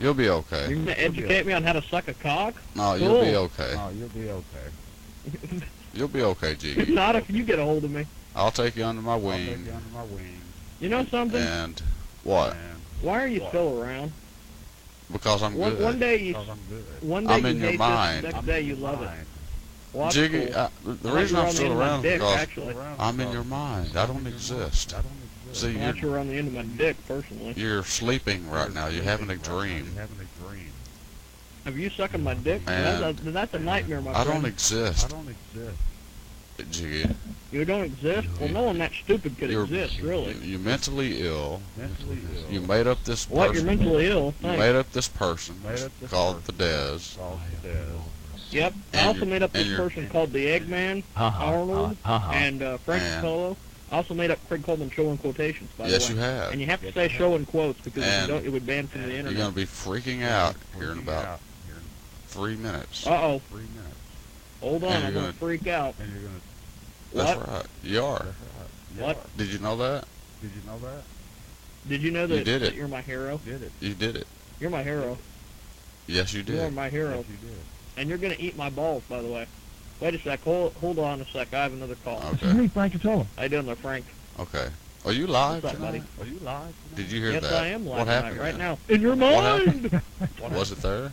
You'll 0.00 0.14
be 0.14 0.24
You're 0.24 0.34
okay. 0.36 0.66
going 0.72 0.86
to 0.86 0.98
educate 1.00 1.44
me 1.46 1.52
on 1.52 1.62
how 1.62 1.74
to 1.74 1.82
suck 1.82 2.08
a 2.08 2.14
cock? 2.14 2.54
No, 2.74 2.94
you'll 2.94 3.20
be 3.20 3.36
okay. 3.36 3.74
Oh, 3.76 3.90
you'll 3.90 4.08
be 4.08 4.30
okay. 4.30 5.62
You'll 5.92 6.08
be 6.08 6.22
okay, 6.22 6.54
Jiggy. 6.54 6.94
Not 6.94 7.16
if 7.16 7.28
you 7.28 7.42
get 7.42 7.58
a 7.58 7.64
hold 7.64 7.84
of 7.84 7.90
me. 7.90 8.06
I'll 8.36 8.52
take 8.52 8.76
you 8.76 8.84
under 8.84 9.02
my 9.02 9.12
I'll 9.14 9.18
take 9.20 9.26
wing. 9.26 9.66
you 9.66 9.72
under 9.72 9.88
my 9.92 10.04
wing. 10.04 10.40
You 10.78 10.88
know 10.88 11.04
something? 11.04 11.42
And 11.42 11.82
what? 12.22 12.52
And 12.52 12.80
Why 13.02 13.24
are 13.24 13.26
you 13.26 13.40
What? 13.40 13.50
still 13.50 13.82
around? 13.82 14.12
Because 15.12 15.42
I'm 15.42 15.56
One, 15.56 15.72
good. 15.74 15.82
one 15.82 15.98
day 15.98 16.16
you, 16.16 16.36
I'm 16.36 16.46
good. 16.70 16.84
one 17.02 17.26
day 17.26 17.34
I'm 17.34 17.42
you 17.42 17.50
in 17.50 17.58
your 17.60 17.72
mind. 17.72 18.18
this, 18.18 18.32
next 18.32 18.38
I'm 18.38 18.46
day 18.46 18.60
you 18.60 18.74
your 18.74 18.76
love 18.76 19.02
it. 19.02 19.10
Well, 19.92 20.10
Jiggy, 20.12 20.46
cool. 20.46 20.54
uh, 20.56 20.68
the 20.84 21.10
I 21.10 21.20
reason 21.20 21.36
I'm 21.36 21.50
still 21.50 21.64
rubbing 21.64 21.72
in 21.72 21.78
my 21.78 21.84
around 21.84 22.02
dick, 22.02 22.12
because 22.14 22.38
actually. 22.38 22.76
I'm 22.98 23.20
in 23.20 23.32
your 23.32 23.44
mind. 23.44 23.96
I 23.96 24.06
don't 24.06 24.10
I'm 24.10 24.16
in 24.18 24.24
your 24.26 24.34
exist. 24.34 24.92
mind. 24.92 25.04
I 25.04 25.08
don't 25.08 25.18
exist. 25.18 25.29
See, 25.52 25.68
I'm 25.70 25.80
you're 25.80 25.96
sure 25.96 26.18
on 26.18 26.28
the 26.28 26.34
end 26.34 26.48
of 26.48 26.54
my 26.54 26.62
dick, 26.62 26.96
personally. 27.08 27.54
you're 27.56 27.82
sleeping 27.82 28.48
right 28.50 28.72
now. 28.72 28.86
You're 28.86 29.02
having 29.04 29.30
a 29.30 29.36
dream. 29.36 29.86
Having 29.96 30.16
a 30.20 30.48
dream. 30.48 30.70
Have 31.64 31.76
you 31.78 31.90
sucking 31.90 32.22
my 32.22 32.34
dick? 32.34 32.64
Man. 32.66 33.00
That's, 33.00 33.20
a, 33.20 33.30
that's 33.30 33.54
a 33.54 33.58
nightmare, 33.58 34.00
my 34.00 34.12
I 34.12 34.24
friend. 34.24 34.42
don't 34.42 34.44
exist, 34.46 35.06
I 35.06 35.08
don't 35.08 35.28
exist. 35.28 35.76
Jiggy. 36.70 37.08
You 37.52 37.64
don't 37.64 37.84
exist? 37.84 38.28
Well, 38.38 38.50
no 38.50 38.64
one 38.64 38.76
that 38.78 38.92
stupid 38.92 39.38
could 39.38 39.50
You're 39.50 39.64
exist, 39.64 40.00
really. 40.00 40.34
You're 40.42 40.58
mentally 40.58 41.22
ill. 41.22 41.62
Mentally 41.76 42.18
ill. 42.36 42.52
You 42.52 42.60
made 42.60 42.86
up 42.86 43.02
this 43.04 43.28
What? 43.30 43.44
You're 43.54 43.62
person. 43.64 43.66
mentally 43.66 44.06
ill? 44.08 44.34
You 44.42 44.48
made 44.58 44.76
up 44.76 44.92
this 44.92 45.08
person 45.08 45.54
Made 45.64 45.80
up 45.80 45.92
this 46.00 46.10
called 46.10 46.44
the 46.44 46.52
Dez. 46.52 47.16
Called 47.16 47.40
the 47.62 47.68
dead. 47.68 47.86
Yep. 48.50 48.74
I 48.92 49.06
also 49.06 49.24
made 49.24 49.42
up 49.42 49.52
this 49.52 49.74
person 49.74 50.08
called 50.10 50.32
the 50.32 50.44
Eggman, 50.46 51.02
Uh-huh, 51.16 51.44
Arnold, 51.46 51.96
uh-huh. 52.04 52.30
and 52.34 52.62
uh, 52.62 52.76
Frank 52.78 53.02
And- 53.04 53.22
Solo. 53.22 53.56
I 53.90 53.96
also 53.96 54.14
made 54.14 54.30
up 54.30 54.38
Craig 54.48 54.62
Coleman 54.62 54.88
show 54.90 55.10
in 55.10 55.18
quotations, 55.18 55.70
by 55.76 55.88
Yes, 55.88 56.06
the 56.06 56.14
you 56.14 56.20
way. 56.20 56.26
have. 56.26 56.52
And 56.52 56.60
you 56.60 56.66
have 56.68 56.80
to 56.82 56.92
say 56.92 57.08
show 57.08 57.34
in 57.34 57.44
quotes 57.46 57.80
because 57.80 58.04
if 58.06 58.20
you 58.22 58.26
don't, 58.28 58.44
it 58.46 58.50
would 58.52 58.64
ban 58.66 58.86
from 58.86 59.02
the 59.02 59.08
internet. 59.10 59.32
You're 59.32 59.40
gonna 59.42 59.54
be 59.54 59.64
freaking 59.66 60.22
out 60.22 60.54
here 60.76 60.92
in 60.92 60.98
about 61.00 61.24
out 61.24 61.40
three 62.28 62.54
minutes. 62.56 63.06
Uh-oh. 63.06 63.40
three 63.50 63.62
minutes. 63.62 63.96
Hold 64.60 64.84
on, 64.84 64.92
And 64.92 64.96
I'm 64.98 65.02
you're 65.04 65.12
going 65.12 65.24
gonna- 65.26 65.32
freak 65.38 65.66
out. 65.66 65.94
And 65.98 66.12
you're 66.12 66.22
gonna. 66.22 66.40
That's 67.12 67.38
What? 67.38 67.48
right. 67.48 67.66
You 67.82 68.04
are. 68.04 68.18
That's 68.18 68.36
right. 68.98 69.16
What? 69.16 69.36
Did 69.36 69.48
you 69.48 69.58
know 69.58 69.76
that? 69.78 70.04
Did 70.40 70.50
you 70.54 70.62
know 70.70 70.78
that? 70.78 71.02
Did 71.88 72.02
you 72.02 72.10
know 72.12 72.26
that, 72.28 72.38
You 72.38 72.44
did 72.44 72.62
that 72.62 72.68
it. 72.68 72.74
you're 72.74 72.88
my 72.88 73.00
hero? 73.00 73.40
Did 73.44 73.62
it? 73.62 73.72
You 73.80 73.94
did 73.94 74.14
it. 74.16 74.26
You're 74.60 74.70
my 74.70 74.82
hero. 74.84 75.18
Yes, 76.06 76.32
you 76.34 76.42
did. 76.42 76.56
You 76.56 76.62
are 76.62 76.70
my 76.70 76.88
hero. 76.90 77.16
Yes, 77.16 77.24
you 77.42 77.48
did. 77.48 77.58
And 77.96 78.08
you're 78.08 78.18
going 78.18 78.34
to 78.36 78.40
eat 78.40 78.56
my 78.56 78.68
balls, 78.70 79.02
by 79.08 79.20
the 79.22 79.28
way. 79.28 79.46
Wait 80.00 80.14
a 80.14 80.18
sec. 80.18 80.42
Hold, 80.42 80.72
hold 80.80 80.98
on 80.98 81.20
a 81.20 81.26
sec. 81.26 81.52
I 81.52 81.62
have 81.62 81.72
another 81.72 81.96
call. 81.96 82.22
Okay. 82.34 82.68
Frank 82.68 82.94
Catella. 82.94 83.26
How 83.36 83.42
you 83.42 83.48
doing 83.50 83.66
there, 83.66 83.76
Frank? 83.76 84.04
Okay. 84.38 84.68
Are 85.04 85.12
you 85.12 85.26
live 85.26 85.62
What's 85.62 85.74
up, 85.74 85.80
tonight? 85.80 86.02
Are 86.20 86.26
you 86.26 86.38
live? 86.40 86.74
Did 86.94 87.10
you 87.10 87.20
hear 87.20 87.32
that? 87.32 87.42
yes, 87.42 87.50
that? 87.50 87.62
I 87.62 87.66
am 87.68 87.86
live 87.86 87.98
What 87.98 88.04
tonight, 88.04 88.14
happened 88.22 88.40
right 88.40 88.50
then? 88.52 88.58
now. 88.58 88.78
In 88.88 89.00
your 89.00 89.16
What 89.16 89.66
mind! 89.66 89.90
happened? 89.90 90.52
Was 90.52 90.72
it 90.72 90.78
there? 90.78 91.12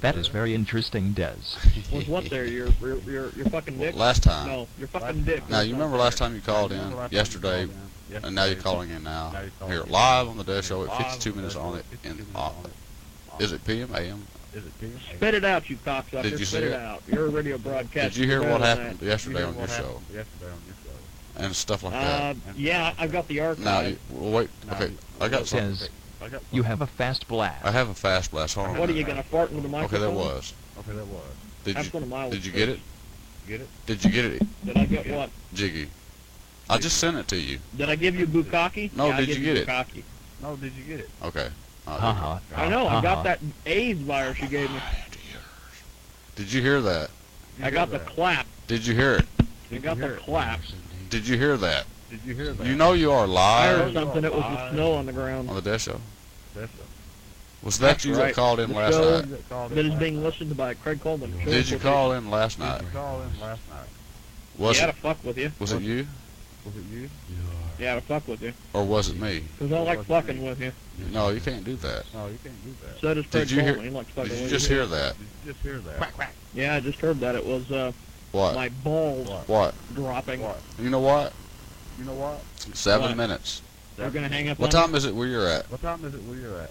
That 0.00 0.16
is 0.16 0.28
very 0.28 0.54
interesting, 0.54 1.12
Des. 1.12 1.34
Was 1.92 2.06
what 2.06 2.28
there? 2.28 2.44
Your, 2.44 2.68
your, 2.80 2.98
your, 2.98 3.30
your 3.30 3.46
fucking 3.46 3.78
dick? 3.78 3.94
Last 3.94 4.22
time. 4.22 4.46
No, 4.46 4.68
your 4.78 4.88
fucking 4.88 5.24
dick. 5.24 5.48
Now 5.48 5.60
you 5.60 5.72
remember 5.72 5.96
last 5.96 6.18
time 6.18 6.34
you 6.34 6.42
called 6.42 6.72
in 6.72 6.94
last 6.96 7.12
yesterday, 7.12 7.66
and 8.22 8.34
now 8.34 8.44
you're 8.44 8.56
calling 8.56 8.90
in 8.90 9.02
now. 9.02 9.30
Now 9.32 9.40
you're 9.40 9.50
calling 9.58 9.72
Here 9.72 9.82
in. 9.82 9.90
live 9.90 10.28
on 10.28 10.36
the 10.36 10.44
Dead 10.44 10.64
Show 10.64 10.84
at 10.84 10.96
52 11.12 11.32
minutes 11.32 11.56
on 11.56 11.78
it. 11.78 11.86
In 12.04 12.26
uh, 12.34 12.38
on 12.38 12.54
it. 12.64 13.42
is 13.42 13.52
it 13.52 13.64
PM 13.64 13.94
AM? 13.94 14.26
Is 14.54 14.66
it 14.66 14.80
PM? 14.80 14.98
Spit 15.16 15.34
it 15.34 15.44
out, 15.44 15.70
you 15.70 15.76
cocksucker. 15.76 16.22
Did 16.22 16.38
you 16.40 16.44
Spit 16.44 16.48
say 16.48 16.58
it 16.64 16.72
it? 16.72 16.80
out. 16.80 17.02
You're 17.06 17.26
a 17.26 17.30
radio 17.30 17.56
broadcaster. 17.58 18.08
Did 18.10 18.16
you 18.16 18.26
hear 18.26 18.42
what 18.48 18.60
happened 18.60 18.98
that. 18.98 19.04
yesterday 19.06 19.40
You 19.40 19.46
on 19.46 19.54
your 19.56 19.68
show 19.68 20.00
Yesterday 20.12 20.46
on 20.46 20.60
your 20.66 20.76
show. 20.84 21.42
and 21.44 21.54
stuff 21.56 21.82
like 21.84 21.94
Uh, 21.94 21.98
that? 21.98 22.36
yeah, 22.56 22.92
I've 22.98 23.12
got 23.12 23.28
the 23.28 23.40
archive. 23.40 23.64
Now, 23.64 23.80
you, 23.80 23.96
well, 24.10 24.32
wait. 24.32 24.50
Now, 24.66 24.74
Okay, 24.76 24.92
I 25.20 25.28
got 25.28 25.46
something. 25.46 25.74
Des, 25.74 25.88
I 26.24 26.28
got 26.28 26.42
you 26.50 26.62
have 26.64 26.82
a 26.82 26.86
fast 26.86 27.28
blast. 27.28 27.64
I 27.64 27.70
have 27.70 27.88
a 27.88 27.94
fast 27.94 28.32
blast. 28.32 28.54
Hold 28.56 28.68
on. 28.70 28.78
what 28.78 28.90
are 28.90 28.92
you 28.92 29.04
gonna 29.04 29.22
fart 29.22 29.50
into 29.50 29.62
the 29.62 29.68
microphone? 29.68 30.02
Okay, 30.02 30.06
microphone? 30.14 30.26
there 30.26 30.34
was. 30.36 30.52
Okay, 30.78 30.92
that 30.92 31.06
was. 31.06 31.22
Did 31.64 31.76
That's 31.76 31.86
you 31.86 31.92
one 31.92 32.02
of 32.02 32.08
my 32.08 32.28
did 32.30 32.44
you 32.44 32.52
get 32.52 32.68
it? 32.68 32.80
Get 33.46 33.60
it? 33.60 33.68
Did 33.86 34.04
you 34.04 34.10
get 34.10 34.24
it, 34.24 34.42
Did 34.64 34.76
I 34.76 34.84
get 34.86 35.06
what? 35.10 35.30
Jiggy? 35.54 35.88
I 36.68 36.78
just 36.78 36.98
sent 36.98 37.16
it 37.16 37.26
to 37.28 37.36
you. 37.36 37.58
Did 37.76 37.88
I 37.90 37.96
give 37.96 38.14
you 38.14 38.26
bukkake? 38.26 38.94
No, 38.96 39.08
yeah, 39.08 39.16
did 39.20 39.28
you 39.28 39.42
get 39.44 39.56
it? 39.56 39.66
bukkake. 39.68 40.02
No, 40.42 40.56
did 40.56 40.72
you 40.74 40.84
get 40.84 41.00
it? 41.00 41.10
Okay. 41.22 41.48
Uh, 41.86 41.90
Uh-huh. 41.90 42.38
I 42.56 42.68
know. 42.68 42.86
I 42.88 43.00
got 43.00 43.12
Uh-huh. 43.18 43.22
that 43.24 43.40
AIDS 43.66 44.00
virus 44.02 44.38
you 44.40 44.48
gave 44.48 44.70
me. 44.70 44.80
Did 46.36 46.52
you 46.52 46.62
hear 46.62 46.80
that? 46.82 47.10
You 47.58 47.64
I 47.64 47.68
hear 47.68 47.70
got 47.72 47.90
the 47.90 47.98
clap. 47.98 48.46
Did 48.66 48.86
you 48.86 48.94
hear 48.94 49.14
it? 49.14 49.26
I 49.72 49.78
got 49.78 49.98
the 49.98 50.06
hear 50.06 50.16
clap. 50.16 50.60
Did 51.10 51.26
you 51.26 51.36
hear 51.36 51.56
that? 51.58 51.86
Did 52.10 52.20
you 52.24 52.34
hear 52.34 52.52
that? 52.52 52.66
You 52.66 52.74
know 52.76 52.92
you 52.92 53.10
are 53.12 53.24
I 53.24 53.66
heard 53.68 53.78
live 53.86 53.94
something. 53.94 54.24
It 54.24 54.32
was 54.34 54.42
the 54.42 54.70
snow 54.72 54.92
on 54.94 55.06
the 55.06 55.12
ground. 55.12 55.48
on 55.48 55.56
the 55.56 55.62
Dead 55.62 55.80
Show. 55.80 56.00
Was 57.62 57.78
that 57.78 57.86
That's 57.88 58.04
you 58.06 58.12
right. 58.14 58.28
that 58.28 58.34
called 58.34 58.58
in 58.60 58.70
The 58.70 58.76
last 58.76 58.92
show- 58.94 59.18
night? 59.20 59.30
that 59.30 59.48
called 59.50 59.70
That 59.72 59.78
in 59.78 59.86
is 59.86 59.90
last 59.92 60.00
being 60.00 60.16
night. 60.16 60.24
listened 60.24 60.48
to 60.50 60.54
by 60.56 60.74
Craig 60.74 61.00
Coleman. 61.02 61.30
Show 61.32 61.36
Did 61.36 61.44
you 61.46 61.50
quotation. 61.52 61.80
call 61.80 62.12
in 62.12 62.30
last 62.30 62.58
Did 62.58 62.64
night? 62.64 62.82
you 62.82 62.88
call 62.88 63.20
in 63.20 63.40
last 63.40 63.60
night? 63.70 63.88
Was 64.56 64.78
yeah, 64.78 64.84
it 64.88 64.92
to 64.94 65.00
fuck 65.00 65.24
with 65.24 65.36
you. 65.36 65.52
was 65.58 65.72
it 65.72 65.82
you 65.82 66.06
Was 66.64 66.74
it 66.76 66.84
you? 66.90 67.02
Yeah, 67.02 67.36
to 67.80 68.00
fuck 68.02 68.26
with 68.28 68.42
you. 68.42 68.52
or 68.72 68.84
was 68.84 69.08
it 69.08 69.18
me? 69.20 69.44
Because 69.58 69.72
I 69.72 69.80
like 69.80 70.04
fucking 70.04 70.44
with 70.44 70.60
you. 70.60 70.72
No, 71.12 71.30
you 71.30 71.40
can't 71.40 71.64
do 71.64 71.76
that. 71.76 72.04
No, 72.14 72.26
you 72.26 72.38
can't 72.42 72.64
do 72.64 72.74
that. 72.86 73.00
So 73.00 73.14
does 73.14 73.26
Craig 73.26 73.48
Did 73.48 73.50
you 73.52 73.62
hear? 73.62 73.74
He 73.80 73.90
likes 73.90 74.10
fucking 74.10 74.30
Did 74.30 74.36
you 74.38 74.42
with 74.44 74.50
just 74.52 74.68
you. 74.68 74.76
hear 74.76 74.86
that? 74.86 75.16
Did 75.18 75.26
you 75.46 75.52
just 75.52 75.62
hear 75.64 75.78
that? 75.78 75.96
Quack, 75.96 76.14
quack. 76.14 76.34
Yeah, 76.54 76.74
I 76.74 76.80
just 76.80 76.98
heard 77.00 77.20
that. 77.20 77.34
It 77.34 77.44
was 77.44 77.70
uh, 77.72 77.92
What? 78.32 78.54
my 78.54 78.68
balls 78.68 79.28
What? 79.48 79.74
dropping. 79.94 80.42
What? 80.42 80.58
You 80.78 80.90
know 80.90 81.00
what? 81.00 81.32
You 81.98 82.04
know 82.04 82.14
what? 82.14 82.40
Seven 82.74 83.08
What? 83.08 83.16
minutes. 83.16 83.62
We're 83.98 84.10
gonna 84.10 84.28
hang 84.28 84.48
up. 84.48 84.58
What 84.58 84.74
on 84.74 84.82
time 84.86 84.94
is 84.94 85.04
it 85.04 85.14
where 85.14 85.26
you're 85.26 85.46
at? 85.46 85.70
What 85.70 85.82
time 85.82 86.04
is 86.04 86.14
it 86.14 86.22
where 86.24 86.38
you're 86.38 86.60
at? 86.60 86.70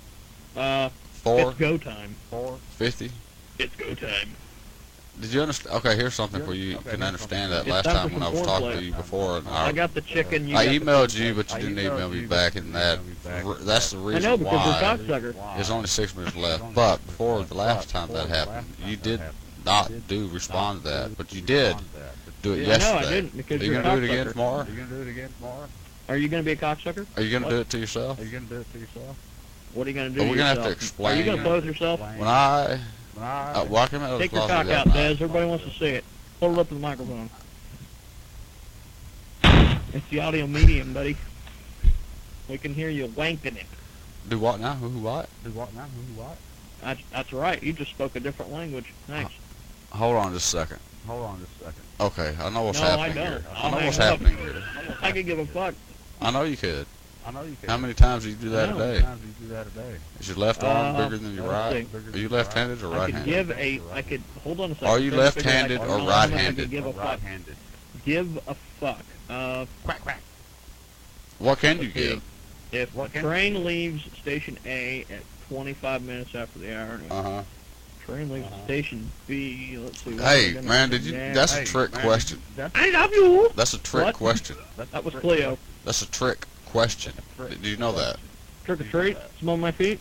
Uh, 0.60 0.90
Four 1.24 1.50
it's 1.52 1.60
go 1.60 1.78
time. 1.78 2.16
Four? 2.30 2.58
fifty? 2.78 3.12
It's 3.60 3.76
go 3.76 3.94
time. 3.94 4.30
Did 5.20 5.34
you 5.34 5.42
understand? 5.42 5.76
Okay, 5.78 5.96
here's 5.98 6.14
something 6.14 6.44
for 6.46 6.54
you 6.54 6.78
Okay, 6.78 6.92
can 6.92 7.04
understand 7.04 7.52
something. 7.52 7.72
that 7.72 7.84
last 7.86 7.94
time 7.94 8.14
when 8.14 8.24
I 8.24 8.30
was 8.30 8.42
talking 8.42 8.72
to 8.72 8.82
you 8.84 8.94
before. 8.94 9.38
And 9.40 9.48
I 9.50 9.68
I, 9.68 9.72
got 9.74 9.94
the 9.94 10.02
chicken. 10.02 10.48
You 10.48 10.56
I 10.56 10.68
emailed 10.68 11.14
you, 11.18 11.34
but 11.34 11.52
you 11.54 11.60
didn't 11.60 11.80
email 11.80 12.10
me 12.10 12.26
back, 12.26 12.56
and 12.56 12.74
that 12.74 13.00
back 13.24 13.44
that's 13.62 13.92
the 13.92 13.98
reason 13.98 14.24
why 14.24 14.30
I 14.30 14.32
know 14.32 14.38
because 14.38 14.66
you're 14.66 14.76
a 14.76 14.78
why 14.78 14.98
cocksucker. 15.32 15.56
there's 15.56 15.70
only 15.70 15.88
six 15.88 16.16
minutes 16.16 16.36
left. 16.38 16.74
But 16.74 17.06
before 17.06 17.44
the 17.44 17.56
last 17.56 17.90
time 17.90 18.08
that 18.14 18.30
happened, 18.30 18.68
you 18.86 18.96
did 18.96 19.20
not 19.66 19.92
do 20.08 20.28
respond 20.30 20.84
to 20.84 20.90
that, 20.90 21.18
but 21.18 21.34
you 21.34 21.42
did 21.42 21.76
do 22.42 22.54
it 22.54 22.56
I 22.56 22.64
know 22.64 22.64
I 22.64 22.68
yesterday. 22.78 23.10
didn't 23.10 23.38
because 23.38 23.62
Are 23.62 23.66
you 23.66 23.72
you're 23.74 23.82
gonna 23.84 23.96
do 24.00 24.04
it 24.04 24.10
again 24.10 24.28
tomorrow? 24.28 24.62
Are 24.62 24.70
you 24.70 24.76
gonna 24.78 24.90
do 24.90 25.02
it 25.02 25.08
again 25.10 25.30
tomorrow? 25.38 25.68
Are 26.08 26.18
you 26.18 26.30
gonna 26.30 26.44
be 26.44 26.52
a 26.54 26.56
cocksucker? 26.56 27.06
Are 27.18 27.22
you 27.22 27.32
gonna 27.38 27.50
do 27.50 27.60
it 27.60 27.70
to 27.72 27.78
yourself? 27.78 28.20
Are 28.22 28.24
you 28.24 28.32
gonna 28.32 28.46
do 28.46 28.62
it 28.62 28.72
to 28.72 28.80
yourself? 28.80 29.18
What 29.74 29.86
are 29.86 29.90
you 29.90 29.96
gonna 29.98 30.10
do? 30.12 30.22
Are 30.22 30.24
we 30.24 30.32
to 30.32 30.38
gonna 30.38 30.48
have 30.48 30.64
to 30.64 30.70
yourself? 30.70 31.00
Are 31.02 31.14
you 31.14 31.20
explain- 31.20 31.26
gonna 31.26 31.44
close 31.44 31.66
yourself? 31.66 32.00
When 32.00 32.28
I 32.28 32.80
I, 33.22 33.52
uh, 33.54 33.66
well, 33.66 33.88
I 33.92 33.96
out 33.98 34.20
Take 34.20 34.32
your 34.32 34.48
cock 34.48 34.68
out. 34.68 34.92
Des. 34.94 35.12
Everybody 35.12 35.46
wants 35.48 35.66
to 35.66 35.72
see 35.72 35.88
it. 35.88 36.04
Hold 36.40 36.54
it 36.54 36.60
up 36.60 36.68
to 36.70 36.74
the 36.74 36.80
microphone. 36.80 37.30
It's 39.94 40.08
the 40.10 40.20
audio 40.20 40.46
medium, 40.48 40.94
buddy. 40.94 41.18
We 42.48 42.58
can 42.58 42.74
hear 42.74 42.90
you 42.90 43.08
wanking 43.08 43.58
it. 43.58 43.66
Do 44.28 44.40
what 44.40 44.60
now? 44.60 44.76
Who 44.76 44.90
what? 45.00 45.30
do 45.44 45.50
what 45.52 45.74
now? 45.74 45.84
Who 45.86 46.22
what? 46.22 46.38
That's, 46.82 47.02
that's 47.12 47.34
right. 47.34 47.62
You 47.62 47.74
just 47.74 47.92
spoke 47.92 48.16
a 48.16 48.20
different 48.20 48.52
language. 48.52 48.94
Thanks. 49.08 49.34
Hold 49.92 50.16
on 50.18 50.34
just 50.34 50.54
a 50.54 50.58
second. 50.58 50.80
Hold 51.08 51.26
on 51.26 51.40
just 51.40 51.52
a 51.62 51.66
second. 51.66 51.82
Okay, 52.00 52.36
I 52.40 52.50
know 52.50 52.64
what's 52.64 52.80
No, 52.80 52.88
I 52.88 53.10
happening 53.10 53.16
don't. 53.16 53.28
here. 53.28 53.44
I 53.56 53.70
know 53.72 53.86
what's 53.86 54.00
up. 54.00 54.20
happening 54.20 54.38
here. 54.38 54.64
I 55.02 55.12
could 55.12 55.26
give 55.26 55.40
a 55.40 55.46
fuck. 55.48 55.74
I 56.22 56.32
know 56.32 56.44
you 56.44 56.58
could. 56.58 56.86
I 57.26 57.32
know 57.32 57.44
you 57.44 57.56
can. 57.60 57.70
How 57.70 57.78
many 57.78 57.94
times 57.94 58.24
do 58.24 58.30
you 58.30 58.36
do 58.36 58.50
that 58.50 58.70
I 58.70 58.72
a 58.72 58.76
know. 58.76 58.94
day? 58.94 59.02
times 59.02 59.22
do 59.22 59.28
you 59.28 59.34
do 59.48 59.54
that 59.54 59.68
a 59.68 59.70
day? 59.72 59.96
Is 60.20 60.28
your 60.28 60.38
left 60.38 60.64
arm 60.64 60.96
Uh, 60.96 61.04
bigger 61.04 61.18
than 61.18 61.36
your 61.36 61.46
right? 61.46 61.86
see. 61.88 61.98
Are 62.14 62.18
you 62.18 62.30
left-handed 62.30 62.82
or 62.82 62.88
I 62.94 63.06
could 63.06 63.16
right-handed? 63.16 63.26
give 63.26 63.52
a. 63.52 63.82
I 63.94 64.02
could 64.02 64.22
hold 64.44 64.60
on 64.62 64.72
a 64.72 64.74
second. 64.76 64.88
Are 64.88 65.00
you 65.00 65.12
Trying 65.12 65.22
to 65.26 65.32
figure 65.32 65.52
out 65.52 65.54
left-handed 65.70 65.82
or 65.82 65.98
long 66.00 66.10
I 66.10 66.24
could 66.28 66.32
right-handed? 66.32 66.72
Give 66.72 66.86
a 66.86 66.94
fuck. 66.94 67.04
Right-handed. 67.04 67.56
Give 68.06 68.38
a 68.48 68.56
fuck. 68.56 69.04
Uh, 69.30 69.66
quack 69.84 70.02
quack. 70.02 70.22
What 71.40 71.60
can 71.60 71.78
you 71.78 71.84
Let's 71.84 71.94
give? 71.94 72.24
If 72.72 72.96
What 72.96 73.14
the 73.14 73.20
train 73.22 73.64
leaves 73.66 74.04
station 74.18 74.58
A 74.66 75.06
at 75.10 75.22
25 75.50 76.02
minutes 76.04 76.36
after 76.36 76.60
the 76.60 76.76
hour, 76.76 77.00
Uh 77.10 77.24
huh. 77.24 77.44
train 78.06 78.30
leaves 78.30 78.48
station 78.66 79.12
B, 79.28 79.78
let's 79.78 80.02
see. 80.04 80.18
Hey, 80.18 80.60
man, 80.62 80.90
did 80.90 81.04
you? 81.04 81.14
next. 81.14 81.36
That's 81.36 81.54
Hey, 81.54 81.62
a 81.64 81.66
trick 81.66 81.92
man, 81.94 82.02
question. 82.02 82.42
That's, 82.56 82.76
I 82.76 82.90
love 82.92 83.12
you. 83.12 83.52
That's 83.56 83.74
a 83.74 83.80
trick 83.80 84.06
What? 84.06 84.16
question. 84.16 84.58
that's 84.78 84.90
That 84.92 85.04
was 85.04 85.14
trick 85.14 85.22
Cleo. 85.22 85.58
That's 85.86 86.02
a 86.02 86.12
trick 86.12 86.46
question. 86.70 87.14
Did 87.38 87.66
you 87.66 87.78
know 87.78 87.92
that? 87.94 88.18
Trick 88.66 88.82
or 88.82 88.84
treat. 88.86 89.18
Smell 89.40 89.58
my 89.58 89.72
feet. 89.72 90.00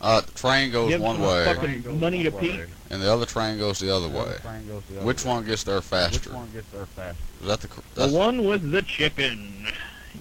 Uh, 0.00 0.20
the 0.20 0.30
train 0.32 0.70
goes 0.70 0.90
Give 0.90 1.00
one 1.00 1.20
way, 1.20 1.44
fucking 1.44 1.98
money 1.98 2.22
to 2.22 2.30
Pete. 2.30 2.60
and 2.90 3.02
the 3.02 3.12
other 3.12 3.26
train 3.26 3.58
goes 3.58 3.80
the 3.80 3.92
other 3.94 4.08
way. 4.08 4.36
train 4.42 4.66
goes 4.68 4.84
the 4.84 4.98
other 4.98 5.06
Which 5.06 5.24
one 5.24 5.44
gets 5.44 5.64
there 5.64 5.80
faster? 5.80 6.30
Which 6.30 6.36
one 6.36 6.48
gets 6.52 6.68
there 6.70 6.86
faster? 6.86 7.20
Is 7.40 7.46
that 7.48 7.60
the? 7.60 7.66
cor- 7.68 7.82
The 7.94 8.00
That's, 8.02 8.12
one 8.12 8.44
with 8.46 8.70
the 8.70 8.82
chicken. 8.82 9.66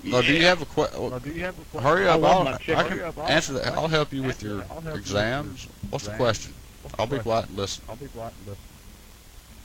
no, 0.04 0.22
do 0.24 0.34
you 0.34 0.42
have 0.46 0.64
a 0.64 0.66
question? 0.66 1.10
Now, 1.12 1.20
do 1.20 1.30
you 1.32 1.42
have 1.42 1.60
a 1.60 1.62
question? 1.66 1.82
Hurry 1.88 2.08
I 2.08 2.14
up! 2.16 2.24
I'll, 2.24 2.44
my 2.44 2.54
I 2.54 2.58
chicken. 2.58 2.76
can 2.88 2.88
Hurry 2.98 3.04
up, 3.04 3.18
I'll- 3.20 3.28
answer 3.28 3.54
that. 3.54 3.68
I'll 3.74 3.88
help 3.88 4.12
you 4.12 4.24
with 4.24 4.42
your. 4.42 4.62
I'll 4.64 4.68
help 4.82 4.84
you 4.86 4.92
with 4.94 5.00
exams. 5.02 5.68
What's 5.92 6.06
the 6.06 6.12
exams. 6.14 6.18
question? 6.18 6.54
What's 6.82 6.96
the 6.96 7.02
I'll 7.02 7.06
be 7.08 7.10
question? 7.20 7.24
quiet 7.24 7.48
and 7.50 7.58
listen. 7.58 7.84
I'll 7.88 7.96
be 7.98 8.08
quiet 8.08 8.34
and 8.40 8.48
listen. 8.48 8.64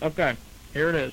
Okay, 0.03 0.37
here 0.75 0.91
it 0.91 0.95
is. 0.95 1.13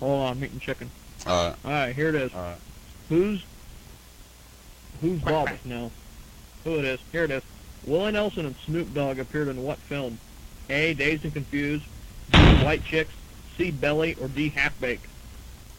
Hold 0.00 0.20
on, 0.20 0.36
I'm 0.36 0.44
eating 0.44 0.60
chicken. 0.60 0.90
Uh, 1.26 1.54
All 1.64 1.70
right, 1.70 1.94
here 1.94 2.08
it 2.08 2.14
is. 2.14 2.32
All 2.34 2.40
right. 2.42 2.58
Who's 3.08 3.44
who's 5.00 5.20
Bulbous 5.20 5.64
now? 5.64 5.90
Who 6.64 6.78
it 6.78 6.84
is? 6.84 7.00
Here 7.12 7.24
it 7.24 7.30
is. 7.30 7.42
Willie 7.86 8.12
Nelson 8.12 8.46
and 8.46 8.56
Snoop 8.66 8.92
Dogg 8.94 9.18
appeared 9.18 9.48
in 9.48 9.62
what 9.62 9.78
film? 9.78 10.18
A. 10.68 10.94
Dazed 10.94 11.24
and 11.24 11.32
Confused. 11.32 11.84
B. 12.32 12.38
White 12.38 12.84
Chicks. 12.84 13.12
C. 13.56 13.70
Belly. 13.70 14.16
Or 14.20 14.28
D. 14.28 14.50
Half 14.50 14.78
Baked. 14.80 15.06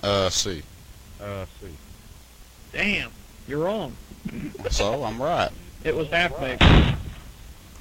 uh, 0.03 0.29
see. 0.29 0.63
Uh, 1.21 1.45
see. 1.61 1.75
Damn, 2.71 3.11
you're 3.47 3.63
wrong. 3.65 3.95
So 4.69 5.03
I'm 5.03 5.21
right. 5.21 5.49
It 5.83 5.95
was 5.95 6.07
Half 6.09 6.39
Baked. 6.39 6.63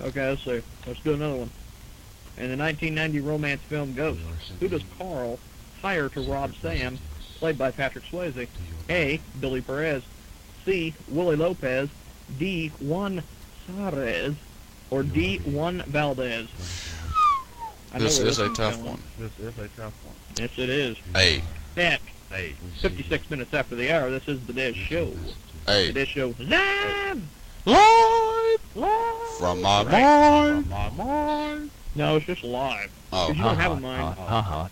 Okay, 0.01 0.29
let's 0.29 0.45
see. 0.45 0.63
Let's 0.87 1.01
do 1.01 1.15
another 1.15 1.37
one. 1.37 1.51
In 2.37 2.51
the 2.51 2.57
1990 2.57 3.21
romance 3.21 3.61
film 3.63 3.95
Ghost, 3.95 4.21
who 4.61 4.69
does 4.69 4.83
Carl 4.99 5.39
hire 5.83 6.09
to 6.11 6.21
rob 6.23 6.55
Sam 6.61 6.99
played 7.39 7.59
by 7.59 7.71
Patrick 7.71 8.05
Swayze? 8.05 8.49
A. 8.91 9.21
Billy 9.41 9.61
Perez. 9.61 10.03
C. 10.65 10.95
Willie 11.09 11.37
Lopez. 11.37 11.89
D. 12.39 12.69
Juan 12.81 13.23
Suarez. 13.67 14.35
Or 14.91 15.03
D. 15.03 15.39
Juan 15.39 15.83
Valdez. 15.87 16.49
This 17.97 18.19
where 18.19 18.29
is 18.29 18.39
a 18.39 18.49
tough 18.51 18.75
going. 18.77 18.85
one. 18.87 19.03
This 19.19 19.33
is 19.39 19.59
a 19.59 19.69
tough 19.69 19.95
one. 20.05 20.15
Yes, 20.39 20.51
it 20.59 20.69
is. 20.69 20.97
A. 21.17 21.43
Heck, 21.77 22.01
Hey. 22.31 22.55
56 22.83 23.31
minutes 23.31 23.55
after 23.55 23.75
the 23.75 23.91
hour, 23.91 24.11
this 24.11 24.29
is 24.29 24.39
the 24.47 24.53
Dish 24.53 24.77
Show. 24.77 25.13
The 25.67 25.73
A. 25.73 25.93
Dish 25.93 26.11
Show 26.11 26.35
live! 26.39 27.23
Live 27.65 28.61
Live! 28.75 29.29
from 29.39 29.63
my 29.63 29.83
Right. 29.85 29.93
mind. 29.93 30.69
My 30.69 30.91
mind. 30.91 31.71
No, 31.95 32.17
it's 32.17 32.27
just 32.27 32.45
live. 32.45 32.91
Oh, 33.13 33.29
Because 33.29 33.39
you 33.39 33.45
don't 33.45 33.57
have 33.57 33.73
a 33.73 33.75
Ha 33.77 33.81
mind. 33.81 34.19
ha 34.19 34.43
ha. 34.43 34.69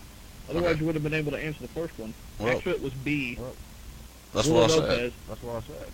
Otherwise, 0.49 0.71
Okay. 0.71 0.79
you 0.79 0.85
would 0.85 0.95
have 0.95 1.03
been 1.03 1.13
able 1.13 1.31
to 1.31 1.37
answer 1.43 1.61
the 1.61 1.67
first 1.69 1.97
one. 1.99 2.13
Well, 2.39 2.55
Actually, 2.55 2.73
it 2.73 2.81
was 2.83 2.93
B. 2.93 3.37
that's 4.33 4.47
Willie 4.47 4.61
what 4.61 4.71
I 4.71 4.73
said. 4.73 4.81
Lopez. 4.89 5.13
That's 5.27 5.43
what 5.43 5.55
I 5.55 5.59
said. 5.61 5.87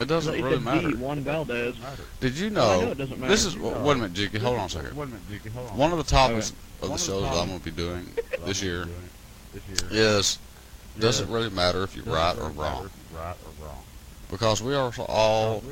It 0.00 0.06
doesn't 0.06 0.36
You 0.36 0.44
really 0.44 0.58
matter. 0.58 0.88
D. 0.90 0.96
Juan 0.96 1.20
Valdez. 1.20 1.76
Did 2.18 2.36
you 2.36 2.46
I 2.48 2.50
know? 2.50 2.80
know 2.80 2.90
it 2.90 2.98
doesn't 2.98 3.20
matter. 3.20 3.30
This 3.30 3.44
is. 3.44 3.56
Wait 3.56 3.72
a 3.76 3.94
minute, 3.94 4.12
Jiggy. 4.14 4.38
Hold 4.40 4.58
on 4.58 4.66
a 4.66 4.68
second. 4.68 4.96
Wait 4.96 5.04
a 5.04 5.06
minute, 5.06 5.28
Jiggy. 5.30 5.50
Hold 5.50 5.70
on. 5.70 5.76
One 5.76 5.92
of 5.92 5.98
the 5.98 6.04
topics 6.04 6.50
of 6.50 6.56
One 6.56 6.88
the 6.88 6.94
of 6.94 7.00
the 7.00 7.06
shows 7.06 7.22
that 7.22 7.32
I'm 7.38 7.48
going 7.48 7.60
to 7.60 7.64
be 7.64 7.70
doing 7.70 8.08
this 8.44 8.62
year 8.62 8.86
be 8.86 9.60
This 9.68 9.92
year. 9.92 10.16
is 10.16 10.38
doesn't 10.98 11.30
really 11.30 11.50
matter 11.50 11.84
if 11.84 11.94
you're 11.94 12.04
right 12.06 12.36
or 12.36 12.48
wrong 12.50 12.90
Right 13.14 13.36
or 13.46 13.64
wrong. 13.66 13.82
because 14.30 14.60
we 14.62 14.74
are 14.74 14.92
all 15.08 15.62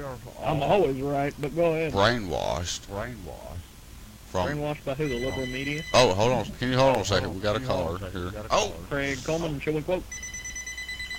I'm 0.45 0.63
always 0.63 0.97
right, 1.03 1.35
but 1.41 1.55
go 1.57 1.73
ahead. 1.73 1.93
brainwashed 1.93 2.87
brainwashed. 2.87 3.50
From. 4.31 4.49
Brainwashed 4.49 4.85
by 4.85 4.95
who? 4.95 5.09
The 5.09 5.19
liberal 5.19 5.47
media? 5.47 5.83
Oh, 5.95 6.15
hold 6.15 6.33
on. 6.33 6.45
Can 6.59 6.71
you 6.71 6.79
hold 6.79 6.97
on 6.97 7.03
a 7.03 7.05
second? 7.05 7.35
We 7.35 7.41
got 7.41 7.57
a 7.57 7.59
Can 7.61 7.69
you 7.69 7.75
hold 7.75 7.85
caller 7.87 7.97
on 7.99 8.03
a 8.03 8.07
second? 8.07 8.23
here. 8.23 8.31
Got 8.31 8.45
a 8.47 8.49
Oh. 8.55 8.73
Craig 8.89 9.19
Coleman, 9.25 9.61
show 9.61 9.77
and 9.77 9.85
quote. 9.85 10.05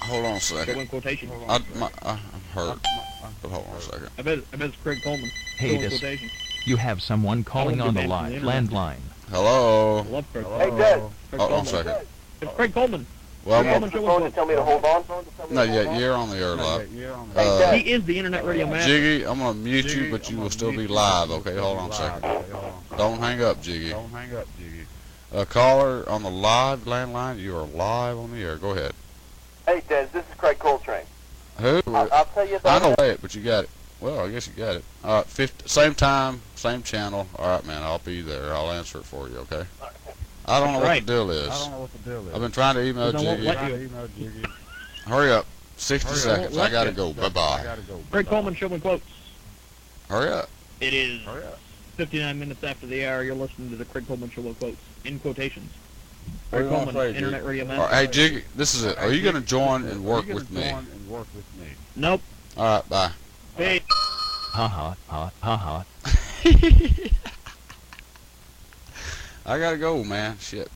hold 0.01 0.25
on 0.25 0.33
a 0.35 0.39
second. 0.39 0.79
and 0.79 0.89
quotation. 0.89 1.29
Hold 1.29 1.43
on 1.43 1.49
I, 1.49 1.55
a 1.55 1.77
my, 1.77 1.89
I, 2.03 2.11
I'm 2.11 2.41
hurt. 2.53 2.79
I- 2.85 3.27
I- 3.27 3.29
But 3.41 3.51
hold 3.51 3.67
on 3.69 3.75
a 3.75 3.81
second. 3.81 4.09
I 4.17 4.21
bet, 4.21 4.39
I 4.53 4.55
bet 4.57 4.67
it's 4.69 4.77
Craig 4.77 4.99
Coleman. 5.03 5.29
Hey, 5.57 5.77
this- 5.77 5.99
quotation. 5.99 6.29
You 6.65 6.77
have 6.77 7.01
someone 7.01 7.43
calling 7.43 7.81
on 7.81 7.87
the 7.95 8.01
be 8.01 8.07
back 8.07 8.09
live 8.09 8.33
from 8.33 8.45
the 8.45 8.53
internet. 8.55 8.69
landline. 8.71 8.99
Hello. 9.29 10.03
Craig 10.31 10.45
Hello? 10.45 10.59
Coleman. 10.59 10.71
Hey, 10.71 10.77
Dad. 10.77 11.01
Craig 11.29 11.39
Hold 11.41 11.51
on 11.53 11.61
a 11.61 11.65
second. 11.65 12.07
It's 12.41 12.53
Craig 12.53 12.73
Coleman. 12.73 13.07
Well, 13.43 13.61
Craig 13.63 13.73
I'm 13.73 13.81
Coleman, 13.81 13.83
on, 13.83 13.91
show 13.91 14.05
phone 14.07 14.19
to 14.19 14.25
and 14.25 14.33
tell 14.35 14.45
me 14.45 14.55
to 14.55 14.63
hold 14.63 14.85
on. 14.85 15.03
no, 15.49 15.63
yeah, 15.63 15.97
you're 15.97 16.13
on 16.13 16.29
the 16.29 16.35
air 16.37 16.55
Yeah, 16.55 16.63
live. 16.63 16.93
yeah, 16.93 17.25
Uh, 17.35 17.71
He 17.73 17.91
is 17.91 18.03
the 18.05 18.17
internet 18.17 18.45
radio 18.45 18.67
master. 18.67 18.87
Jiggy, 18.87 19.25
I'm 19.25 19.39
gonna 19.39 19.55
mute 19.55 19.85
you, 19.85 19.89
Jiggy, 19.91 20.11
but 20.11 20.27
I'm 20.29 20.35
you 20.35 20.41
will 20.41 20.49
still 20.51 20.71
be 20.71 20.87
live. 20.87 21.31
Okay, 21.31 21.57
hold 21.57 21.79
on 21.79 21.89
a 21.89 21.93
second. 21.93 22.23
Okay, 22.25 22.51
on. 22.53 22.97
Don't 22.97 23.19
hang 23.19 23.41
up, 23.41 23.61
Jiggy. 23.61 23.89
Don't 23.89 24.09
hang 24.11 24.35
up, 24.35 24.45
Jiggy. 24.59 24.85
A 25.33 25.45
caller 25.45 26.07
on 26.07 26.21
the 26.23 26.29
live 26.29 26.81
landline. 26.81 27.39
You 27.39 27.55
are 27.57 27.65
live 27.65 28.17
on 28.17 28.31
the 28.31 28.43
air. 28.43 28.57
Go 28.57 28.71
ahead. 28.71 28.93
Hey, 29.65 29.81
Des, 29.87 30.05
this 30.13 30.23
is 30.27 30.35
Craig 30.37 30.59
Coltrane. 30.59 31.05
Who? 31.59 31.81
I'll, 31.87 32.09
I'll 32.11 32.25
tell 32.25 32.45
you 32.45 32.59
something. 32.59 32.71
I 32.71 32.77
about 32.77 32.99
know 32.99 33.05
it, 33.05 33.21
but 33.21 33.33
you 33.33 33.41
got 33.41 33.63
it. 33.63 33.69
Well, 34.01 34.19
I 34.25 34.29
guess 34.31 34.47
you 34.47 34.53
got 34.53 34.75
it. 34.75 34.83
All 35.03 35.17
right, 35.17 35.25
50, 35.25 35.67
same 35.69 35.93
time, 35.93 36.41
same 36.55 36.81
channel. 36.83 37.27
All 37.37 37.47
right, 37.47 37.65
man, 37.65 37.83
I'll 37.83 37.99
be 37.99 38.21
there. 38.21 38.53
I'll 38.53 38.71
answer 38.71 38.97
it 38.97 39.05
for 39.05 39.29
you, 39.29 39.37
okay? 39.39 39.63
I 40.45 40.59
don't 40.59 40.73
know 40.73 40.79
what 40.79 40.87
Right. 40.87 41.05
the 41.05 41.13
deal 41.13 41.29
I 41.29 41.33
is. 41.33 41.47
don't 41.47 41.71
know 41.71 41.79
what 41.81 41.91
the 41.93 42.09
deal 42.09 42.27
is. 42.27 42.33
I've 42.35 42.41
been 42.41 42.51
trying 42.51 42.75
to 42.75 42.83
email 42.83 43.11
Because 43.11 43.21
Jiggy. 43.23 43.51
trying 43.51 43.69
to 43.69 43.81
email 43.83 44.07
Jiggy. 44.17 44.45
Hurry 45.07 45.31
up. 45.31 45.45
60 45.77 46.07
Hurry 46.09 46.17
up. 46.17 46.21
seconds. 46.39 46.57
I 46.57 46.69
gotta 46.69 46.91
go. 46.91 47.13
Bye 47.13 47.25
I 47.25 47.29
bye. 47.29 47.61
gotta 47.63 47.81
go. 47.81 47.99
Craig 48.11 48.27
Coleman, 48.27 48.55
show 48.55 48.67
and 48.67 48.81
quotes. 48.81 49.05
Hurry 50.09 50.29
up. 50.29 50.49
It 50.79 50.93
is 50.93 51.21
Hurry 51.23 51.43
up. 51.43 51.59
59 51.97 52.39
minutes 52.39 52.63
after 52.63 52.85
the 52.87 53.05
hour. 53.05 53.23
You're 53.23 53.35
listening 53.35 53.69
to 53.71 53.75
the 53.75 53.85
Craig 53.85 54.07
Coleman 54.07 54.29
show 54.29 54.41
and 54.41 54.57
quotes 54.59 54.77
in 55.05 55.19
quotations. 55.19 55.71
What 56.49 56.59
Craig 56.59 56.69
Coleman, 56.69 56.93
say, 56.95 57.09
internet 57.15 57.39
Jiggy? 57.41 57.47
radio 57.47 57.65
master. 57.65 57.81
right, 57.83 57.93
hey, 58.05 58.07
Jiggy, 58.11 58.43
this 58.55 58.75
is 58.75 58.83
it. 58.83 58.97
Are 58.99 59.11
you 59.11 59.23
gonna 59.23 59.41
join 59.41 59.85
and 59.85 60.03
work 60.03 60.27
with 60.27 60.49
me? 60.51 60.61
join 60.69 60.85
and 60.91 61.07
work 61.09 61.27
with 61.35 61.45
me? 61.59 61.67
Nope. 61.95 62.21
All 62.57 62.63
right, 62.77 62.89
bye. 62.89 63.11
Hey. 63.57 63.81
Ha 63.89 64.67
ha 64.67 64.95
ha 65.07 65.31
ha 65.41 65.57
ha. 65.57 65.85
I 69.51 69.59
gotta 69.59 69.75
go, 69.75 70.01
man. 70.01 70.37
Shit. 70.39 70.71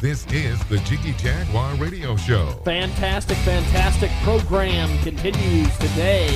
This 0.00 0.24
is 0.28 0.64
the 0.66 0.78
Jiggy 0.78 1.12
Jaguar 1.14 1.74
Radio 1.74 2.14
Show. 2.14 2.50
Fantastic, 2.64 3.36
fantastic 3.38 4.12
program 4.22 4.96
continues 4.98 5.76
today 5.78 6.28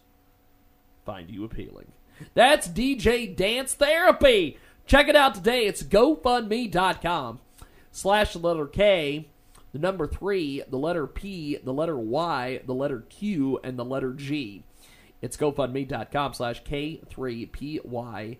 find 1.04 1.30
you 1.30 1.44
appealing. 1.44 1.92
That's 2.32 2.68
DJ 2.68 3.36
Dance 3.36 3.74
Therapy. 3.74 4.56
Check 4.86 5.08
it 5.08 5.16
out 5.16 5.34
today. 5.34 5.66
It's 5.66 5.82
GoFundMe.com 5.82 7.40
slash 7.90 8.36
letter 8.36 8.66
K, 8.66 9.28
the 9.72 9.78
number 9.78 10.06
three, 10.06 10.62
the 10.68 10.78
letter 10.78 11.06
P, 11.06 11.58
the 11.62 11.72
letter 11.72 11.98
Y, 11.98 12.60
the 12.66 12.74
letter 12.74 13.04
Q, 13.08 13.58
and 13.64 13.78
the 13.78 13.84
letter 13.84 14.12
G. 14.12 14.64
It's 15.20 15.36
GoFundMe.com 15.36 16.34
slash 16.34 16.62
K3PYQG. 16.64 18.38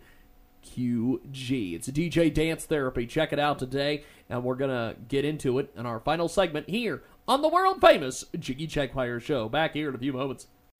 It's 1.74 1.88
a 1.88 1.92
DJ 1.92 2.34
Dance 2.34 2.64
Therapy. 2.64 3.06
Check 3.06 3.32
it 3.32 3.38
out 3.38 3.58
today, 3.58 4.04
and 4.28 4.44
we're 4.44 4.56
going 4.56 4.70
to 4.70 4.96
get 5.08 5.24
into 5.24 5.58
it 5.58 5.72
in 5.76 5.86
our 5.86 6.00
final 6.00 6.28
segment 6.28 6.68
here 6.68 7.02
on 7.28 7.40
the 7.40 7.48
world 7.48 7.80
famous 7.80 8.24
Jiggy 8.38 8.66
Jaguar 8.66 9.20
Show. 9.20 9.48
Back 9.48 9.74
here 9.74 9.88
in 9.88 9.94
a 9.94 9.98
few 9.98 10.12
moments. 10.12 10.48